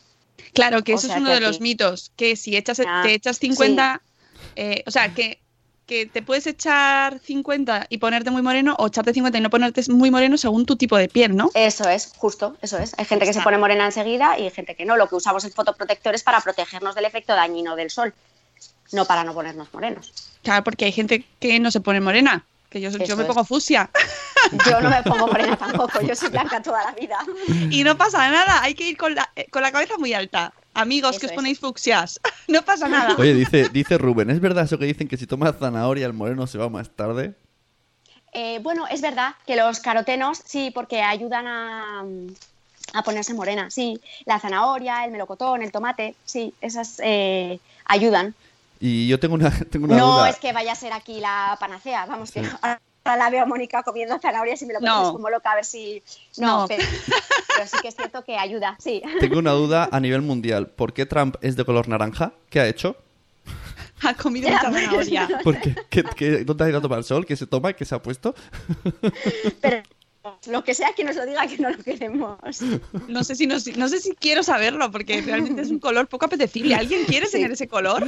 Claro, 0.53 0.83
que 0.83 0.93
O 0.93 0.95
eso 0.95 1.07
sea 1.07 1.17
es 1.17 1.21
uno 1.21 1.31
de 1.31 1.41
los 1.41 1.59
mitos, 1.59 2.11
que 2.15 2.35
si 2.35 2.55
echas, 2.55 2.81
Ah, 2.87 3.01
te 3.03 3.13
echas 3.13 3.37
50, 3.37 4.01
eh, 4.55 4.83
o 4.87 4.91
sea, 4.91 5.13
que, 5.13 5.40
que 5.91 6.05
te 6.05 6.21
puedes 6.21 6.47
echar 6.47 7.19
50 7.19 7.87
y 7.89 7.97
ponerte 7.97 8.31
muy 8.31 8.41
moreno 8.41 8.77
o 8.79 8.87
echarte 8.87 9.13
50 9.13 9.37
y 9.37 9.41
no 9.41 9.49
ponerte 9.49 9.83
muy 9.91 10.09
moreno 10.09 10.37
según 10.37 10.65
tu 10.65 10.77
tipo 10.77 10.95
de 10.95 11.09
piel, 11.09 11.35
¿no? 11.35 11.49
Eso 11.53 11.89
es, 11.89 12.13
justo, 12.15 12.55
eso 12.61 12.77
es. 12.77 12.97
Hay 12.97 13.03
gente 13.03 13.25
que 13.25 13.33
se 13.33 13.41
pone 13.41 13.57
morena 13.57 13.83
enseguida 13.83 14.39
y 14.39 14.43
hay 14.43 14.51
gente 14.51 14.73
que 14.73 14.85
no. 14.85 14.95
Lo 14.95 15.09
que 15.09 15.15
usamos 15.15 15.43
el 15.43 15.51
fotoprotector 15.51 16.15
es 16.15 16.23
para 16.23 16.39
protegernos 16.39 16.95
del 16.95 17.03
efecto 17.03 17.33
dañino 17.33 17.75
del 17.75 17.89
sol, 17.89 18.13
no 18.93 19.03
para 19.03 19.25
no 19.25 19.33
ponernos 19.33 19.67
morenos. 19.73 20.13
Claro, 20.43 20.63
porque 20.63 20.85
hay 20.85 20.93
gente 20.93 21.25
que 21.41 21.59
no 21.59 21.71
se 21.71 21.81
pone 21.81 21.99
morena, 21.99 22.45
que 22.69 22.79
yo, 22.79 22.89
yo 22.89 23.17
me 23.17 23.23
es. 23.23 23.27
pongo 23.27 23.43
fucsia 23.43 23.89
Yo 24.65 24.79
no 24.79 24.89
me 24.89 25.03
pongo 25.03 25.27
morena 25.27 25.57
tampoco, 25.57 25.99
yo 26.01 26.15
soy 26.15 26.29
blanca 26.29 26.61
toda 26.61 26.85
la 26.85 26.91
vida. 26.93 27.17
y 27.69 27.83
no 27.83 27.97
pasa 27.97 28.31
nada, 28.31 28.63
hay 28.63 28.75
que 28.75 28.87
ir 28.87 28.95
con 28.95 29.13
la, 29.13 29.29
eh, 29.35 29.47
con 29.51 29.61
la 29.61 29.73
cabeza 29.73 29.97
muy 29.97 30.13
alta. 30.13 30.53
Amigos, 30.73 31.19
que 31.19 31.25
os 31.25 31.31
es. 31.31 31.35
ponéis 31.35 31.59
fucsias, 31.59 32.19
no 32.47 32.61
pasa 32.63 32.87
nada. 32.87 33.15
Oye, 33.17 33.33
dice, 33.33 33.69
dice 33.69 33.97
Rubén, 33.97 34.29
¿es 34.29 34.39
verdad 34.39 34.63
eso 34.65 34.77
que 34.77 34.85
dicen 34.85 35.07
que 35.07 35.17
si 35.17 35.27
tomas 35.27 35.55
zanahoria 35.59 36.05
el 36.05 36.13
moreno 36.13 36.47
se 36.47 36.57
va 36.57 36.69
más 36.69 36.89
tarde? 36.89 37.33
Eh, 38.33 38.59
bueno, 38.63 38.85
es 38.89 39.01
verdad 39.01 39.35
que 39.45 39.57
los 39.57 39.79
carotenos, 39.81 40.39
sí, 40.45 40.71
porque 40.73 41.01
ayudan 41.01 41.47
a, 41.47 42.05
a 42.93 43.03
ponerse 43.03 43.33
morena, 43.33 43.69
sí. 43.69 43.99
La 44.25 44.39
zanahoria, 44.39 45.03
el 45.03 45.11
melocotón, 45.11 45.61
el 45.61 45.71
tomate, 45.71 46.15
sí, 46.23 46.53
esas 46.61 47.01
eh, 47.03 47.59
ayudan. 47.85 48.33
Y 48.79 49.07
yo 49.09 49.19
tengo 49.19 49.35
una, 49.35 49.51
tengo 49.69 49.85
una 49.85 49.97
No 49.97 50.13
duda. 50.19 50.29
es 50.29 50.37
que 50.37 50.53
vaya 50.53 50.71
a 50.71 50.75
ser 50.75 50.93
aquí 50.93 51.19
la 51.19 51.57
panacea, 51.59 52.05
vamos, 52.05 52.31
que 52.31 52.39
ahora 52.61 52.79
la 53.03 53.29
veo 53.29 53.43
a 53.43 53.45
Mónica 53.45 53.83
comiendo 53.83 54.19
zanahorias 54.19 54.61
y 54.61 54.65
me 54.65 54.73
lo 54.73 54.79
No. 54.79 54.95
pones 54.97 55.11
como 55.13 55.29
loca 55.29 55.51
a 55.51 55.55
ver 55.55 55.65
si... 55.65 56.01
No, 56.37 56.61
No. 56.61 56.67
Pero, 56.67 56.83
pero 57.55 57.67
sí 57.67 57.77
que 57.81 57.87
es 57.87 57.95
cierto 57.95 58.23
que 58.23 58.37
ayuda, 58.37 58.75
sí. 58.79 59.01
Tengo 59.19 59.39
una 59.39 59.51
duda 59.51 59.89
a 59.91 59.99
nivel 59.99 60.21
mundial. 60.21 60.67
¿Por 60.67 60.93
qué 60.93 61.05
Trump 61.05 61.35
es 61.41 61.55
de 61.55 61.65
color 61.65 61.87
naranja? 61.87 62.33
¿Qué 62.49 62.59
ha 62.59 62.67
hecho? 62.67 62.95
Ha 64.03 64.15
comido 64.15 64.49
mucha 64.49 64.61
zanahoria. 64.63 65.29
¿Por 65.43 65.59
qué? 65.61 65.75
¿Qué, 65.89 66.03
qué- 66.15 66.43
dónde 66.43 66.63
ha 66.63 66.69
ido 66.69 66.79
a 66.79 66.81
tomar 66.81 66.97
el 66.97 67.03
sol? 67.03 67.23
¿Qué 67.23 67.35
se 67.35 67.45
toma? 67.45 67.73
¿Qué 67.73 67.85
se 67.85 67.93
ha 67.93 68.01
puesto? 68.01 68.33
Pero 69.61 69.83
lo 70.47 70.63
que 70.63 70.73
sea 70.73 70.93
que 70.93 71.03
nos 71.03 71.15
lo 71.15 71.25
diga 71.25 71.45
que 71.45 71.57
no 71.59 71.69
lo 71.69 71.77
queremos. 71.77 72.37
No 73.07 73.23
sé 73.23 73.35
si 73.35 73.45
no, 73.45 73.57
no 73.75 73.87
sé 73.89 73.99
si 73.99 74.15
quiero 74.15 74.41
saberlo, 74.41 74.89
porque 74.91 75.21
realmente 75.21 75.61
es 75.61 75.69
un 75.69 75.77
color 75.79 76.07
poco 76.07 76.25
apetecible. 76.25 76.73
¿Alguien 76.73 77.05
quiere 77.05 77.27
Sí. 77.27 77.33
tener 77.33 77.51
ese 77.51 77.67
color? 77.67 78.03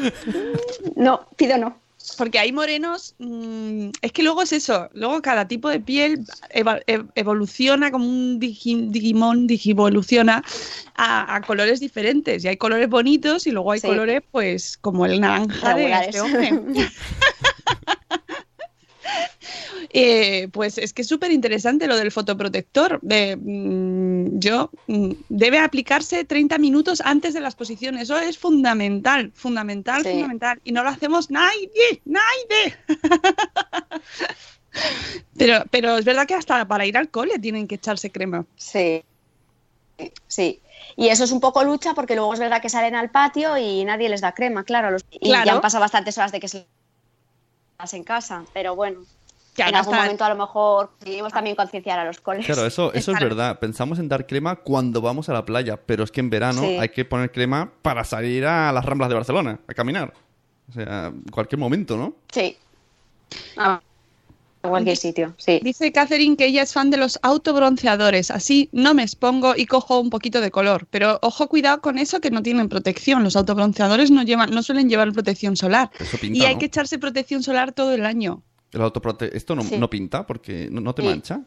No, 0.95 1.27
pido 1.35 1.57
no. 1.59 1.77
Porque 2.17 2.37
hay 2.37 2.51
morenos, 2.51 3.15
mm, 3.19 3.89
es 4.01 4.11
que 4.11 4.23
luego 4.23 4.41
es 4.41 4.51
eso, 4.53 4.89
luego 4.93 5.21
cada 5.21 5.47
tipo 5.47 5.69
de 5.69 5.79
piel 5.79 6.25
evoluciona 7.15 7.91
como 7.91 8.05
un 8.05 8.39
digi- 8.39 8.89
digimon, 8.89 9.47
digivoluciona 9.47 10.43
a, 10.95 11.35
a 11.35 11.41
colores 11.41 11.79
diferentes. 11.79 12.43
Y 12.43 12.49
hay 12.49 12.57
colores 12.57 12.89
bonitos 12.89 13.47
y 13.47 13.51
luego 13.51 13.71
hay 13.71 13.79
Sí. 13.79 13.87
colores, 13.87 14.21
pues, 14.31 14.77
como 14.77 15.05
el 15.05 15.21
naranja 15.21 15.75
de 15.75 15.91
este 15.93 16.21
hombre. 16.21 16.51
Eh, 19.95 20.47
pues 20.51 20.79
es 20.79 20.91
que 20.91 21.03
es 21.03 21.07
súper 21.07 21.31
interesante 21.31 21.85
lo 21.87 21.95
del 21.95 22.11
fotoprotector. 22.11 22.99
De, 23.03 23.35
mm, 23.39 24.39
yo 24.39 24.71
mm, 24.87 25.11
debe 25.29 25.59
aplicarse 25.59 26.25
30 26.25 26.57
minutos 26.57 26.99
antes 27.05 27.35
de 27.35 27.39
la 27.41 27.49
exposición. 27.49 27.97
Eso 27.99 28.17
es 28.17 28.37
fundamental, 28.39 29.31
fundamental, 29.35 30.01
Sí. 30.03 30.09
fundamental. 30.13 30.59
Y 30.63 30.71
no 30.71 30.81
lo 30.83 30.89
hacemos 30.89 31.29
nadie, 31.29 31.69
nadie. 32.05 32.75
pero, 35.37 35.63
pero 35.69 35.97
es 35.97 36.05
verdad 36.05 36.25
que 36.27 36.33
hasta 36.35 36.67
para 36.67 36.85
ir 36.85 36.97
al 36.97 37.09
cole 37.09 37.37
tienen 37.39 37.67
que 37.67 37.75
echarse 37.75 38.09
crema. 38.11 38.45
Sí, 38.55 39.03
sí. 40.27 40.59
Y 40.95 41.09
eso 41.09 41.23
es 41.23 41.31
un 41.31 41.39
poco 41.39 41.63
lucha 41.63 41.93
porque 41.93 42.15
luego 42.15 42.33
es 42.33 42.39
verdad 42.39 42.61
que 42.61 42.69
salen 42.69 42.95
al 42.95 43.09
patio 43.11 43.57
y 43.57 43.83
nadie 43.85 44.09
les 44.09 44.21
da 44.21 44.33
crema, 44.33 44.63
claro. 44.63 44.91
los- 44.91 45.05
y 45.11 45.29
Claro. 45.29 45.45
ya 45.45 45.53
han 45.53 45.61
pasado 45.61 45.81
bastantes 45.81 46.17
horas 46.17 46.31
de 46.31 46.39
que 46.39 46.47
se 46.47 46.65
las 47.79 47.93
en 47.93 48.03
casa, 48.03 48.43
pero 48.53 48.75
bueno. 48.75 49.01
Claro, 49.53 49.69
en 49.69 49.75
algún 49.75 49.95
momento 49.95 50.23
a 50.25 50.29
lo 50.29 50.35
mejor 50.35 50.89
conseguimos 50.99 51.31
también 51.31 51.55
concienciar 51.55 51.99
a 51.99 52.05
los 52.05 52.19
coles. 52.21 52.45
Claro, 52.45 52.65
eso, 52.65 52.91
eso 52.93 53.11
es 53.11 53.19
verdad. 53.19 53.59
Pensamos 53.59 53.99
en 53.99 54.09
dar 54.09 54.25
crema 54.25 54.55
cuando 54.55 54.99
vamos 55.01 55.29
a 55.29 55.33
la 55.33 55.45
playa, 55.45 55.77
pero 55.77 56.03
es 56.03 56.11
que 56.11 56.21
en 56.21 56.29
verano 56.31 56.61
Sí. 56.61 56.77
hay 56.79 56.89
que 56.89 57.05
poner 57.05 57.31
crema 57.31 57.71
para 57.83 58.03
salir 58.03 58.45
a 58.45 58.71
las 58.71 58.83
ramblas 58.83 59.09
de 59.09 59.15
Barcelona, 59.15 59.59
a 59.67 59.73
caminar. 59.73 60.11
O 60.69 60.73
sea, 60.73 61.07
en 61.07 61.21
cualquier 61.31 61.59
momento, 61.59 61.95
¿no? 61.97 62.15
Sí. 62.31 62.57
A 63.57 63.79
cualquier 64.61 64.95
sitio, 64.97 65.33
sí. 65.37 65.59
Dice 65.61 65.91
Catherine 65.91 66.37
que 66.37 66.45
ella 66.45 66.61
es 66.63 66.71
fan 66.73 66.89
de 66.89 66.97
los 66.97 67.19
autobronceadores, 67.21 68.31
así 68.31 68.69
no 68.71 68.93
me 68.93 69.03
expongo 69.03 69.55
y 69.57 69.65
cojo 69.65 69.99
un 69.99 70.09
poquito 70.09 70.39
de 70.41 70.51
color. 70.51 70.87
Pero 70.89 71.19
ojo, 71.21 71.47
cuidado 71.47 71.81
con 71.81 71.97
eso 71.97 72.21
que 72.21 72.31
no 72.31 72.41
tienen 72.41 72.69
protección. 72.69 73.23
Los 73.23 73.35
autobronceadores 73.35 74.09
no 74.09 74.23
llevan, 74.23 74.51
no 74.51 74.63
suelen 74.63 74.89
llevar 74.89 75.11
protección 75.11 75.57
solar. 75.57 75.91
Eso 75.99 76.17
pinta, 76.17 76.39
Y 76.39 76.45
hay 76.45 76.53
¿no? 76.55 76.59
que 76.59 76.65
echarse 76.67 76.97
protección 76.97 77.43
solar 77.43 77.73
todo 77.73 77.93
el 77.93 78.05
año. 78.05 78.41
El 78.73 78.81
autoprote... 78.81 79.35
Esto 79.37 79.55
no, 79.55 79.63
Sí. 79.63 79.77
no 79.77 79.89
pinta 79.89 80.25
porque 80.27 80.67
no, 80.71 80.81
no 80.81 80.93
te 80.95 81.01
Sí. 81.01 81.07
mancha. 81.07 81.41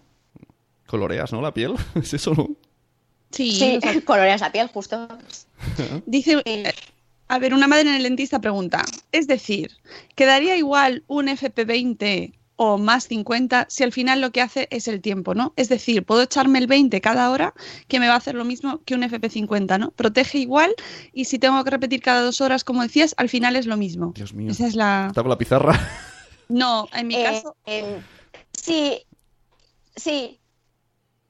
Coloreas, 0.87 1.33
¿no? 1.33 1.41
La 1.43 1.53
piel. 1.53 1.75
es 1.95 2.15
eso, 2.15 2.35
¿no? 2.35 2.49
Sí, 3.31 3.51
Sí, 3.53 3.77
o 3.79 3.81
sea, 3.81 4.01
coloreas 4.05 4.41
la 4.41 4.53
piel 4.53 4.69
justo. 4.69 5.09
dice, 6.07 6.41
eh, 6.45 6.73
a 7.29 7.39
ver, 7.39 7.53
una 7.55 7.67
madre 7.67 7.89
en 7.89 7.97
el 7.97 8.03
dentista 8.05 8.41
pregunta, 8.41 8.85
es 9.13 9.27
decir, 9.27 9.73
¿quedaría 10.15 10.57
igual 10.57 11.03
un 11.09 11.27
FP20 11.27 12.33
o 12.59 12.79
más 12.79 13.09
50 13.09 13.67
si 13.69 13.83
al 13.83 13.93
final 13.93 14.21
lo 14.23 14.31
que 14.31 14.41
hace 14.41 14.69
es 14.71 14.89
el 14.89 15.01
tiempo, 15.03 15.35
¿no? 15.35 15.53
Es 15.57 15.69
decir, 15.69 16.05
puedo 16.05 16.23
echarme 16.23 16.59
el 16.59 16.67
20 16.69 17.01
cada 17.03 17.31
hora 17.31 17.53
que 17.89 18.01
me 18.01 18.07
va 18.09 18.15
a 18.15 18.19
hacer 18.19 18.35
lo 18.37 18.45
mismo 18.47 18.81
que 18.87 18.95
un 18.95 19.03
FP50, 19.03 19.79
¿no? 19.79 19.91
Protege 19.91 20.39
igual 20.39 20.75
y 21.13 21.25
si 21.27 21.39
tengo 21.39 21.63
que 21.65 21.71
repetir 21.71 22.01
cada 22.01 22.23
dos 22.23 22.41
horas, 22.41 22.65
como 22.65 22.83
decías, 22.83 23.13
al 23.19 23.29
final 23.29 23.57
es 23.57 23.67
lo 23.67 23.77
mismo. 23.77 24.13
Dios 24.15 24.33
mío. 24.33 24.53
Esa 24.53 24.67
es 24.69 24.75
la... 24.75 25.07
Está 25.09 25.21
con 25.23 25.29
la 25.31 25.37
pizarra. 25.37 25.79
No, 26.49 26.89
en 26.93 27.07
mi 27.09 27.15
Eh, 27.17 27.25
caso... 27.25 27.57
em, 27.67 28.03
sí, 28.53 29.03
sí. 29.97 30.41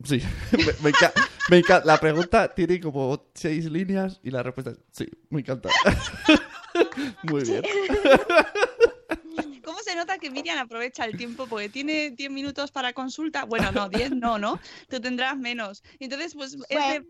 Sí, 0.05 0.21
me, 0.53 0.65
me 0.83 0.93
enca- 0.93 1.13
me 1.49 1.63
La 1.85 1.99
pregunta 1.99 2.55
tiene 2.55 2.79
como 2.81 3.31
seis 3.35 3.65
líneas 3.71 4.21
y 4.23 4.31
la 4.31 4.43
respuesta 4.43 4.73
es 4.73 4.79
sí, 4.93 5.07
me 5.31 5.41
encanta. 5.41 5.71
Muy 7.23 7.45
bien. 7.45 7.63
¿Cómo 9.65 9.79
se 9.81 9.97
nota 9.97 10.19
que 10.19 10.31
Miriam 10.31 10.59
aprovecha 10.59 11.05
el 11.05 11.17
tiempo? 11.17 11.47
Porque 11.47 11.69
tiene 11.69 12.11
10 12.11 12.31
minutos 12.31 12.71
para 12.71 12.93
consulta. 12.93 13.45
Bueno, 13.45 13.73
no, 13.73 13.89
10 13.89 14.13
no, 14.13 14.39
¿no? 14.39 14.61
Tú 14.89 15.01
tendrás 15.01 15.37
menos. 15.37 15.83
Entonces, 15.99 16.35
pues 16.35 16.53
es 16.55 16.61
de- 16.69 16.75
Bueno, 16.77 17.05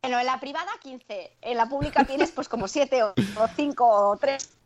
bueno, 0.00 0.20
en 0.20 0.26
la 0.26 0.38
privada 0.40 0.70
15, 0.80 1.36
en 1.42 1.56
la 1.56 1.68
pública 1.68 2.04
tienes 2.04 2.30
pues 2.30 2.48
como 2.48 2.68
7 2.68 3.02
o 3.02 3.14
5 3.56 3.84
o 4.10 4.16
3. 4.16 4.57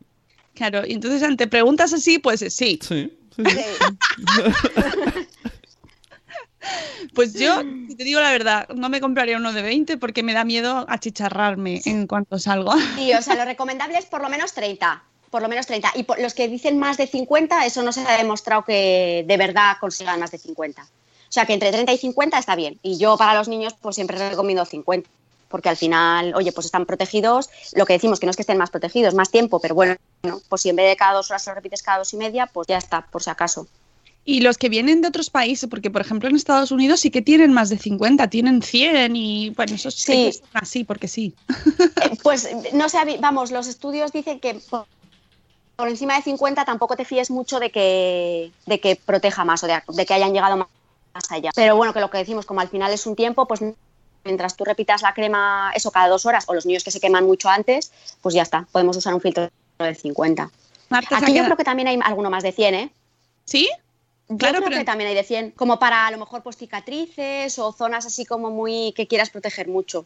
Claro, 0.53 0.85
y 0.85 0.93
entonces 0.93 1.23
ante 1.23 1.47
preguntas 1.47 1.93
así, 1.93 2.19
pues 2.19 2.41
eh, 2.41 2.49
sí. 2.49 2.79
Sí, 2.81 3.11
sí, 3.35 3.43
sí. 3.45 3.57
Pues 7.13 7.33
yo, 7.33 7.61
si 7.89 7.95
te 7.95 8.05
digo 8.05 8.21
la 8.21 8.31
verdad, 8.31 8.67
no 8.69 8.87
me 8.89 9.01
compraría 9.01 9.35
uno 9.37 9.51
de 9.51 9.61
20 9.61 9.97
porque 9.97 10.23
me 10.23 10.33
da 10.33 10.45
miedo 10.45 10.85
achicharrarme 10.87 11.81
en 11.85 12.07
cuanto 12.07 12.39
salgo. 12.39 12.73
Sí, 12.95 13.13
o 13.13 13.21
sea, 13.21 13.35
lo 13.35 13.43
recomendable 13.45 13.97
es 13.97 14.05
por 14.05 14.21
lo 14.21 14.29
menos 14.29 14.53
30. 14.53 15.03
Por 15.29 15.41
lo 15.41 15.49
menos 15.49 15.67
30. 15.67 15.91
Y 15.95 16.03
por- 16.03 16.19
los 16.21 16.33
que 16.33 16.47
dicen 16.47 16.79
más 16.79 16.95
de 16.97 17.05
50, 17.07 17.65
eso 17.65 17.83
no 17.83 17.91
se 17.91 18.01
ha 18.07 18.17
demostrado 18.17 18.63
que 18.63 19.25
de 19.27 19.37
verdad 19.37 19.75
consigan 19.81 20.19
más 20.21 20.31
de 20.31 20.37
50. 20.37 20.81
O 20.83 20.87
sea, 21.27 21.45
que 21.45 21.53
entre 21.53 21.71
30 21.71 21.91
y 21.91 21.97
50 21.97 22.37
está 22.39 22.55
bien. 22.55 22.79
Y 22.81 22.97
yo 22.97 23.17
para 23.17 23.33
los 23.37 23.47
niños, 23.49 23.75
pues 23.81 23.95
siempre 23.95 24.17
recomiendo 24.29 24.63
50. 24.65 25.09
Porque 25.53 25.69
al 25.69 25.77
final, 25.77 26.33
oye, 26.33 26.51
pues 26.51 26.65
están 26.65 26.87
protegidos. 26.87 27.47
Lo 27.75 27.85
que 27.85 27.93
decimos, 27.93 28.19
que 28.19 28.25
no 28.25 28.31
es 28.31 28.35
que 28.35 28.41
estén 28.41 28.57
más 28.57 28.71
protegidos, 28.71 29.13
más 29.13 29.29
tiempo, 29.29 29.59
pero 29.59 29.75
bueno, 29.75 29.97
pues 30.49 30.63
si 30.63 30.69
en 30.69 30.75
vez 30.75 30.89
de 30.89 30.95
cada 30.95 31.13
dos 31.13 31.29
horas 31.29 31.45
lo 31.45 31.53
repites 31.53 31.83
cada 31.83 31.99
dos 31.99 32.11
y 32.11 32.17
media, 32.17 32.47
pues 32.47 32.65
ya 32.65 32.79
está, 32.79 33.05
por 33.05 33.21
si 33.21 33.29
acaso. 33.29 33.67
Y 34.25 34.41
los 34.41 34.57
que 34.57 34.67
vienen 34.67 35.01
de 35.01 35.09
otros 35.09 35.29
países, 35.29 35.69
porque 35.69 35.91
por 35.91 36.01
ejemplo 36.01 36.27
en 36.27 36.35
Estados 36.35 36.71
Unidos 36.71 37.01
sí 37.01 37.11
que 37.11 37.21
tienen 37.21 37.53
más 37.53 37.69
de 37.69 37.77
50, 37.77 38.31
tienen 38.31 38.63
100 38.63 39.15
y 39.15 39.51
bueno, 39.51 39.75
eso 39.75 39.91
sí, 39.91 40.31
así, 40.53 40.85
porque 40.85 41.07
sí. 41.07 41.35
Eh, 42.01 42.17
Pues 42.23 42.49
no 42.73 42.89
sé, 42.89 42.97
vamos, 43.19 43.51
los 43.51 43.67
estudios 43.67 44.11
dicen 44.11 44.39
que 44.39 44.55
por, 44.55 44.87
por 45.75 45.87
encima 45.87 46.15
de 46.15 46.23
50 46.23 46.65
tampoco 46.65 46.95
te 46.95 47.05
fíes 47.05 47.29
mucho 47.29 47.59
de 47.59 47.69
que, 47.69 48.51
de 48.65 48.79
que 48.79 48.95
proteja 48.95 49.45
más 49.45 49.63
o 49.63 49.67
de, 49.67 49.83
de 49.87 50.05
que 50.07 50.15
hayan 50.15 50.33
llegado 50.33 50.57
más 50.57 50.67
más 51.13 51.31
allá. 51.31 51.51
Pero 51.55 51.75
bueno, 51.75 51.93
que 51.93 51.99
lo 51.99 52.09
que 52.09 52.17
decimos, 52.17 52.45
como 52.45 52.61
al 52.61 52.69
final 52.69 52.91
es 52.91 53.05
un 53.05 53.15
tiempo, 53.15 53.47
pues 53.47 53.61
mientras 54.23 54.55
tú 54.55 54.63
repitas 54.63 55.01
la 55.01 55.13
crema 55.13 55.71
eso 55.75 55.91
cada 55.91 56.07
dos 56.07 56.25
horas, 56.25 56.45
o 56.47 56.53
los 56.53 56.65
niños 56.65 56.83
que 56.83 56.91
se 56.91 56.99
queman 56.99 57.25
mucho 57.25 57.49
antes, 57.49 57.91
pues 58.21 58.33
ya 58.35 58.41
está, 58.43 58.67
podemos 58.71 58.95
usar 58.97 59.13
un 59.13 59.21
filtro 59.21 59.49
de 59.79 59.95
50. 59.95 60.49
Marta, 60.89 61.09
se 61.09 61.15
ha 61.15 61.17
Aquí 61.19 61.33
yo 61.37 61.43
creo 61.43 61.57
que 61.57 61.63
también 61.63 61.87
hay 61.87 61.99
alguno 62.03 62.29
más 62.29 62.43
de 62.43 62.51
100, 62.51 62.75
¿eh? 62.75 62.91
¿Sí? 63.45 63.69
Yo 64.29 64.37
Claro, 64.37 64.57
creo 64.59 64.69
pero- 64.69 64.79
que 64.79 64.85
también 64.85 65.09
hay 65.09 65.15
de 65.15 65.23
100, 65.23 65.51
como 65.51 65.79
para 65.79 66.07
a 66.07 66.11
lo 66.11 66.17
mejor 66.17 66.43
pues 66.43 66.55
cicatrices 66.57 67.59
o 67.59 67.71
zonas 67.73 68.05
así 68.05 68.25
como 68.25 68.49
muy 68.51 68.93
que 68.95 69.07
quieras 69.07 69.29
proteger 69.29 69.67
mucho. 69.67 70.05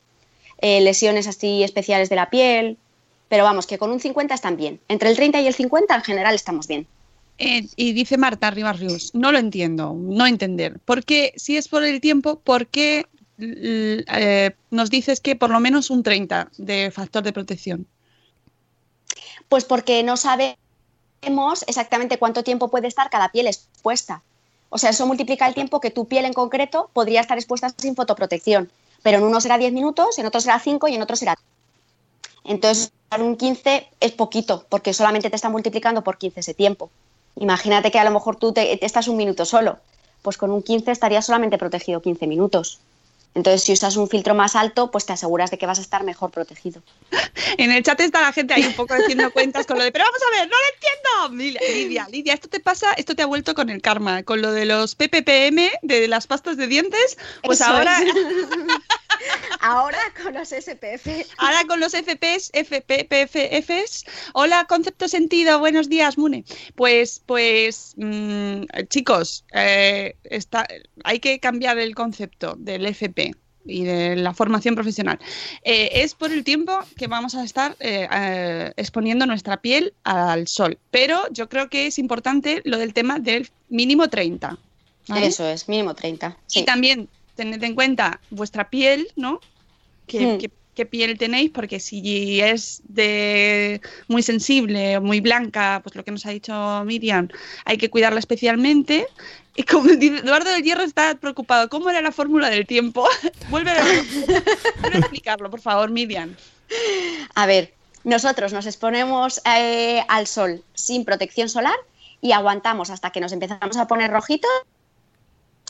Eh, 0.60 0.82
lesiones 0.82 1.28
así 1.28 1.64
especiales 1.64 2.10
de 2.10 2.16
la 2.16 2.30
piel. 2.30 2.78
Pero 3.30 3.44
vamos, 3.44 3.68
que 3.68 3.78
con 3.78 3.92
un 3.92 4.00
50 4.00 4.34
están 4.34 4.56
bien. 4.56 4.80
Entre 4.88 5.10
el 5.10 5.16
30 5.18 5.42
y 5.42 5.48
el 5.48 5.54
50 5.54 5.94
en 5.94 6.02
general 6.02 6.34
estamos 6.34 6.66
bien. 6.66 6.88
Eh, 7.38 7.68
y 7.76 7.92
dice 7.92 8.18
Marta 8.18 8.50
Rivas 8.52 8.80
Rius, 8.80 9.14
no 9.14 9.32
lo 9.34 9.38
entiendo, 9.38 9.94
no 9.96 10.26
entender. 10.26 10.80
¿Por 10.86 11.04
qué, 11.04 11.34
si 11.36 11.58
es 11.58 11.68
por 11.68 11.84
el 11.84 12.00
tiempo, 12.00 12.40
por 12.40 12.68
qué 12.68 13.06
eh, 13.40 14.56
nos 14.72 14.90
dices 14.90 15.20
que 15.20 15.36
por 15.36 15.50
lo 15.50 15.60
menos 15.60 15.90
un 15.90 16.04
30 16.04 16.50
de 16.58 16.92
factor 16.92 17.24
de 17.24 17.34
protección? 17.34 17.88
Pues 19.50 19.66
porque 19.66 20.04
no 20.04 20.18
sabemos 20.18 20.58
exactamente 21.68 22.18
cuánto 22.18 22.44
tiempo 22.44 22.70
puede 22.70 22.88
estar 22.88 23.10
cada 23.10 23.30
piel 23.30 23.48
expuesta. 23.48 24.22
O 24.70 24.78
sea, 24.78 24.90
eso 24.90 25.08
multiplica 25.08 25.48
el 25.48 25.54
tiempo 25.54 25.80
que 25.80 25.92
tu 25.92 26.08
piel 26.08 26.26
en 26.26 26.34
concreto 26.34 26.90
podría 26.94 27.22
estar 27.22 27.38
expuesta 27.38 27.74
sin 27.78 27.96
fotoprotección. 27.96 28.70
Pero 29.04 29.20
en 29.20 29.24
uno 29.24 29.40
será 29.40 29.58
10 29.58 29.72
minutos, 29.74 30.18
en 30.18 30.26
otro 30.26 30.42
será 30.42 30.60
5 30.60 30.88
y 30.88 30.96
en 30.96 31.02
otro 31.02 31.16
será. 31.16 31.38
Entonces, 32.44 32.92
un 33.18 33.38
15 33.38 33.88
es 34.00 34.12
poquito, 34.12 34.66
porque 34.70 34.94
solamente 34.94 35.30
te 35.30 35.36
está 35.36 35.50
multiplicando 35.50 36.04
por 36.04 36.18
15 36.18 36.40
ese 36.40 36.54
tiempo. 36.54 36.90
Imagínate 37.36 37.92
que 37.92 38.00
a 38.00 38.04
lo 38.04 38.12
mejor 38.12 38.36
tú 38.38 38.52
te, 38.52 38.76
te 38.78 38.86
estás 38.86 39.08
un 39.08 39.18
minuto 39.18 39.46
solo. 39.46 39.78
Pues 40.22 40.38
con 40.38 40.52
un 40.52 40.64
15 40.64 40.92
estarías 40.92 41.26
solamente 41.26 41.58
protegido 41.58 42.02
15 42.02 42.28
minutos. 42.28 42.80
Entonces, 43.38 43.64
si 43.64 43.72
usas 43.72 43.96
un 43.98 44.10
filtro 44.10 44.34
más 44.34 44.56
alto, 44.56 44.90
pues 44.90 45.06
te 45.06 45.14
aseguras 45.14 45.52
de 45.52 45.60
que 45.60 45.68
vas 45.68 45.78
a 45.78 45.82
estar 45.84 46.04
mejor 46.04 46.32
protegido. 46.32 46.82
En 47.58 47.72
el 47.72 47.82
chat 47.84 48.00
está 48.02 48.22
la 48.22 48.34
gente 48.34 48.54
ahí 48.54 48.66
un 48.66 48.74
poco 48.74 48.96
haciendo 48.96 49.32
cuentas 49.34 49.66
con 49.68 49.78
lo 49.78 49.84
de, 49.84 49.92
pero 49.92 50.06
vamos 50.06 50.20
a 50.22 50.40
ver, 50.40 50.50
no 50.50 50.56
lo 50.58 51.30
entiendo. 51.30 51.58
Lidia, 51.74 52.08
Lidia, 52.10 52.34
esto 52.34 52.48
te 52.50 52.60
pasa, 52.60 52.94
esto 52.94 53.16
te 53.16 53.22
ha 53.22 53.26
vuelto 53.26 53.54
con 53.54 53.70
el 53.70 53.82
karma, 53.82 54.24
con 54.24 54.42
lo 54.42 54.52
de 54.52 54.66
los 54.66 54.96
PPPM, 54.96 55.70
de 55.84 56.08
las 56.08 56.26
pastas 56.28 56.58
de 56.58 56.68
dientes, 56.68 57.18
pues 57.44 57.62
Eso 57.62 57.70
ahora. 57.70 58.00
Ahora 59.62 60.00
con 60.22 60.34
los 60.34 60.50
SPF. 60.50 61.08
ahora 61.38 61.64
con 61.68 61.80
los 61.80 61.94
FPs, 61.94 62.52
FPPFs, 62.54 64.06
hola, 64.34 64.66
concepto 64.66 65.08
sentido, 65.08 65.60
buenos 65.60 65.90
días, 65.90 66.18
Mune. 66.18 66.46
Pues, 66.76 67.22
pues, 67.26 67.94
mm, 67.98 68.64
chicos, 68.90 69.46
eh, 69.54 70.16
está, 70.24 70.68
hay 71.04 71.20
que 71.20 71.40
cambiar 71.40 71.78
el 71.80 71.96
concepto 71.96 72.56
del 72.58 72.86
FP 72.86 73.34
y 73.68 73.84
de 73.84 74.16
la 74.16 74.34
formación 74.34 74.76
profesional. 74.76 75.20
Eh, 75.64 75.90
es 75.94 76.16
por 76.16 76.32
el 76.32 76.44
tiempo 76.44 76.80
que 76.96 77.08
vamos 77.08 77.36
a 77.36 77.44
estar 77.44 77.76
eh, 77.80 78.08
eh, 78.12 78.72
exponiendo 78.78 79.26
nuestra 79.26 79.58
piel 79.58 79.94
al 80.04 80.48
sol. 80.48 80.78
Pero 80.92 81.22
yo 81.32 81.50
creo 81.50 81.70
que 81.70 81.88
es 81.88 82.00
importante 82.00 82.62
lo 82.64 82.78
del 82.78 82.94
tema 82.94 83.20
del 83.20 83.50
mínimo 83.70 84.08
30. 84.10 84.58
¿vale? 85.10 85.28
Eso 85.28 85.48
es, 85.48 85.68
mínimo 85.68 85.94
30. 85.94 86.38
Y 86.54 86.64
también 86.64 87.10
tened 87.38 87.64
en 87.64 87.76
cuenta 87.76 88.20
vuestra 88.30 88.70
piel, 88.70 89.08
¿no? 89.16 89.40
¿Qué, 90.08 90.20
Hmm. 90.26 90.38
qué- 90.40 90.52
qué 90.76 90.86
piel 90.86 91.18
tenéis? 91.18 91.50
Porque 91.52 91.80
si 91.80 92.40
es 92.42 92.82
de 92.88 93.82
muy 94.08 94.22
sensible 94.22 94.98
o 94.98 95.02
muy 95.02 95.22
blanca, 95.22 95.80
pues 95.84 95.96
lo 95.96 96.04
que 96.04 96.12
nos 96.12 96.26
ha 96.26 96.30
dicho 96.32 96.84
Miriam, 96.86 97.30
hay 97.66 97.78
que 97.78 97.90
cuidarla 97.90 98.20
especialmente. 98.20 99.08
Y 99.56 99.64
como 99.64 99.88
dice 99.90 100.18
Eduardo 100.20 100.52
del 100.52 100.62
Hierro 100.64 100.84
está 100.84 101.16
preocupado, 101.16 101.68
¿cómo 101.70 101.90
era 101.90 102.02
la 102.04 102.12
fórmula 102.12 102.50
del 102.50 102.68
tiempo? 102.68 103.08
vuelve, 103.50 103.72
a, 103.72 103.84
a 103.84 104.98
explicarlo, 105.00 105.50
por 105.50 105.62
favor, 105.62 105.90
Miriam. 105.90 106.36
A 107.34 107.46
ver, 107.48 107.74
nosotros 108.04 108.54
nos 108.54 108.66
exponemos 108.68 109.42
eh, 109.46 110.02
al 110.08 110.28
sol 110.28 110.64
sin 110.76 111.06
protección 111.06 111.50
solar 111.50 111.76
y 112.22 112.34
aguantamos 112.34 112.90
hasta 112.92 113.10
que 113.10 113.20
nos 113.20 113.32
empezamos 113.32 113.78
a 113.78 113.88
poner 113.88 114.12
rojitos. 114.12 114.52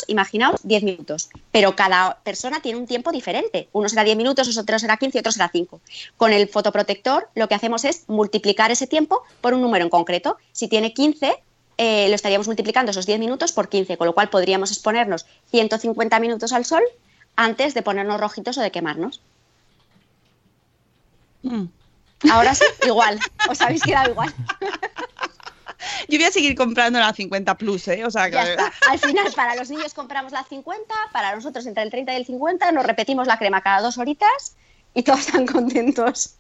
Imaginaos 0.06 0.60
10 0.64 0.84
minutos, 0.84 1.30
pero 1.52 1.76
cada 1.76 2.20
persona 2.24 2.62
tiene 2.62 2.78
un 2.78 2.86
tiempo 2.86 3.12
diferente. 3.12 3.68
Uno 3.74 3.90
será 3.90 4.04
10 4.04 4.16
minutos, 4.16 4.56
otro 4.56 4.80
será 4.80 4.98
15 4.98 5.18
y 5.18 5.20
otro 5.20 5.32
será 5.32 5.50
5. 5.52 5.82
Con 6.18 6.32
el 6.34 6.48
fotoprotector 6.48 7.30
lo 7.34 7.48
que 7.48 7.56
hacemos 7.56 7.84
es 7.84 8.04
multiplicar 8.08 8.70
ese 8.72 8.88
tiempo 8.88 9.24
por 9.42 9.54
un 9.54 9.62
número 9.62 9.84
en 9.84 9.90
concreto. 9.90 10.38
Si 10.52 10.68
tiene 10.68 10.94
15, 10.94 11.42
eh, 11.78 12.10
lo 12.10 12.16
estaríamos 12.16 12.48
multiplicando 12.48 12.92
esos 12.92 13.06
10 13.06 13.20
minutos 13.20 13.52
por 13.52 13.70
15, 13.70 13.98
con 13.98 14.08
lo 14.08 14.14
cual 14.14 14.30
podríamos 14.30 14.72
exponernos 14.72 15.26
150 15.52 16.20
minutos 16.20 16.54
al 16.54 16.66
sol 16.66 16.84
antes 17.36 17.74
de 17.74 17.82
ponernos 17.82 18.20
rojitos 18.20 18.58
o 18.58 18.62
de 18.62 18.72
quemarnos. 18.72 19.22
Mm. 21.44 21.66
Ahora 22.32 22.56
sí, 22.56 22.66
igual. 22.86 23.20
Os 23.50 23.62
habéis 23.62 23.84
quedado 23.84 24.12
igual. 24.12 24.34
Yo 26.08 26.18
voy 26.18 26.26
a 26.26 26.32
seguir 26.32 26.56
comprando 26.56 27.00
la 27.00 27.14
50 27.14 27.58
Plus, 27.58 27.88
¿eh? 27.88 28.06
O 28.06 28.12
sea, 28.12 28.26
que... 28.26 28.34
Ya 28.34 28.52
está. 28.52 28.74
Al 28.90 29.00
final, 29.00 29.32
para 29.36 29.56
los 29.56 29.70
niños 29.70 29.94
compramos 29.94 30.32
la 30.32 30.44
50, 30.44 30.94
para 31.12 31.36
nosotros 31.36 31.66
entre 31.66 31.84
el 31.84 31.90
30 31.90 32.14
y 32.14 32.16
el 32.16 32.26
50 32.26 32.72
nos 32.72 32.86
repetimos 32.86 33.28
la 33.28 33.38
crema 33.38 33.62
cada 33.62 33.82
dos 33.82 33.98
horitas 33.98 34.56
y 34.94 35.04
todos 35.04 35.20
están 35.20 35.46
contentos. 35.46 36.36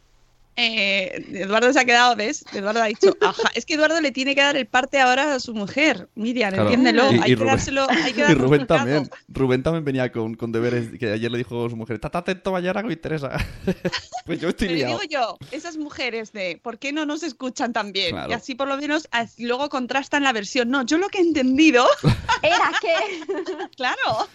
Eh, 0.59 1.23
Eduardo 1.33 1.71
se 1.71 1.79
ha 1.79 1.85
quedado, 1.85 2.15
¿ves? 2.15 2.43
Eduardo 2.51 2.81
ha 2.81 2.87
dicho, 2.87 3.15
ajá, 3.21 3.51
es 3.53 3.63
que 3.63 3.75
Eduardo 3.75 4.01
le 4.01 4.11
tiene 4.11 4.33
que 4.33 4.41
dar 4.41 4.57
el 4.57 4.65
parte 4.65 4.99
ahora 4.99 5.35
a 5.35 5.39
su 5.39 5.53
mujer. 5.53 6.09
Miriam, 6.15 6.51
Claro. 6.51 6.63
entiéndelo. 6.69 7.11
Y- 7.11 7.15
y 7.15 7.19
hay 7.19 7.29
que 7.29 7.35
Rubén- 7.35 7.47
dárselo, 7.47 7.87
hay 7.89 8.11
que 8.13 8.21
Y 8.21 8.33
Rubén 8.33 8.65
también. 8.65 9.09
Rubén 9.27 9.61
también 9.61 9.85
venía 9.85 10.11
con, 10.11 10.33
con 10.33 10.51
deberes 10.51 10.89
que 10.99 11.11
ayer 11.11 11.29
le 11.31 11.37
dijo 11.37 11.67
a 11.67 11.69
su 11.69 11.75
mujer, 11.77 11.99
está 12.03 12.09
atento 12.17 12.51
mañana 12.51 12.81
que 12.81 12.87
me 12.87 12.93
interesa. 12.93 13.29
pues 14.25 14.41
yo 14.41 14.49
estoy 14.49 14.69
Pero 14.69 14.77
liado. 14.79 14.99
digo 14.99 15.03
yo, 15.11 15.37
esas 15.51 15.77
mujeres 15.77 16.31
de 16.33 16.59
¿por 16.63 16.79
qué 16.79 16.91
no 16.91 17.05
nos 17.05 17.21
escuchan 17.21 17.71
tan 17.71 17.91
bien? 17.91 18.11
Claro. 18.11 18.31
Y 18.31 18.33
así 18.33 18.55
por 18.55 18.67
lo 18.67 18.77
menos 18.77 19.07
luego 19.37 19.69
contrastan 19.69 20.23
la 20.23 20.33
versión. 20.33 20.69
No, 20.71 20.83
yo 20.83 20.97
lo 20.97 21.09
que 21.09 21.19
he 21.19 21.21
entendido, 21.21 21.85
Era 22.41 22.71
que. 22.81 22.93
claro. 23.77 24.27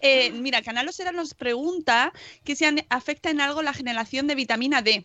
Eh, 0.00 0.30
mira, 0.32 0.62
Canal 0.62 0.88
Osera 0.88 1.12
nos 1.12 1.34
pregunta 1.34 2.12
que 2.44 2.56
si 2.56 2.64
afecta 2.88 3.28
en 3.28 3.42
algo 3.42 3.60
la 3.62 3.74
generación 3.74 4.26
de 4.26 4.34
vitamina 4.34 4.80
D. 4.80 5.04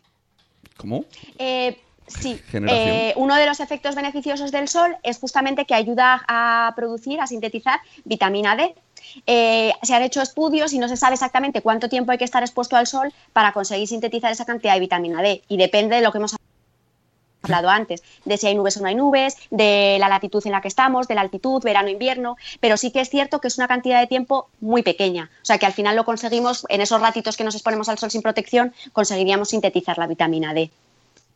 ¿Cómo? 0.77 1.05
Eh, 1.37 1.77
sí. 2.07 2.39
Eh, 2.53 3.13
uno 3.15 3.35
de 3.35 3.45
los 3.45 3.59
efectos 3.59 3.95
beneficiosos 3.95 4.51
del 4.51 4.67
sol 4.67 4.95
es 5.03 5.17
justamente 5.17 5.65
que 5.65 5.73
ayuda 5.73 6.23
a 6.27 6.73
producir, 6.75 7.19
a 7.21 7.27
sintetizar 7.27 7.79
vitamina 8.03 8.55
D. 8.55 8.75
Eh, 9.27 9.71
se 9.83 9.93
han 9.93 10.01
hecho 10.01 10.21
estudios 10.21 10.73
y 10.73 10.79
no 10.79 10.87
se 10.87 10.97
sabe 10.97 11.13
exactamente 11.13 11.61
cuánto 11.61 11.89
tiempo 11.89 12.11
hay 12.11 12.17
que 12.17 12.25
estar 12.25 12.43
expuesto 12.43 12.75
al 12.75 12.87
sol 12.87 13.13
para 13.33 13.51
conseguir 13.53 13.87
sintetizar 13.87 14.31
esa 14.31 14.45
cantidad 14.45 14.73
de 14.73 14.79
vitamina 14.79 15.21
D. 15.21 15.43
Y 15.47 15.57
depende 15.57 15.95
de 15.95 16.01
lo 16.01 16.11
que 16.11 16.17
hemos 16.17 16.33
hablado 16.33 16.54
antes, 17.53 18.03
de 18.25 18.37
si 18.37 18.47
hay 18.47 18.55
nubes 18.55 18.77
o 18.77 18.81
no 18.81 18.87
hay 18.87 18.95
nubes, 18.95 19.35
de 19.51 19.97
la 19.99 20.09
latitud 20.09 20.41
en 20.45 20.51
la 20.51 20.61
que 20.61 20.67
estamos, 20.67 21.07
de 21.07 21.15
la 21.15 21.21
altitud, 21.21 21.61
verano, 21.63 21.89
invierno, 21.89 22.37
pero 22.59 22.77
sí 22.77 22.91
que 22.91 23.01
es 23.01 23.09
cierto 23.09 23.39
que 23.39 23.47
es 23.47 23.57
una 23.57 23.67
cantidad 23.67 23.99
de 23.99 24.07
tiempo 24.07 24.49
muy 24.59 24.83
pequeña. 24.83 25.29
O 25.41 25.45
sea 25.45 25.57
que 25.57 25.65
al 25.65 25.73
final 25.73 25.95
lo 25.95 26.05
conseguimos, 26.05 26.65
en 26.69 26.81
esos 26.81 27.01
ratitos 27.01 27.37
que 27.37 27.43
nos 27.43 27.55
exponemos 27.55 27.89
al 27.89 27.97
sol 27.97 28.11
sin 28.11 28.21
protección, 28.21 28.73
conseguiríamos 28.93 29.49
sintetizar 29.49 29.97
la 29.97 30.07
vitamina 30.07 30.53
D. 30.53 30.69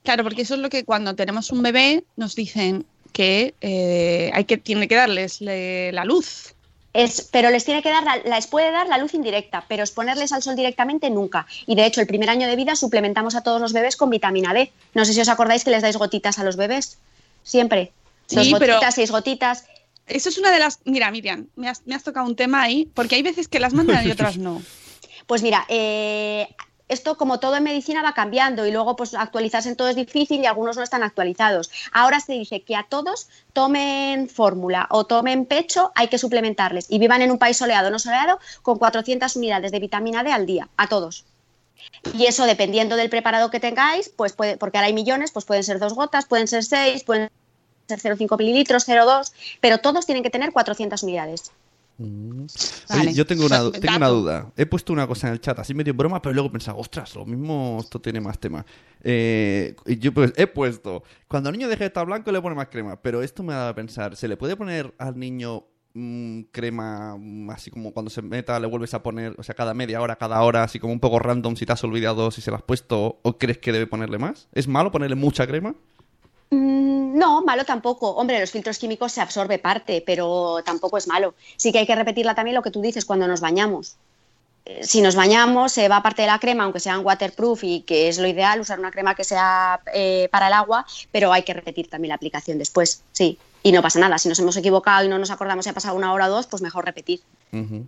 Claro, 0.03 0.23
porque 0.23 0.43
eso 0.43 0.53
es 0.55 0.59
lo 0.61 0.69
que 0.69 0.85
cuando 0.85 1.15
tenemos 1.15 1.51
un 1.51 1.61
bebé 1.61 2.03
nos 2.15 2.35
dicen 2.35 2.85
que 3.11 3.53
eh, 3.61 4.31
hay 4.33 4.45
que 4.45 4.57
tiene 4.57 4.87
que 4.87 4.95
darles 4.95 5.41
le- 5.41 5.91
la 5.91 6.05
luz. 6.05 6.53
Es, 6.93 7.27
pero 7.31 7.51
les 7.51 7.65
tiene 7.65 7.83
que 7.83 7.89
dar, 7.89 8.03
la- 8.03 8.17
les 8.17 8.47
puede 8.47 8.71
dar 8.71 8.87
la 8.87 8.97
luz 8.97 9.13
indirecta, 9.13 9.63
pero 9.67 9.83
exponerles 9.83 10.31
al 10.31 10.41
sol 10.41 10.55
directamente 10.55 11.09
nunca. 11.09 11.45
Y 11.67 11.75
de 11.75 11.85
hecho, 11.85 12.01
el 12.01 12.07
primer 12.07 12.29
año 12.29 12.47
de 12.47 12.55
vida 12.55 12.75
suplementamos 12.75 13.35
a 13.35 13.41
todos 13.43 13.61
los 13.61 13.73
bebés 13.73 13.95
con 13.95 14.09
vitamina 14.09 14.53
D. 14.53 14.71
No 14.95 15.05
sé 15.05 15.13
si 15.13 15.21
os 15.21 15.29
acordáis 15.29 15.63
que 15.63 15.69
les 15.71 15.81
dais 15.83 15.97
gotitas 15.97 16.39
a 16.39 16.43
los 16.43 16.55
bebés. 16.55 16.97
Siempre. 17.43 17.91
Dos 18.29 18.45
Sí, 18.45 18.53
pero- 18.57 18.73
gotitas, 18.75 18.95
seis 18.95 19.11
gotitas. 19.11 19.65
Eso 20.07 20.29
es 20.29 20.37
una 20.39 20.49
de 20.51 20.57
las. 20.59 20.79
Mira, 20.85 21.11
Miriam, 21.11 21.45
me 21.55 21.69
has, 21.69 21.85
me 21.85 21.93
has 21.93 22.03
tocado 22.03 22.25
un 22.25 22.35
tema 22.35 22.63
ahí, 22.63 22.89
porque 22.95 23.15
hay 23.15 23.21
veces 23.21 23.47
que 23.47 23.59
las 23.59 23.73
mandan 23.73 24.07
y 24.07 24.11
otras 24.11 24.37
no. 24.37 24.61
Pues 25.27 25.43
mira, 25.43 25.63
eh, 25.69 26.47
esto 26.89 27.17
como 27.17 27.39
todo 27.39 27.55
en 27.55 27.63
medicina 27.63 28.03
va 28.03 28.13
cambiando 28.13 28.65
y 28.65 28.71
luego 28.71 28.95
pues 28.95 29.13
actualizarse 29.13 29.69
en 29.69 29.75
todo 29.75 29.87
es 29.87 29.95
difícil 29.95 30.41
y 30.41 30.45
algunos 30.45 30.75
no 30.75 30.83
están 30.83 31.03
actualizados. 31.03 31.71
Ahora 31.93 32.19
se 32.19 32.33
dice 32.33 32.61
que 32.61 32.75
a 32.75 32.83
todos 32.83 33.29
tomen 33.53 34.27
fórmula 34.27 34.87
o 34.89 35.05
tomen 35.05 35.45
pecho, 35.45 35.91
hay 35.95 36.07
que 36.07 36.17
suplementarles 36.17 36.87
y 36.89 36.99
vivan 36.99 37.21
en 37.21 37.31
un 37.31 37.37
país 37.37 37.57
soleado 37.57 37.87
o 37.87 37.91
no 37.91 37.99
soleado 37.99 38.39
con 38.61 38.77
400 38.77 39.35
unidades 39.35 39.71
de 39.71 39.79
vitamina 39.79 40.23
D 40.23 40.31
al 40.31 40.45
día, 40.45 40.67
a 40.75 40.87
todos. 40.87 41.25
Y 42.13 42.25
eso 42.25 42.45
dependiendo 42.45 42.95
del 42.95 43.09
preparado 43.09 43.49
que 43.49 43.59
tengáis, 43.59 44.09
pues 44.09 44.33
puede, 44.33 44.57
porque 44.57 44.77
ahora 44.77 44.87
hay 44.87 44.93
millones, 44.93 45.31
pues 45.31 45.45
pueden 45.45 45.63
ser 45.63 45.79
dos 45.79 45.93
gotas, 45.93 46.25
pueden 46.25 46.47
ser 46.47 46.63
seis, 46.63 47.03
pueden 47.03 47.29
ser 47.87 47.99
0,5 47.99 48.37
mililitros, 48.37 48.87
0,2, 48.87 49.33
pero 49.61 49.79
todos 49.79 50.05
tienen 50.05 50.23
que 50.23 50.29
tener 50.29 50.51
400 50.51 51.01
unidades. 51.03 51.51
Oye, 51.99 52.47
Vale. 52.87 53.13
yo 53.13 53.25
tengo 53.25 53.45
una, 53.45 53.71
tengo 53.71 53.97
una 53.97 54.07
duda. 54.07 54.51
He 54.55 54.65
puesto 54.65 54.93
una 54.93 55.05
cosa 55.05 55.27
en 55.27 55.33
el 55.33 55.41
chat, 55.41 55.59
así 55.59 55.73
medio 55.73 55.91
en 55.91 55.97
broma, 55.97 56.21
pero 56.21 56.33
luego 56.33 56.47
he 56.47 56.51
pensado, 56.51 56.77
ostras, 56.77 57.13
lo 57.15 57.25
mismo 57.25 57.77
esto 57.81 57.99
tiene 57.99 58.21
más 58.21 58.39
tema. 58.39 58.65
Eh, 59.03 59.75
y 59.85 59.97
yo 59.97 60.13
pues 60.13 60.33
he 60.37 60.47
puesto, 60.47 61.03
cuando 61.27 61.49
el 61.49 61.57
niño 61.57 61.67
deje 61.67 61.83
de 61.83 61.87
estar 61.87 62.05
blanco 62.05 62.31
le 62.31 62.41
pone 62.41 62.55
más 62.55 62.69
crema, 62.69 63.01
pero 63.01 63.21
esto 63.21 63.43
me 63.43 63.53
da 63.53 63.69
a 63.69 63.75
pensar, 63.75 64.15
¿se 64.15 64.27
le 64.27 64.37
puede 64.37 64.55
poner 64.55 64.93
al 64.97 65.19
niño 65.19 65.65
mm, 65.93 66.41
crema 66.51 67.17
mm, 67.17 67.49
así 67.49 67.69
como 67.69 67.91
cuando 67.91 68.09
se 68.09 68.21
meta 68.21 68.59
le 68.59 68.67
vuelves 68.67 68.93
a 68.93 69.03
poner, 69.03 69.35
o 69.37 69.43
sea, 69.43 69.53
cada 69.55 69.73
media 69.73 70.01
hora, 70.01 70.15
cada 70.15 70.41
hora, 70.41 70.63
así 70.63 70.79
como 70.79 70.93
un 70.93 70.99
poco 71.01 71.19
random 71.19 71.55
si 71.57 71.65
te 71.65 71.73
has 71.73 71.83
olvidado 71.83 72.31
si 72.31 72.41
se 72.41 72.51
la 72.51 72.57
has 72.57 72.63
puesto 72.63 73.19
o 73.21 73.37
crees 73.37 73.57
que 73.57 73.73
debe 73.73 73.87
ponerle 73.87 74.17
más? 74.17 74.47
¿Es 74.53 74.67
malo 74.67 74.91
ponerle 74.91 75.15
mucha 75.15 75.45
crema? 75.47 75.75
Mm, 76.51 76.88
No, 77.21 77.41
malo 77.43 77.63
tampoco. 77.65 78.09
Hombre, 78.11 78.39
los 78.39 78.51
filtros 78.51 78.77
químicos 78.77 79.11
se 79.13 79.21
absorbe 79.21 79.57
parte, 79.59 80.03
pero 80.05 80.61
tampoco 80.65 80.97
es 80.97 81.07
malo. 81.07 81.33
Sí 81.57 81.71
que 81.71 81.79
hay 81.79 81.87
que 81.87 81.95
repetirla 81.95 82.35
también 82.35 82.55
lo 82.55 82.61
que 82.61 82.71
tú 82.71 82.81
dices 82.81 83.05
cuando 83.05 83.27
nos 83.27 83.41
bañamos. 83.41 83.97
Eh, 84.65 84.83
Si 84.83 85.01
nos 85.01 85.15
bañamos, 85.15 85.71
se 85.73 85.87
va 85.87 86.03
parte 86.03 86.21
de 86.23 86.27
la 86.27 86.39
crema, 86.39 86.63
aunque 86.65 86.79
sean 86.79 87.05
waterproof 87.05 87.63
y 87.63 87.81
que 87.81 88.09
es 88.09 88.17
lo 88.19 88.27
ideal, 88.27 88.59
usar 88.61 88.79
una 88.79 88.91
crema 88.91 89.15
que 89.15 89.23
sea 89.23 89.81
eh, 89.93 90.29
para 90.31 90.47
el 90.47 90.53
agua, 90.53 90.85
pero 91.11 91.31
hay 91.33 91.43
que 91.43 91.53
repetir 91.53 91.89
también 91.89 92.09
la 92.09 92.15
aplicación 92.15 92.57
después, 92.59 93.03
sí. 93.11 93.39
Y 93.61 93.73
no 93.73 93.81
pasa 93.81 93.99
nada. 93.99 94.17
Si 94.17 94.29
nos 94.29 94.39
hemos 94.39 94.55
equivocado 94.55 95.05
y 95.05 95.09
no 95.09 95.19
nos 95.19 95.31
acordamos 95.31 95.65
si 95.65 95.69
ha 95.69 95.73
pasado 95.73 95.95
una 95.97 96.13
hora 96.13 96.27
o 96.27 96.29
dos, 96.29 96.47
pues 96.47 96.61
mejor 96.61 96.85
repetir. 96.85 97.19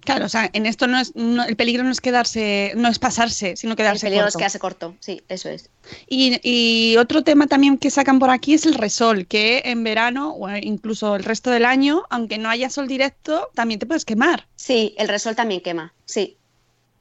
Claro, 0.03 0.25
o 0.25 0.29
sea, 0.29 0.49
en 0.51 0.65
esto 0.65 0.87
no 0.87 0.99
es, 0.99 1.15
no- 1.15 1.45
el 1.45 1.55
peligro 1.55 1.83
no 1.83 1.91
es 1.91 2.01
quedarse, 2.01 2.73
no 2.75 2.89
es 2.89 2.99
pasarse, 2.99 3.55
sino 3.55 3.71
El 3.73 3.77
quedarse 3.77 4.07
peligro 4.07 4.25
es 4.27 4.33
corto. 4.33 4.39
quedarse 4.39 4.59
corto, 4.59 4.95
sí, 4.99 5.21
eso 5.29 5.49
es. 5.49 5.69
Y, 6.07 6.39
y 6.43 6.97
otro 6.97 7.23
tema 7.23 7.47
también 7.47 7.77
que 7.77 7.89
sacan 7.91 8.19
por 8.19 8.31
aquí 8.31 8.53
es 8.55 8.65
el 8.65 8.73
resol, 8.73 9.27
que 9.27 9.61
en 9.65 9.83
verano 9.83 10.33
o 10.33 10.49
incluso 10.49 11.15
el 11.15 11.23
resto 11.23 11.51
del 11.51 11.63
año, 11.63 12.03
aunque 12.09 12.37
no 12.37 12.49
haya 12.49 12.69
sol 12.69 12.87
directo, 12.87 13.49
también 13.53 13.79
te 13.79 13.85
puedes 13.85 14.03
quemar. 14.03 14.47
Sí, 14.55 14.93
el 14.97 15.07
resol 15.07 15.35
también 15.35 15.61
quema, 15.61 15.93
sí, 16.05 16.37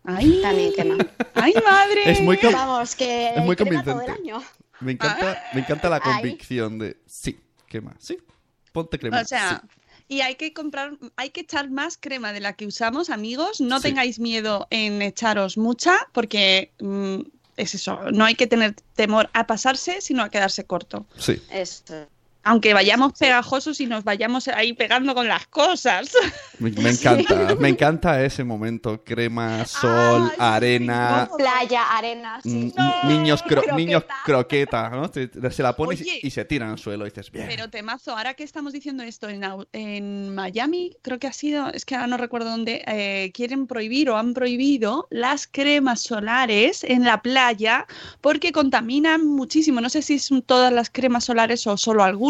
¡Ay! 0.04 0.38
también 0.42 0.72
quema. 0.74 0.96
¡Ay, 1.34 1.54
madre! 1.64 2.10
Es 2.12 2.20
muy 2.20 2.38
Vamos, 2.52 2.94
que 2.94 3.30
Es 3.34 3.40
muy 3.42 3.50
el 3.50 3.56
convincente. 3.56 4.10
año. 4.12 4.42
Me 4.80 4.92
encanta, 4.92 5.36
me 5.54 5.60
encanta 5.60 5.88
la 5.90 5.96
Ay. 5.96 6.12
convicción 6.12 6.78
de, 6.78 6.98
sí, 7.06 7.40
crema, 7.68 7.94
sí, 7.98 8.18
ponte 8.72 8.98
crema. 8.98 9.20
O 9.20 9.24
sea, 9.24 9.62
sí. 9.62 9.80
y 10.08 10.20
hay 10.22 10.34
que 10.36 10.52
comprar, 10.52 10.92
hay 11.16 11.30
que 11.30 11.40
echar 11.42 11.70
más 11.70 11.96
crema 11.98 12.32
de 12.32 12.40
la 12.40 12.54
que 12.54 12.66
usamos, 12.66 13.10
amigos. 13.10 13.60
No 13.60 13.78
Sí. 13.78 13.88
tengáis 13.88 14.18
miedo 14.18 14.66
en 14.70 15.02
echaros 15.02 15.56
mucha, 15.58 15.96
porque 16.12 16.72
mm, 16.80 17.20
es 17.56 17.74
eso, 17.74 17.98
no 18.12 18.24
hay 18.24 18.34
que 18.34 18.46
tener 18.46 18.74
temor 18.94 19.28
a 19.34 19.46
pasarse, 19.46 20.00
sino 20.00 20.22
a 20.22 20.30
quedarse 20.30 20.64
corto. 20.64 21.06
Sí. 21.18 21.40
Eso. 21.50 22.06
Aunque 22.42 22.72
vayamos 22.74 23.12
pegajosos 23.18 23.80
y 23.80 23.86
nos 23.86 24.02
vayamos 24.02 24.48
ahí 24.48 24.72
pegando 24.72 25.14
con 25.14 25.28
las 25.28 25.46
cosas. 25.48 26.10
Me, 26.58 26.70
me 26.70 26.90
encanta, 26.90 27.54
me 27.58 27.68
encanta 27.68 28.24
ese 28.24 28.44
momento. 28.44 29.02
Crema, 29.04 29.64
sol, 29.66 30.32
arena, 30.38 31.28
Playa, 31.36 31.84
arena, 31.96 32.40
sí. 32.42 32.72
mm, 32.76 33.08
niños, 33.08 33.42
cro- 33.44 33.60
Croqueta. 33.60 33.76
niños 33.76 34.04
croqueta, 34.24 34.88
¿no? 34.90 35.10
Se, 35.12 35.62
la 35.62 35.76
pones 35.76 36.00
Oye. 36.00 36.20
y, 36.22 36.30
se 36.30 36.44
tiran 36.44 36.70
al 36.70 36.78
suelo 36.78 37.06
y 37.06 37.10
dices, 37.10 37.30
bien. 37.30 37.46
Pero 37.48 37.68
temazo, 37.68 38.16
ahora 38.16 38.34
que 38.34 38.44
estamos 38.44 38.72
diciendo 38.72 39.02
esto 39.02 39.28
en, 39.28 39.42
en 39.72 40.34
Miami, 40.34 40.96
creo 41.02 41.18
que 41.18 41.26
ha 41.26 41.32
sido, 41.32 41.70
es 41.72 41.84
que 41.84 41.94
ahora 41.94 42.06
no 42.06 42.16
recuerdo 42.16 42.50
dónde, 42.50 42.82
eh, 42.86 43.30
quieren 43.34 43.66
prohibir 43.66 44.08
o 44.10 44.16
han 44.16 44.32
prohibido 44.32 45.06
las 45.10 45.46
cremas 45.46 46.00
solares 46.00 46.84
en 46.84 47.04
la 47.04 47.20
playa 47.22 47.86
porque 48.20 48.52
contaminan 48.52 49.26
muchísimo. 49.26 49.80
No 49.80 49.90
sé 49.90 50.02
si 50.02 50.18
son 50.18 50.42
todas 50.42 50.72
las 50.72 50.88
cremas 50.90 51.24
solares 51.24 51.66
o 51.66 51.76
solo 51.76 52.02
algunas, 52.04 52.29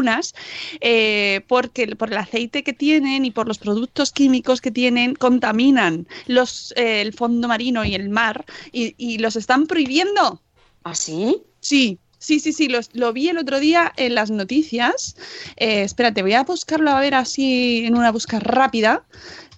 eh, 0.81 1.43
porque 1.49 1.87
por 1.97 2.11
el 2.11 2.19
aceite 2.19 2.63
que 2.63 2.73
tienen 2.73 3.25
y 3.25 3.31
por 3.31 3.47
los 3.49 3.59
productos 3.59 4.13
químicos 4.13 4.61
que 4.61 4.71
tienen, 4.71 5.15
contaminan 5.15 6.07
los, 6.27 6.73
eh, 6.77 7.01
el 7.03 7.13
fondo 7.13 7.49
marino 7.49 7.85
y 7.85 7.95
el 7.95 8.09
mar 8.11 8.45
y, 8.73 8.95
y 8.99 9.19
los 9.19 9.37
están 9.37 9.67
prohibiendo. 9.67 10.41
¿Ah, 10.85 10.95
sí? 10.95 11.43
Sí, 11.61 11.99
sí, 12.19 12.41
sí, 12.41 12.53
sí, 12.53 12.69
los- 12.69 12.91
lo 12.95 13.13
vi 13.13 13.29
el 13.29 13.39
otro 13.39 13.61
día 13.61 13.93
en 13.97 14.15
las 14.15 14.31
noticias. 14.31 15.17
Eh, 15.57 15.83
espérate, 15.83 16.23
voy 16.23 16.33
a 16.35 16.45
buscarlo 16.45 16.91
a 16.91 17.01
ver 17.01 17.15
así 17.15 17.85
en 17.87 17.97
una 17.97 18.11
búsqueda 18.13 18.41
rápida. 18.41 19.05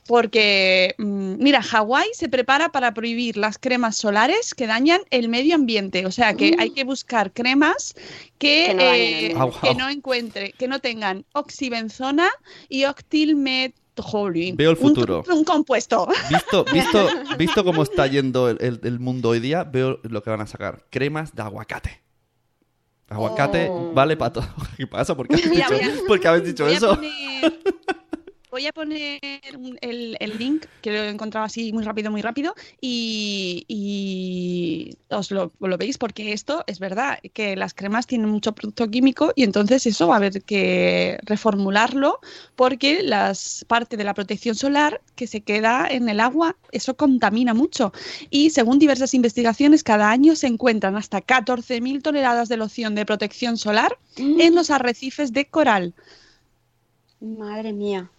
Porque, 0.07 0.95
mm, 0.99 1.35
mira, 1.39 1.63
Hawái 1.63 2.09
se 2.13 2.29
prepara 2.29 2.71
para 2.71 2.93
prohibir 2.93 3.37
las 3.37 3.57
cremas 3.59 3.97
solares 3.97 4.53
que 4.55 4.67
dañan 4.67 5.01
el 5.11 5.29
medio 5.29 5.55
ambiente. 5.55 6.07
O 6.07 6.11
sea 6.11 6.35
que 6.35 6.57
hay 6.59 6.71
que 6.71 6.85
buscar 6.85 7.33
cremas 7.33 7.95
que, 8.39 8.67
Que 8.69 8.75
no 8.75 8.83
eh, 8.83 9.35
Mm. 9.37 9.61
Que 9.67 9.75
no 9.77 9.89
encuentre, 9.89 10.53
que 10.53 10.67
no 10.69 10.81
tengan 10.81 11.25
oxibenzona 11.33 12.29
y 12.69 12.85
octilmet. 12.87 13.75
jolín, 13.97 14.57
Veo 14.57 14.71
el 14.71 14.77
futuro. 14.79 15.23
Un, 15.31 15.45
compuesto. 15.45 16.09
Visto, 16.31 16.65
visto, 16.73 17.09
visto 17.39 17.63
cómo 17.65 17.83
está 17.83 18.07
yendo 18.07 18.49
el, 18.49 18.57
el- 18.61 18.81
el 18.85 18.99
mundo 18.99 19.29
hoy 19.29 19.39
día, 19.41 19.65
veo 19.65 20.01
lo 20.03 20.23
que 20.23 20.31
van 20.31 20.41
a 20.41 20.47
sacar. 20.47 20.85
Cremas 20.91 21.35
de 21.35 21.43
aguacate. 21.43 22.01
Aguacate 23.09 23.69
Oh. 23.71 23.93
vale 23.93 24.17
para 24.17 24.33
todo. 24.33 24.49
¿Qué 24.79 24.87
pasa? 24.87 25.15
¿Por 25.15 25.29
qué 25.29 25.35
habéis 25.35 25.51
Mira, 25.51 25.69
dicho, 25.69 25.79
voy 25.91 25.91
a- 26.05 26.07
¿por 26.09 26.21
qué 26.21 26.29
habéis 26.29 26.45
dicho 26.47 26.65
Voy 26.65 26.73
a 26.73 26.77
eso? 26.77 26.95
poner- 26.97 27.13
voy 28.53 28.67
a 28.67 28.73
poner 28.75 29.19
un- 29.57 29.79
el, 29.81 30.15
el 30.21 30.37
link, 30.37 30.67
que 30.83 30.93
lo 30.93 30.99
he 30.99 31.09
encontrado 31.09 31.47
así 31.47 31.73
muy 31.73 31.83
rápido, 31.85 32.11
muy 32.11 32.21
rápido, 32.21 32.55
y, 32.83 33.65
y 33.67 34.95
os 35.09 35.31
lo, 35.31 35.53
lo 35.59 35.79
veis 35.79 35.97
porque 35.97 36.35
esto 36.35 36.63
es 36.67 36.79
verdad, 36.79 37.19
que 37.33 37.57
las 37.57 37.73
cremas 37.73 38.07
tienen 38.07 38.29
mucho 38.29 38.53
producto 38.55 38.91
químico 38.91 39.33
y 39.37 39.45
entonces 39.45 39.87
eso 39.87 40.07
va 40.07 40.15
a 40.15 40.17
haber 40.19 40.43
que 40.43 41.19
reformularlo 41.23 42.21
porque 42.55 43.03
las 43.03 43.65
parte 43.69 43.97
de 43.97 44.05
la 44.05 44.13
protección 44.13 44.55
solar 44.55 45.01
que 45.17 45.27
se 45.27 45.41
queda 45.41 45.89
en 45.91 46.11
el 46.11 46.21
agua, 46.21 46.55
eso 46.73 46.95
contamina 46.95 47.55
mucho. 47.55 47.93
Y 48.29 48.51
según 48.51 48.79
diversas 48.79 49.15
investigaciones, 49.15 49.83
cada 49.83 50.11
año 50.11 50.37
se 50.37 50.47
encuentran 50.47 50.97
hasta 50.97 51.23
14.000 51.23 52.03
toneladas 52.03 52.51
de 52.51 52.59
loción 52.59 52.95
de 52.95 53.07
protección 53.07 53.57
solar 53.57 53.97
en 54.19 54.55
los 54.55 54.69
arrecifes 54.71 55.33
de 55.33 55.47
coral. 55.47 55.95
Madre 57.21 57.73
mía. 57.73 58.11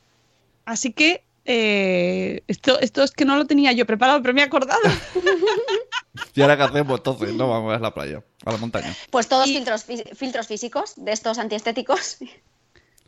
Así 0.66 0.94
que 0.94 1.24
eh, 1.46 2.42
esto, 2.48 2.80
esto 2.80 3.04
es 3.04 3.12
que 3.12 3.26
no 3.26 3.36
lo 3.36 3.46
tenía 3.46 3.72
yo 3.74 3.86
preparado, 3.86 4.22
pero 4.22 4.34
me 4.34 4.42
he 4.42 4.44
acordado. 4.46 4.80
¿Y 6.36 6.42
ahora 6.42 6.58
qué 6.58 6.64
hacemos 6.64 6.98
entonces? 7.00 7.34
No 7.34 7.50
vamos 7.50 7.76
a 7.76 7.80
la 7.80 7.94
playa, 7.94 8.24
a 8.46 8.52
la 8.52 8.58
montaña. 8.58 8.94
Pues 9.10 9.28
todos 9.28 9.46
filtros, 9.46 9.88
fí- 9.88 10.16
filtros 10.16 10.48
físicos 10.48 10.94
de 10.96 11.12
estos 11.12 11.38
antiestéticos. 11.38 12.18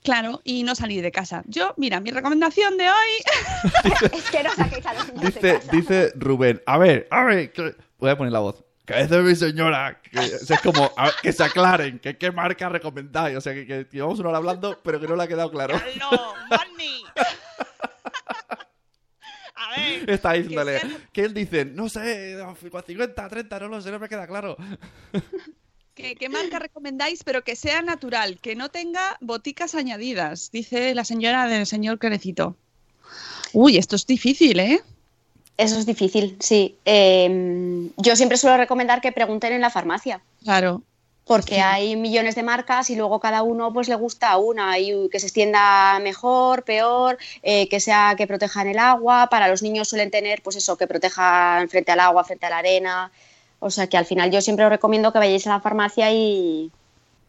Claro, 0.04 0.42
y 0.44 0.64
no 0.64 0.76
salir 0.76 1.02
de 1.02 1.12
casa. 1.12 1.44
Yo, 1.48 1.74
mira, 1.78 2.00
mi 2.00 2.12
recomendación 2.12 2.78
de 2.78 2.90
hoy. 2.90 3.74
es 4.12 4.30
que 4.30 4.44
no 4.44 4.54
saquéis 4.54 4.86
a 4.86 4.94
los 4.94 5.14
niños 5.14 5.34
de 5.34 5.40
Dice, 5.42 5.54
casa. 5.60 5.72
dice 5.72 6.12
Rubén, 6.16 6.62
a 6.66 6.78
ver, 6.78 7.08
a 7.10 7.24
ver, 7.24 7.52
que- 7.52 7.76
voy 8.00 8.10
a 8.12 8.18
poner 8.18 8.34
la 8.34 8.40
voz. 8.40 8.64
Que 8.86 9.02
dice 9.02 9.18
mi 9.22 9.36
señora, 9.36 10.00
que 10.04 10.20
o 10.20 10.24
sea, 10.46 10.58
es 10.58 10.62
como, 10.62 10.92
a 10.96 11.10
que 11.24 11.34
se 11.34 11.44
aclaren, 11.44 11.98
que 11.98 12.20
qué 12.20 12.32
marca 12.32 12.70
recomendáis. 12.70 13.36
O 13.36 13.42
sea, 13.42 13.54
que, 13.56 13.66
que 13.66 13.88
llevamos 13.92 14.20
una 14.20 14.30
hora 14.30 14.38
hablando, 14.38 14.80
pero 14.84 15.00
que 15.00 15.08
no 15.08 15.16
le 15.16 15.24
ha 15.24 15.28
quedado 15.28 15.50
claro. 15.50 15.82
No, 16.00 16.34
Barney. 16.52 17.04
A 19.56 19.70
ver. 19.76 20.10
Está 20.10 20.34
diciéndole, 20.34 20.82
que 21.14 21.22
él 21.22 21.34
dice, 21.34 21.66
no 21.66 21.88
sé, 21.90 22.38
50, 22.60 23.30
30, 23.30 23.60
no 23.60 23.68
lo 23.70 23.82
sé, 23.82 23.92
no 23.92 24.00
me 24.00 24.10
queda 24.10 24.28
claro. 24.28 24.58
¿Qué, 25.96 26.16
qué 26.16 26.28
marca 26.28 26.60
recomendáis? 26.60 27.24
Pero 27.24 27.44
que 27.44 27.56
sea 27.56 27.82
natural, 27.82 28.40
que 28.42 28.56
no 28.56 28.70
tenga 28.70 29.18
boticas 29.22 29.76
añadidas, 29.76 30.52
dice 30.52 30.94
la 30.94 31.06
señora 31.06 31.48
del 31.48 31.66
señor 31.66 32.00
Crenecito. 32.00 32.58
Uy, 33.54 33.78
esto 33.78 33.96
es 33.96 34.06
difícil, 34.06 34.60
¿eh? 34.60 34.82
Eso 35.58 35.80
es 35.80 35.86
difícil, 35.86 36.36
sí. 36.40 36.76
Eh, 36.84 37.90
yo 37.96 38.16
siempre 38.18 38.38
suelo 38.38 38.58
recomendar 38.58 39.00
que 39.00 39.14
pregunten 39.14 39.54
en 39.54 39.62
la 39.62 39.70
farmacia. 39.70 40.22
Claro. 40.44 40.84
Porque 41.26 41.60
hay 41.60 41.96
millones 41.96 42.36
de 42.36 42.44
marcas 42.44 42.90
y 42.90 42.96
luego 42.96 43.20
cada 43.20 43.42
uno 43.42 43.74
pues 43.74 43.90
le 43.90 43.96
gusta 43.96 44.38
una 44.38 44.78
y 44.78 45.10
que 45.10 45.20
se 45.20 45.26
extienda 45.26 46.00
mejor, 46.00 46.64
peor, 46.64 47.18
eh, 47.42 47.68
que 47.68 47.80
sea 47.80 48.14
que 48.16 48.28
protejan 48.28 48.68
el 48.68 48.78
agua. 48.78 49.28
Para 49.30 49.48
los 49.48 49.64
niños 49.64 49.88
suelen 49.88 50.12
tener 50.12 50.42
pues 50.44 50.56
eso, 50.56 50.78
que 50.78 50.86
protejan 50.86 51.68
frente 51.70 51.92
al 51.92 52.00
agua, 52.00 52.24
frente 52.24 52.46
a 52.46 52.52
la 52.52 52.60
arena. 52.60 53.12
O 53.60 53.72
sea 53.72 53.88
que 53.88 53.98
al 53.98 54.06
final 54.06 54.30
yo 54.30 54.42
siempre 54.42 54.66
os 54.66 54.72
recomiendo 54.72 55.12
que 55.12 55.20
vayáis 55.20 55.48
a 55.48 55.52
la 55.52 55.62
farmacia 55.62 56.12
y, 56.12 56.72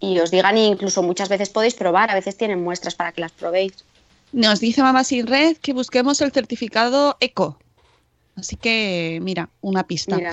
y 0.01 0.19
os 0.19 0.31
digan, 0.31 0.57
e 0.57 0.67
incluso 0.67 1.03
muchas 1.03 1.29
veces 1.29 1.49
podéis 1.49 1.75
probar, 1.75 2.11
a 2.11 2.15
veces 2.15 2.37
tienen 2.37 2.63
muestras 2.63 2.95
para 2.95 3.13
que 3.13 3.23
las 3.23 3.33
probéis. 3.33 3.73
Nos 4.33 4.61
dice 4.61 4.83
Mamá 4.83 5.05
Sin 5.05 5.27
Red 5.27 5.57
que 5.59 5.73
busquemos 5.73 6.21
el 6.21 6.33
certificado 6.33 7.17
ECO. 7.21 7.59
Así 8.37 8.57
que, 8.57 9.19
mira, 9.23 9.49
una 9.63 9.87
pista. 9.87 10.17
Mira. 10.17 10.33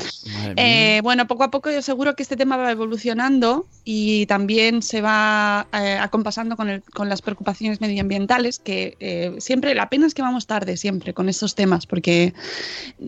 Eh, 0.57 0.99
bueno, 1.03 1.25
poco 1.25 1.45
a 1.45 1.51
poco 1.51 1.71
yo 1.71 1.81
seguro 1.81 2.15
que 2.17 2.23
este 2.23 2.35
tema 2.35 2.57
va 2.57 2.69
evolucionando 2.69 3.65
y 3.85 4.25
también 4.25 4.81
se 4.81 4.99
va 5.01 5.67
eh, 5.71 5.97
acompasando 6.01 6.57
con, 6.57 6.67
el- 6.67 6.83
con 6.83 7.07
las 7.07 7.21
preocupaciones 7.21 7.79
medioambientales, 7.79 8.59
que 8.59 8.97
eh, 8.99 9.35
siempre, 9.39 9.73
la 9.73 9.87
pena 9.89 10.05
es 10.05 10.13
que 10.13 10.21
vamos 10.21 10.47
tarde 10.47 10.75
siempre 10.75 11.13
con 11.13 11.29
estos 11.29 11.55
temas, 11.55 11.85
porque, 11.85 12.33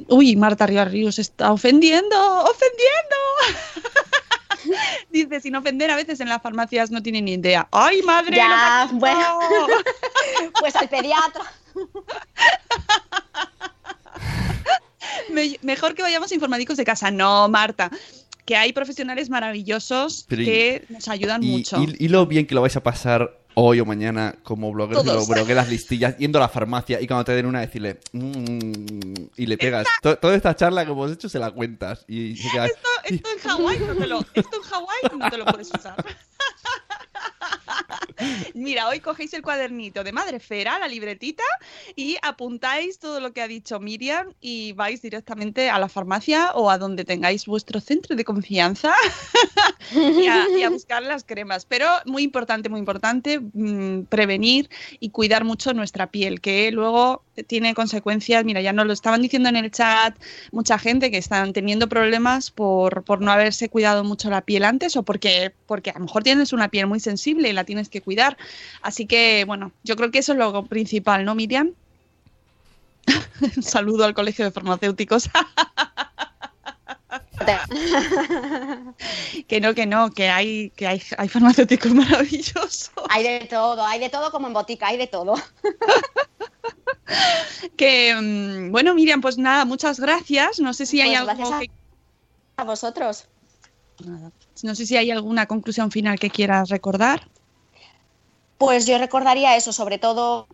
uy, 0.07 0.37
Marta 0.37 0.65
Rivas 0.65 0.89
Ríos 0.91 1.19
está 1.19 1.51
ofendiendo, 1.51 2.15
ofendiendo. 2.45 3.15
Dice, 5.11 5.41
sin 5.41 5.55
ofender, 5.57 5.91
a 5.91 5.95
veces 5.97 6.21
en 6.21 6.29
las 6.29 6.41
farmacias 6.41 6.89
no 6.89 7.03
tienen 7.03 7.25
ni 7.25 7.33
idea. 7.33 7.67
¡Ay, 7.71 8.01
madre! 8.03 8.37
Ya, 8.37 8.87
bueno. 8.93 9.39
Pues 10.59 10.75
al 10.75 10.87
pediatra. 10.89 11.43
Me- 15.31 15.57
mejor 15.61 15.95
que 15.95 16.01
vayamos 16.01 16.31
informáticos 16.31 16.77
de 16.77 16.85
casa. 16.85 17.11
No, 17.11 17.47
Marta. 17.49 17.89
Que 18.45 18.55
hay 18.55 18.73
profesionales 18.73 19.29
maravillosos 19.29 20.25
Pero 20.29 20.43
y- 20.43 20.45
que 20.45 20.85
nos 20.89 21.07
ayudan 21.07 21.41
Y, 21.43 21.47
mucho. 21.47 21.81
y- 21.81 22.05
y 22.05 22.07
lo 22.09 22.25
bien 22.27 22.45
que 22.45 22.53
lo 22.55 22.61
vais 22.61 22.75
a 22.75 22.83
pasar 22.83 23.39
hoy 23.57 23.79
o 23.79 23.85
mañana 23.85 24.35
como 24.43 24.71
blogueros 24.71 25.03
Todos. 25.05 25.47
las 25.47 25.69
listillas, 25.69 26.17
yendo 26.17 26.37
a 26.39 26.41
la 26.41 26.49
farmacia 26.49 26.99
y 27.01 27.07
cuando 27.07 27.23
te 27.23 27.31
den 27.31 27.45
una 27.45 27.61
decirle 27.61 27.99
"Mm", 28.11 29.13
y 29.37 29.45
le 29.45 29.57
pegas. 29.57 29.87
To- 30.01 30.17
toda 30.17 30.35
esta 30.35 30.55
charla 30.55 30.85
que 30.85 30.91
hemos 30.91 31.11
hecho 31.11 31.29
se 31.29 31.39
la 31.39 31.49
cuentas 31.51 32.03
y 32.07 32.35
se 32.35 32.49
queda... 32.51 32.65
Esto, 32.67 32.79
esto 33.05 33.29
en 33.29 33.39
Hawái 33.39 33.79
no 33.79 33.95
te 33.95 34.07
lo, 34.07 34.19
esto 34.33 34.57
en 34.57 34.61
Hawái 34.61 34.97
no 35.17 35.29
te 35.29 35.37
lo 35.37 35.45
puedes 35.45 35.69
usar. 35.73 35.95
Mira, 38.53 38.87
hoy 38.87 38.99
cogéis 38.99 39.33
el 39.33 39.41
cuadernito 39.41 40.03
de 40.03 40.11
Madrefera, 40.11 40.79
la 40.79 40.87
libretita, 40.87 41.43
y 41.95 42.17
apuntáis 42.21 42.99
todo 42.99 43.19
lo 43.19 43.33
que 43.33 43.41
ha 43.41 43.47
dicho 43.47 43.79
Miriam 43.79 44.33
y 44.41 44.73
vais 44.73 45.01
directamente 45.01 45.69
a 45.69 45.79
la 45.79 45.89
farmacia 45.89 46.51
o 46.53 46.69
a 46.69 46.77
donde 46.77 47.03
tengáis 47.03 47.45
vuestro 47.45 47.79
centro 47.79 48.15
de 48.15 48.23
confianza 48.23 48.93
y, 49.91 50.27
a, 50.27 50.69
buscar 50.69 51.03
las 51.03 51.23
cremas. 51.23 51.65
Pero 51.65 51.87
muy 52.05 52.23
importante, 52.23 52.69
muy 52.69 52.79
importante, 52.79 53.39
mm, 53.39 54.03
prevenir 54.03 54.69
y 54.99 55.09
cuidar 55.09 55.43
mucho 55.43 55.73
nuestra 55.73 56.11
piel, 56.11 56.41
que 56.41 56.71
luego 56.71 57.24
tiene 57.43 57.73
consecuencias. 57.73 58.45
Mira, 58.45 58.61
ya 58.61 58.73
nos 58.73 58.85
lo 58.85 58.93
estaban 58.93 59.21
diciendo 59.21 59.49
en 59.49 59.55
el 59.55 59.71
chat 59.71 60.15
mucha 60.51 60.77
gente 60.79 61.11
que 61.11 61.17
están 61.17 61.53
teniendo 61.53 61.89
problemas 61.89 62.51
por, 62.51 63.03
por 63.03 63.21
no 63.21 63.31
haberse 63.31 63.69
cuidado 63.69 64.03
mucho 64.03 64.29
la 64.29 64.41
piel 64.41 64.63
antes 64.63 64.95
o 64.95 65.03
porque, 65.03 65.53
porque 65.67 65.89
a 65.89 65.99
lo 65.99 66.05
mejor 66.05 66.23
tienes 66.23 66.53
una 66.53 66.69
piel 66.69 66.87
muy 66.87 66.99
sensible 66.99 67.49
y 67.49 67.53
la 67.53 67.63
tienes 67.63 67.89
que 67.89 68.01
cuidar. 68.01 68.37
Así 68.81 69.05
que, 69.05 69.43
bueno, 69.45 69.71
yo 69.83 69.95
creo 69.95 70.11
que 70.11 70.19
eso 70.19 70.33
es 70.33 70.37
lo 70.37 70.65
principal, 70.65 71.25
¿no, 71.25 71.35
Miriam? 71.35 71.71
Un 73.55 73.63
saludo 73.63 74.05
al 74.05 74.13
Colegio 74.13 74.45
de 74.45 74.51
Farmacéuticos. 74.51 75.29
que 79.47 79.59
no, 79.61 79.73
que 79.73 79.85
no, 79.85 80.09
que 80.11 80.29
hay, 80.29 80.69
que 80.71 80.87
hay, 80.87 81.01
hay 81.17 81.27
farmacéuticos 81.29 81.91
maravillosos. 81.93 82.91
Hay 83.09 83.23
de 83.23 83.39
todo, 83.47 83.85
hay 83.85 83.99
de 83.99 84.09
todo 84.09 84.31
como 84.31 84.47
en 84.47 84.53
botica, 84.53 84.87
hay 84.87 84.97
de 84.97 85.07
todo. 85.07 85.35
Que, 87.77 88.15
mm, 88.15 88.71
bueno, 88.71 88.95
Miriam, 88.95 89.21
pues 89.21 89.37
nada, 89.37 89.63
muchas 89.65 89.99
gracias. 89.99 90.59
No 90.59 90.73
sé 90.73 90.85
si 90.87 91.01
hay 91.01 91.09
Pues 91.09 91.19
algo 91.19 91.53
a- 91.53 91.59
que- 91.59 91.69
A 92.57 92.63
vosotros. 92.63 93.25
nada. 94.03 94.31
No 94.63 94.73
sé 94.73 94.85
si 94.87 94.97
hay 94.97 95.11
alguna 95.11 95.45
conclusión 95.45 95.91
final 95.91 96.17
que 96.17 96.29
quieras 96.31 96.69
recordar. 96.69 97.27
Pues 98.57 98.85
yo 98.87 98.97
recordaría 98.97 99.55
eso, 99.55 99.71
sobre 99.71 99.99
todo 99.99 100.47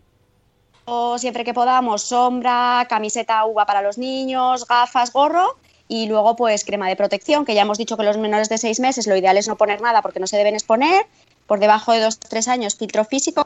siempre 1.16 1.44
que 1.44 1.54
podamos, 1.54 2.02
sombra, 2.02 2.86
camiseta 2.88 3.44
uva 3.46 3.64
para 3.64 3.80
los 3.82 3.96
niños, 3.96 4.66
gafas, 4.66 5.10
gorro 5.12 5.56
y 5.92 6.06
luego 6.06 6.36
pues 6.36 6.64
crema 6.64 6.88
de 6.88 6.96
protección, 6.96 7.44
que 7.44 7.54
ya 7.54 7.62
hemos 7.62 7.76
dicho 7.76 7.98
que 7.98 8.02
los 8.02 8.16
menores 8.16 8.48
de 8.48 8.56
seis 8.56 8.80
meses 8.80 9.06
lo 9.06 9.14
ideal 9.14 9.36
es 9.36 9.46
no 9.46 9.58
poner 9.58 9.82
nada 9.82 10.00
porque 10.00 10.20
no 10.20 10.26
se 10.26 10.38
deben 10.38 10.54
exponer, 10.54 11.04
por 11.46 11.60
debajo 11.60 11.92
de 11.92 12.00
dos 12.00 12.18
tres 12.18 12.48
años 12.48 12.76
filtro 12.76 13.04
físico, 13.04 13.44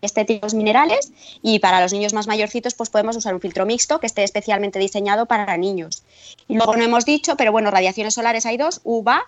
estéticos 0.00 0.54
minerales 0.54 1.12
y 1.42 1.58
para 1.58 1.82
los 1.82 1.92
niños 1.92 2.14
más 2.14 2.26
mayorcitos 2.26 2.72
pues 2.72 2.88
podemos 2.88 3.16
usar 3.16 3.34
un 3.34 3.40
filtro 3.42 3.66
mixto 3.66 4.00
que 4.00 4.06
esté 4.06 4.22
especialmente 4.24 4.78
diseñado 4.78 5.26
para 5.26 5.58
niños. 5.58 6.04
Y 6.48 6.54
luego 6.54 6.74
no 6.74 6.84
hemos 6.84 7.04
dicho, 7.04 7.36
pero 7.36 7.52
bueno, 7.52 7.70
radiaciones 7.70 8.14
solares 8.14 8.46
hay 8.46 8.56
dos, 8.56 8.80
UVA 8.84 9.22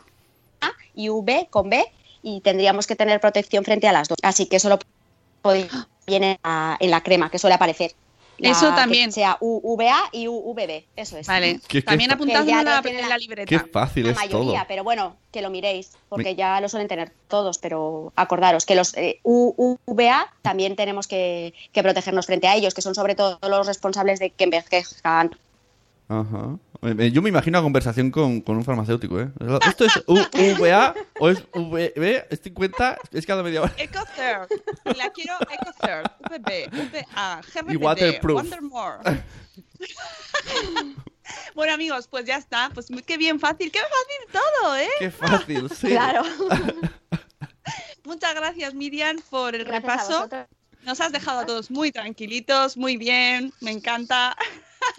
y 0.94 1.10
UV 1.10 1.50
con 1.50 1.68
B 1.68 1.84
y 2.22 2.40
tendríamos 2.40 2.86
que 2.86 2.96
tener 2.96 3.20
protección 3.20 3.64
frente 3.64 3.86
a 3.86 3.92
las 3.92 4.08
dos. 4.08 4.16
Así 4.22 4.46
que 4.46 4.56
eso 4.56 4.70
lo 4.70 4.78
viene 6.06 6.40
en 6.80 6.90
la 6.90 7.02
crema 7.02 7.28
que 7.28 7.38
suele 7.38 7.56
aparecer. 7.56 7.92
La- 8.38 8.50
Eso 8.50 8.68
que 8.70 8.76
también. 8.76 9.12
sea 9.12 9.38
UVA 9.40 9.96
y 10.12 10.28
UVB, 10.28 10.84
eso 10.96 11.16
es. 11.16 11.26
Vale, 11.26 11.58
Que- 11.60 11.68
que- 11.68 11.82
también 11.82 12.08
Que 12.08 12.14
apuntadlo 12.14 12.50
en 12.50 12.64
la, 12.64 12.82
en 12.84 13.18
libreta. 13.20 13.46
Qué 13.48 13.58
fácil 13.70 14.04
La 14.04 14.10
es 14.12 14.16
mayoría, 14.16 14.58
todo. 14.58 14.64
pero 14.68 14.84
bueno, 14.84 15.16
que 15.32 15.40
lo 15.42 15.48
miréis, 15.50 15.92
porque 16.08 16.30
Mi- 16.30 16.34
ya 16.36 16.60
lo 16.60 16.68
suelen 16.68 16.88
tener 16.88 17.12
todos, 17.28 17.58
pero 17.58 18.12
acordaros 18.16 18.66
que 18.66 18.74
los 18.74 18.94
eh, 18.96 19.20
UVA 19.24 20.32
también 20.42 20.76
tenemos 20.76 21.06
que, 21.06 21.54
que 21.72 21.82
protegernos 21.82 22.26
frente 22.26 22.46
a 22.48 22.54
ellos, 22.56 22.74
que 22.74 22.82
son 22.82 22.94
sobre 22.94 23.14
todo 23.14 23.38
los 23.48 23.66
responsables 23.66 24.18
de 24.18 24.30
que 24.30 24.44
envejezcan. 24.44 25.36
Ajá. 26.08 26.58
Eh, 26.82 27.10
Yo 27.10 27.20
me 27.22 27.30
imagino 27.30 27.58
una 27.58 27.64
conversación 27.64 28.10
con, 28.10 28.40
con 28.40 28.56
un 28.56 28.64
farmacéutico, 28.64 29.20
¿eh? 29.20 29.30
¿Esto 29.66 29.84
es 29.86 30.04
UVA 30.06 30.94
o 31.18 31.28
es 31.28 31.42
VB? 31.52 32.26
¿Estoy 32.30 32.50
en 32.50 32.54
cuenta? 32.54 32.98
Es 33.12 33.26
cada 33.26 33.42
media 33.42 33.62
hora. 33.62 33.74
EcoThird. 33.76 34.48
Y 34.84 34.94
la 34.96 35.10
quiero 35.10 35.34
EcoThird. 35.40 36.10
VB, 36.30 36.92
VA, 36.92 37.40
Y 37.68 37.76
waterproof. 37.76 38.42
Wondermore. 38.42 39.24
bueno, 41.54 41.72
amigos, 41.74 42.06
pues 42.08 42.24
ya 42.24 42.36
está. 42.36 42.70
Pues 42.72 42.86
qué 43.04 43.16
bien 43.16 43.40
fácil, 43.40 43.72
qué 43.72 43.80
fácil 43.80 44.40
todo, 44.60 44.76
¿eh? 44.76 44.88
Qué 44.98 45.10
fácil, 45.10 45.70
sí. 45.70 45.88
Claro. 45.88 46.22
Muchas 48.04 48.34
gracias, 48.36 48.74
Miriam, 48.74 49.16
por 49.30 49.56
el 49.56 49.64
Gracias 49.64 49.82
repaso. 49.82 50.46
Nos 50.84 51.00
has 51.00 51.10
dejado 51.10 51.40
a 51.40 51.46
todos 51.46 51.68
muy 51.68 51.90
tranquilitos, 51.90 52.76
muy 52.76 52.96
bien, 52.96 53.52
me 53.60 53.72
encanta. 53.72 54.36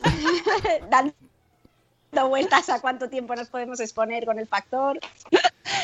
Dando 0.90 1.14
vueltas 2.30 2.70
a 2.70 2.80
cuánto 2.82 3.10
tiempo 3.10 3.36
nos 3.36 3.50
podemos 3.50 3.80
exponer 3.80 4.26
con 4.26 4.40
el 4.40 4.48
factor. 4.48 5.00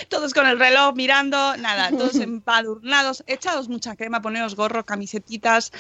Todos 0.10 0.34
con 0.34 0.47
el 0.47 0.58
reloj 0.58 0.95
mirando, 0.95 1.56
nada, 1.58 1.89
todos 1.89 2.16
empadurnados, 2.16 3.24
echados 3.28 3.68
mucha 3.70 3.95
crema, 3.95 4.22
poneos 4.22 4.56
gorro, 4.56 4.84
camisetitas 4.86 5.72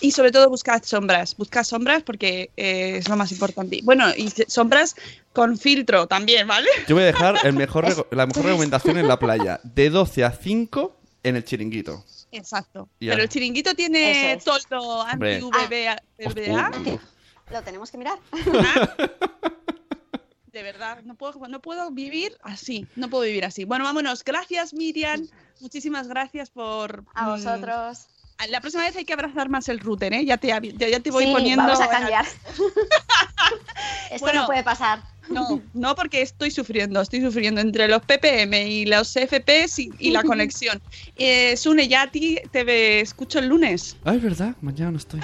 y 0.00 0.10
sobre 0.10 0.32
todo 0.32 0.48
buscad 0.48 0.82
sombras, 0.82 1.36
buscad 1.36 1.62
sombras 1.64 2.02
porque 2.02 2.50
eh, 2.56 2.96
es 2.98 3.08
lo 3.08 3.16
más 3.16 3.30
importante. 3.32 3.80
Bueno, 3.84 4.06
y 4.16 4.30
sombras 4.48 4.96
con 5.32 5.56
filtro 5.56 6.06
también, 6.08 6.46
¿vale? 6.48 6.68
Yo 6.88 6.94
voy 6.96 7.04
a 7.04 7.06
dejar 7.06 7.36
el 7.44 7.52
mejor 7.54 7.86
rego- 7.86 8.06
la 8.10 8.26
mejor 8.26 8.44
recomendación 8.46 8.98
en 8.98 9.08
la 9.08 9.18
playa. 9.18 9.60
De 9.62 9.88
12 9.90 10.24
a 10.24 10.32
5 10.32 10.96
en 11.22 11.36
el 11.36 11.44
chiringuito. 11.44 12.04
Exacto. 12.32 12.88
Pero 12.98 13.22
el 13.22 13.28
chiringuito 13.28 13.74
tiene 13.74 14.32
es. 14.32 14.44
toldo 14.44 15.02
anti-VBA. 15.02 16.02
Lo 17.50 17.62
tenemos 17.62 17.90
que 17.90 17.98
mirar. 17.98 18.18
De 20.52 20.62
verdad, 20.62 21.02
no 21.04 21.14
puedo, 21.14 21.48
no 21.48 21.60
puedo 21.62 21.90
vivir 21.90 22.36
así, 22.42 22.86
no 22.94 23.08
puedo 23.08 23.24
vivir 23.24 23.46
así. 23.46 23.64
Bueno, 23.64 23.84
vámonos. 23.84 24.22
Gracias, 24.22 24.74
Miriam. 24.74 25.26
Muchísimas 25.60 26.08
gracias 26.08 26.50
por... 26.50 27.04
A 27.14 27.24
mm, 27.24 27.30
vosotros. 27.30 28.06
La 28.50 28.60
próxima 28.60 28.84
vez 28.84 28.94
hay 28.96 29.06
que 29.06 29.14
abrazar 29.14 29.48
más 29.48 29.68
el 29.70 29.80
router, 29.80 30.12
¿eh? 30.12 30.26
Ya 30.26 30.36
te, 30.36 30.48
ya, 30.48 30.60
ya 30.60 31.00
te 31.00 31.10
voy 31.10 31.24
sí, 31.24 31.32
poniendo... 31.32 31.62
vamos 31.62 31.80
a 31.80 31.88
cambiar. 31.88 32.26
Esto 34.10 34.26
Bueno. 34.26 34.42
no 34.42 34.46
puede 34.46 34.62
pasar. 34.62 35.02
No, 35.28 35.62
no 35.72 35.94
porque 35.94 36.20
estoy 36.20 36.50
sufriendo, 36.50 37.00
estoy 37.00 37.22
sufriendo 37.22 37.60
entre 37.60 37.88
los 37.88 38.02
ppm 38.02 38.68
y 38.68 38.84
los 38.84 39.12
FPs 39.12 39.78
y, 39.78 39.90
y 39.98 40.10
la 40.10 40.22
conexión. 40.22 40.82
Eh, 41.16 41.56
Sune, 41.56 41.88
ya 41.88 42.02
a 42.02 42.10
ti 42.10 42.38
te 42.50 43.00
escucho 43.00 43.38
el 43.38 43.46
lunes. 43.46 43.96
Ah, 44.04 44.14
es 44.14 44.22
verdad, 44.22 44.54
mañana 44.60 44.90
no 44.90 44.98
estoy. 44.98 45.20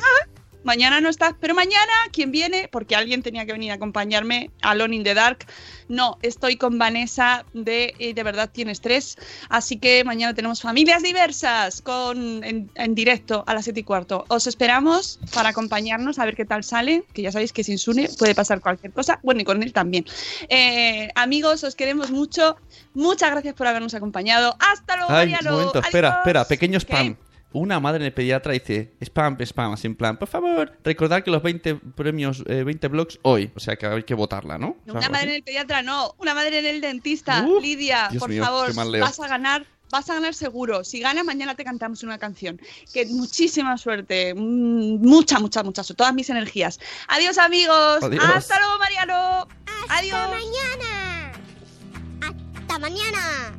Mañana 0.64 1.00
no 1.00 1.08
estás, 1.08 1.34
pero 1.40 1.54
mañana, 1.54 1.92
¿quién 2.12 2.30
viene? 2.30 2.68
Porque 2.70 2.96
alguien 2.96 3.22
tenía 3.22 3.46
que 3.46 3.52
venir 3.52 3.70
a 3.70 3.74
acompañarme, 3.74 4.50
Alone 4.62 4.96
in 4.96 5.04
the 5.04 5.14
Dark. 5.14 5.46
No, 5.88 6.18
estoy 6.22 6.56
con 6.56 6.78
Vanessa 6.78 7.44
de 7.54 7.94
eh, 7.98 8.12
De 8.12 8.22
verdad 8.22 8.50
tienes 8.52 8.80
tres. 8.80 9.16
Así 9.48 9.78
que 9.78 10.04
mañana 10.04 10.34
tenemos 10.34 10.60
familias 10.60 11.02
diversas 11.02 11.80
con, 11.80 12.44
en, 12.44 12.70
en 12.74 12.94
directo 12.94 13.44
a 13.46 13.54
las 13.54 13.64
7 13.64 13.80
y 13.80 13.82
cuarto. 13.84 14.24
Os 14.28 14.46
esperamos 14.46 15.20
para 15.32 15.50
acompañarnos 15.50 16.18
a 16.18 16.24
ver 16.24 16.36
qué 16.36 16.44
tal 16.44 16.64
sale, 16.64 17.04
que 17.12 17.22
ya 17.22 17.32
sabéis 17.32 17.52
que 17.52 17.64
sin 17.64 17.78
Sune 17.78 18.08
puede 18.18 18.34
pasar 18.34 18.60
cualquier 18.60 18.92
cosa. 18.92 19.20
Bueno, 19.22 19.40
y 19.40 19.44
con 19.44 19.62
él 19.62 19.72
también. 19.72 20.04
Eh, 20.48 21.08
amigos, 21.14 21.64
os 21.64 21.74
queremos 21.74 22.10
mucho. 22.10 22.56
Muchas 22.94 23.30
gracias 23.30 23.54
por 23.54 23.66
habernos 23.66 23.94
acompañado. 23.94 24.56
Hasta 24.58 24.96
luego, 24.96 25.12
Ay, 25.12 25.34
un 25.40 25.50
momento, 25.50 25.80
espera, 25.80 26.18
espera, 26.18 26.44
pequeño 26.44 26.78
¿Qué? 26.80 27.16
Una 27.52 27.80
madre 27.80 27.98
en 28.00 28.06
el 28.06 28.12
pediatra 28.12 28.52
dice, 28.52 28.92
spam, 29.02 29.38
spam, 29.40 29.72
así 29.72 29.86
en 29.86 29.94
plan, 29.96 30.18
por 30.18 30.28
favor, 30.28 30.78
recordad 30.84 31.22
que 31.22 31.30
los 31.30 31.42
20 31.42 31.76
premios, 31.96 32.44
eh, 32.46 32.62
20 32.62 32.88
blogs 32.88 33.18
hoy, 33.22 33.50
o 33.56 33.60
sea 33.60 33.76
que 33.76 33.86
hay 33.86 34.02
que 34.02 34.12
votarla, 34.14 34.58
¿no? 34.58 34.76
Una 34.86 35.00
madre 35.08 35.16
así. 35.16 35.28
en 35.28 35.34
el 35.36 35.42
pediatra, 35.42 35.82
no. 35.82 36.14
Una 36.18 36.34
madre 36.34 36.58
en 36.58 36.66
el 36.66 36.80
dentista. 36.82 37.42
Uh, 37.46 37.58
Lidia, 37.60 38.08
Dios 38.10 38.20
por 38.20 38.28
mío, 38.28 38.44
favor, 38.44 38.68
qué 38.68 38.74
mal 38.74 38.92
leo. 38.92 39.00
vas 39.02 39.18
a 39.20 39.28
ganar. 39.28 39.66
Vas 39.90 40.10
a 40.10 40.14
ganar 40.14 40.34
seguro. 40.34 40.84
Si 40.84 41.00
ganas, 41.00 41.24
mañana 41.24 41.54
te 41.54 41.64
cantamos 41.64 42.02
una 42.02 42.18
canción. 42.18 42.60
Que 42.92 43.06
muchísima 43.06 43.78
suerte. 43.78 44.34
Mm, 44.34 45.00
Mucha, 45.00 45.38
mucha, 45.38 45.62
mucha. 45.62 45.82
suerte. 45.82 45.96
Todas 45.96 46.12
mis 46.12 46.28
energías. 46.28 46.78
Adiós, 47.08 47.38
amigos. 47.38 48.02
Adiós. 48.02 48.22
Hasta 48.22 48.58
luego, 48.58 48.76
Mariano. 48.78 49.48
Adiós. 49.88 50.18
Hasta 50.18 50.28
mañana. 50.28 51.32
Hasta 52.60 52.78
mañana. 52.78 53.58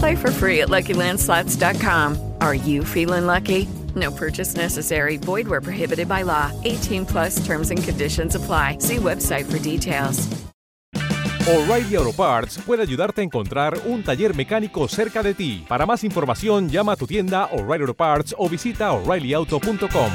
Play 0.00 0.16
for 0.16 0.30
free 0.32 0.62
at 0.62 0.68
LuckyLandSlots.com. 0.68 2.16
Are 2.40 2.54
you 2.54 2.84
feeling 2.84 3.26
lucky? 3.26 3.68
No 3.94 4.10
purchase 4.10 4.56
necessary. 4.56 5.18
Void 5.18 5.46
where 5.46 5.60
prohibited 5.60 6.08
by 6.08 6.22
law. 6.22 6.50
18 6.64 7.04
plus 7.06 7.44
terms 7.44 7.70
and 7.70 7.84
conditions 7.84 8.34
apply. 8.34 8.78
See 8.78 8.96
website 8.96 9.44
for 9.44 9.58
details. 9.58 10.26
O'Reilly 11.46 11.96
Auto 11.96 12.12
Parts 12.12 12.58
puede 12.58 12.82
ayudarte 12.82 13.20
a 13.20 13.24
encontrar 13.24 13.78
un 13.86 14.02
taller 14.02 14.34
mecánico 14.34 14.88
cerca 14.88 15.22
de 15.22 15.34
ti. 15.34 15.64
Para 15.68 15.84
más 15.84 16.02
información, 16.04 16.70
llama 16.70 16.92
a 16.92 16.96
tu 16.96 17.06
tienda 17.06 17.46
O'Reilly 17.52 17.82
Auto 17.82 17.94
Parts 17.94 18.34
o 18.38 18.48
visita 18.48 18.92
oreillyauto.com. 18.92 20.12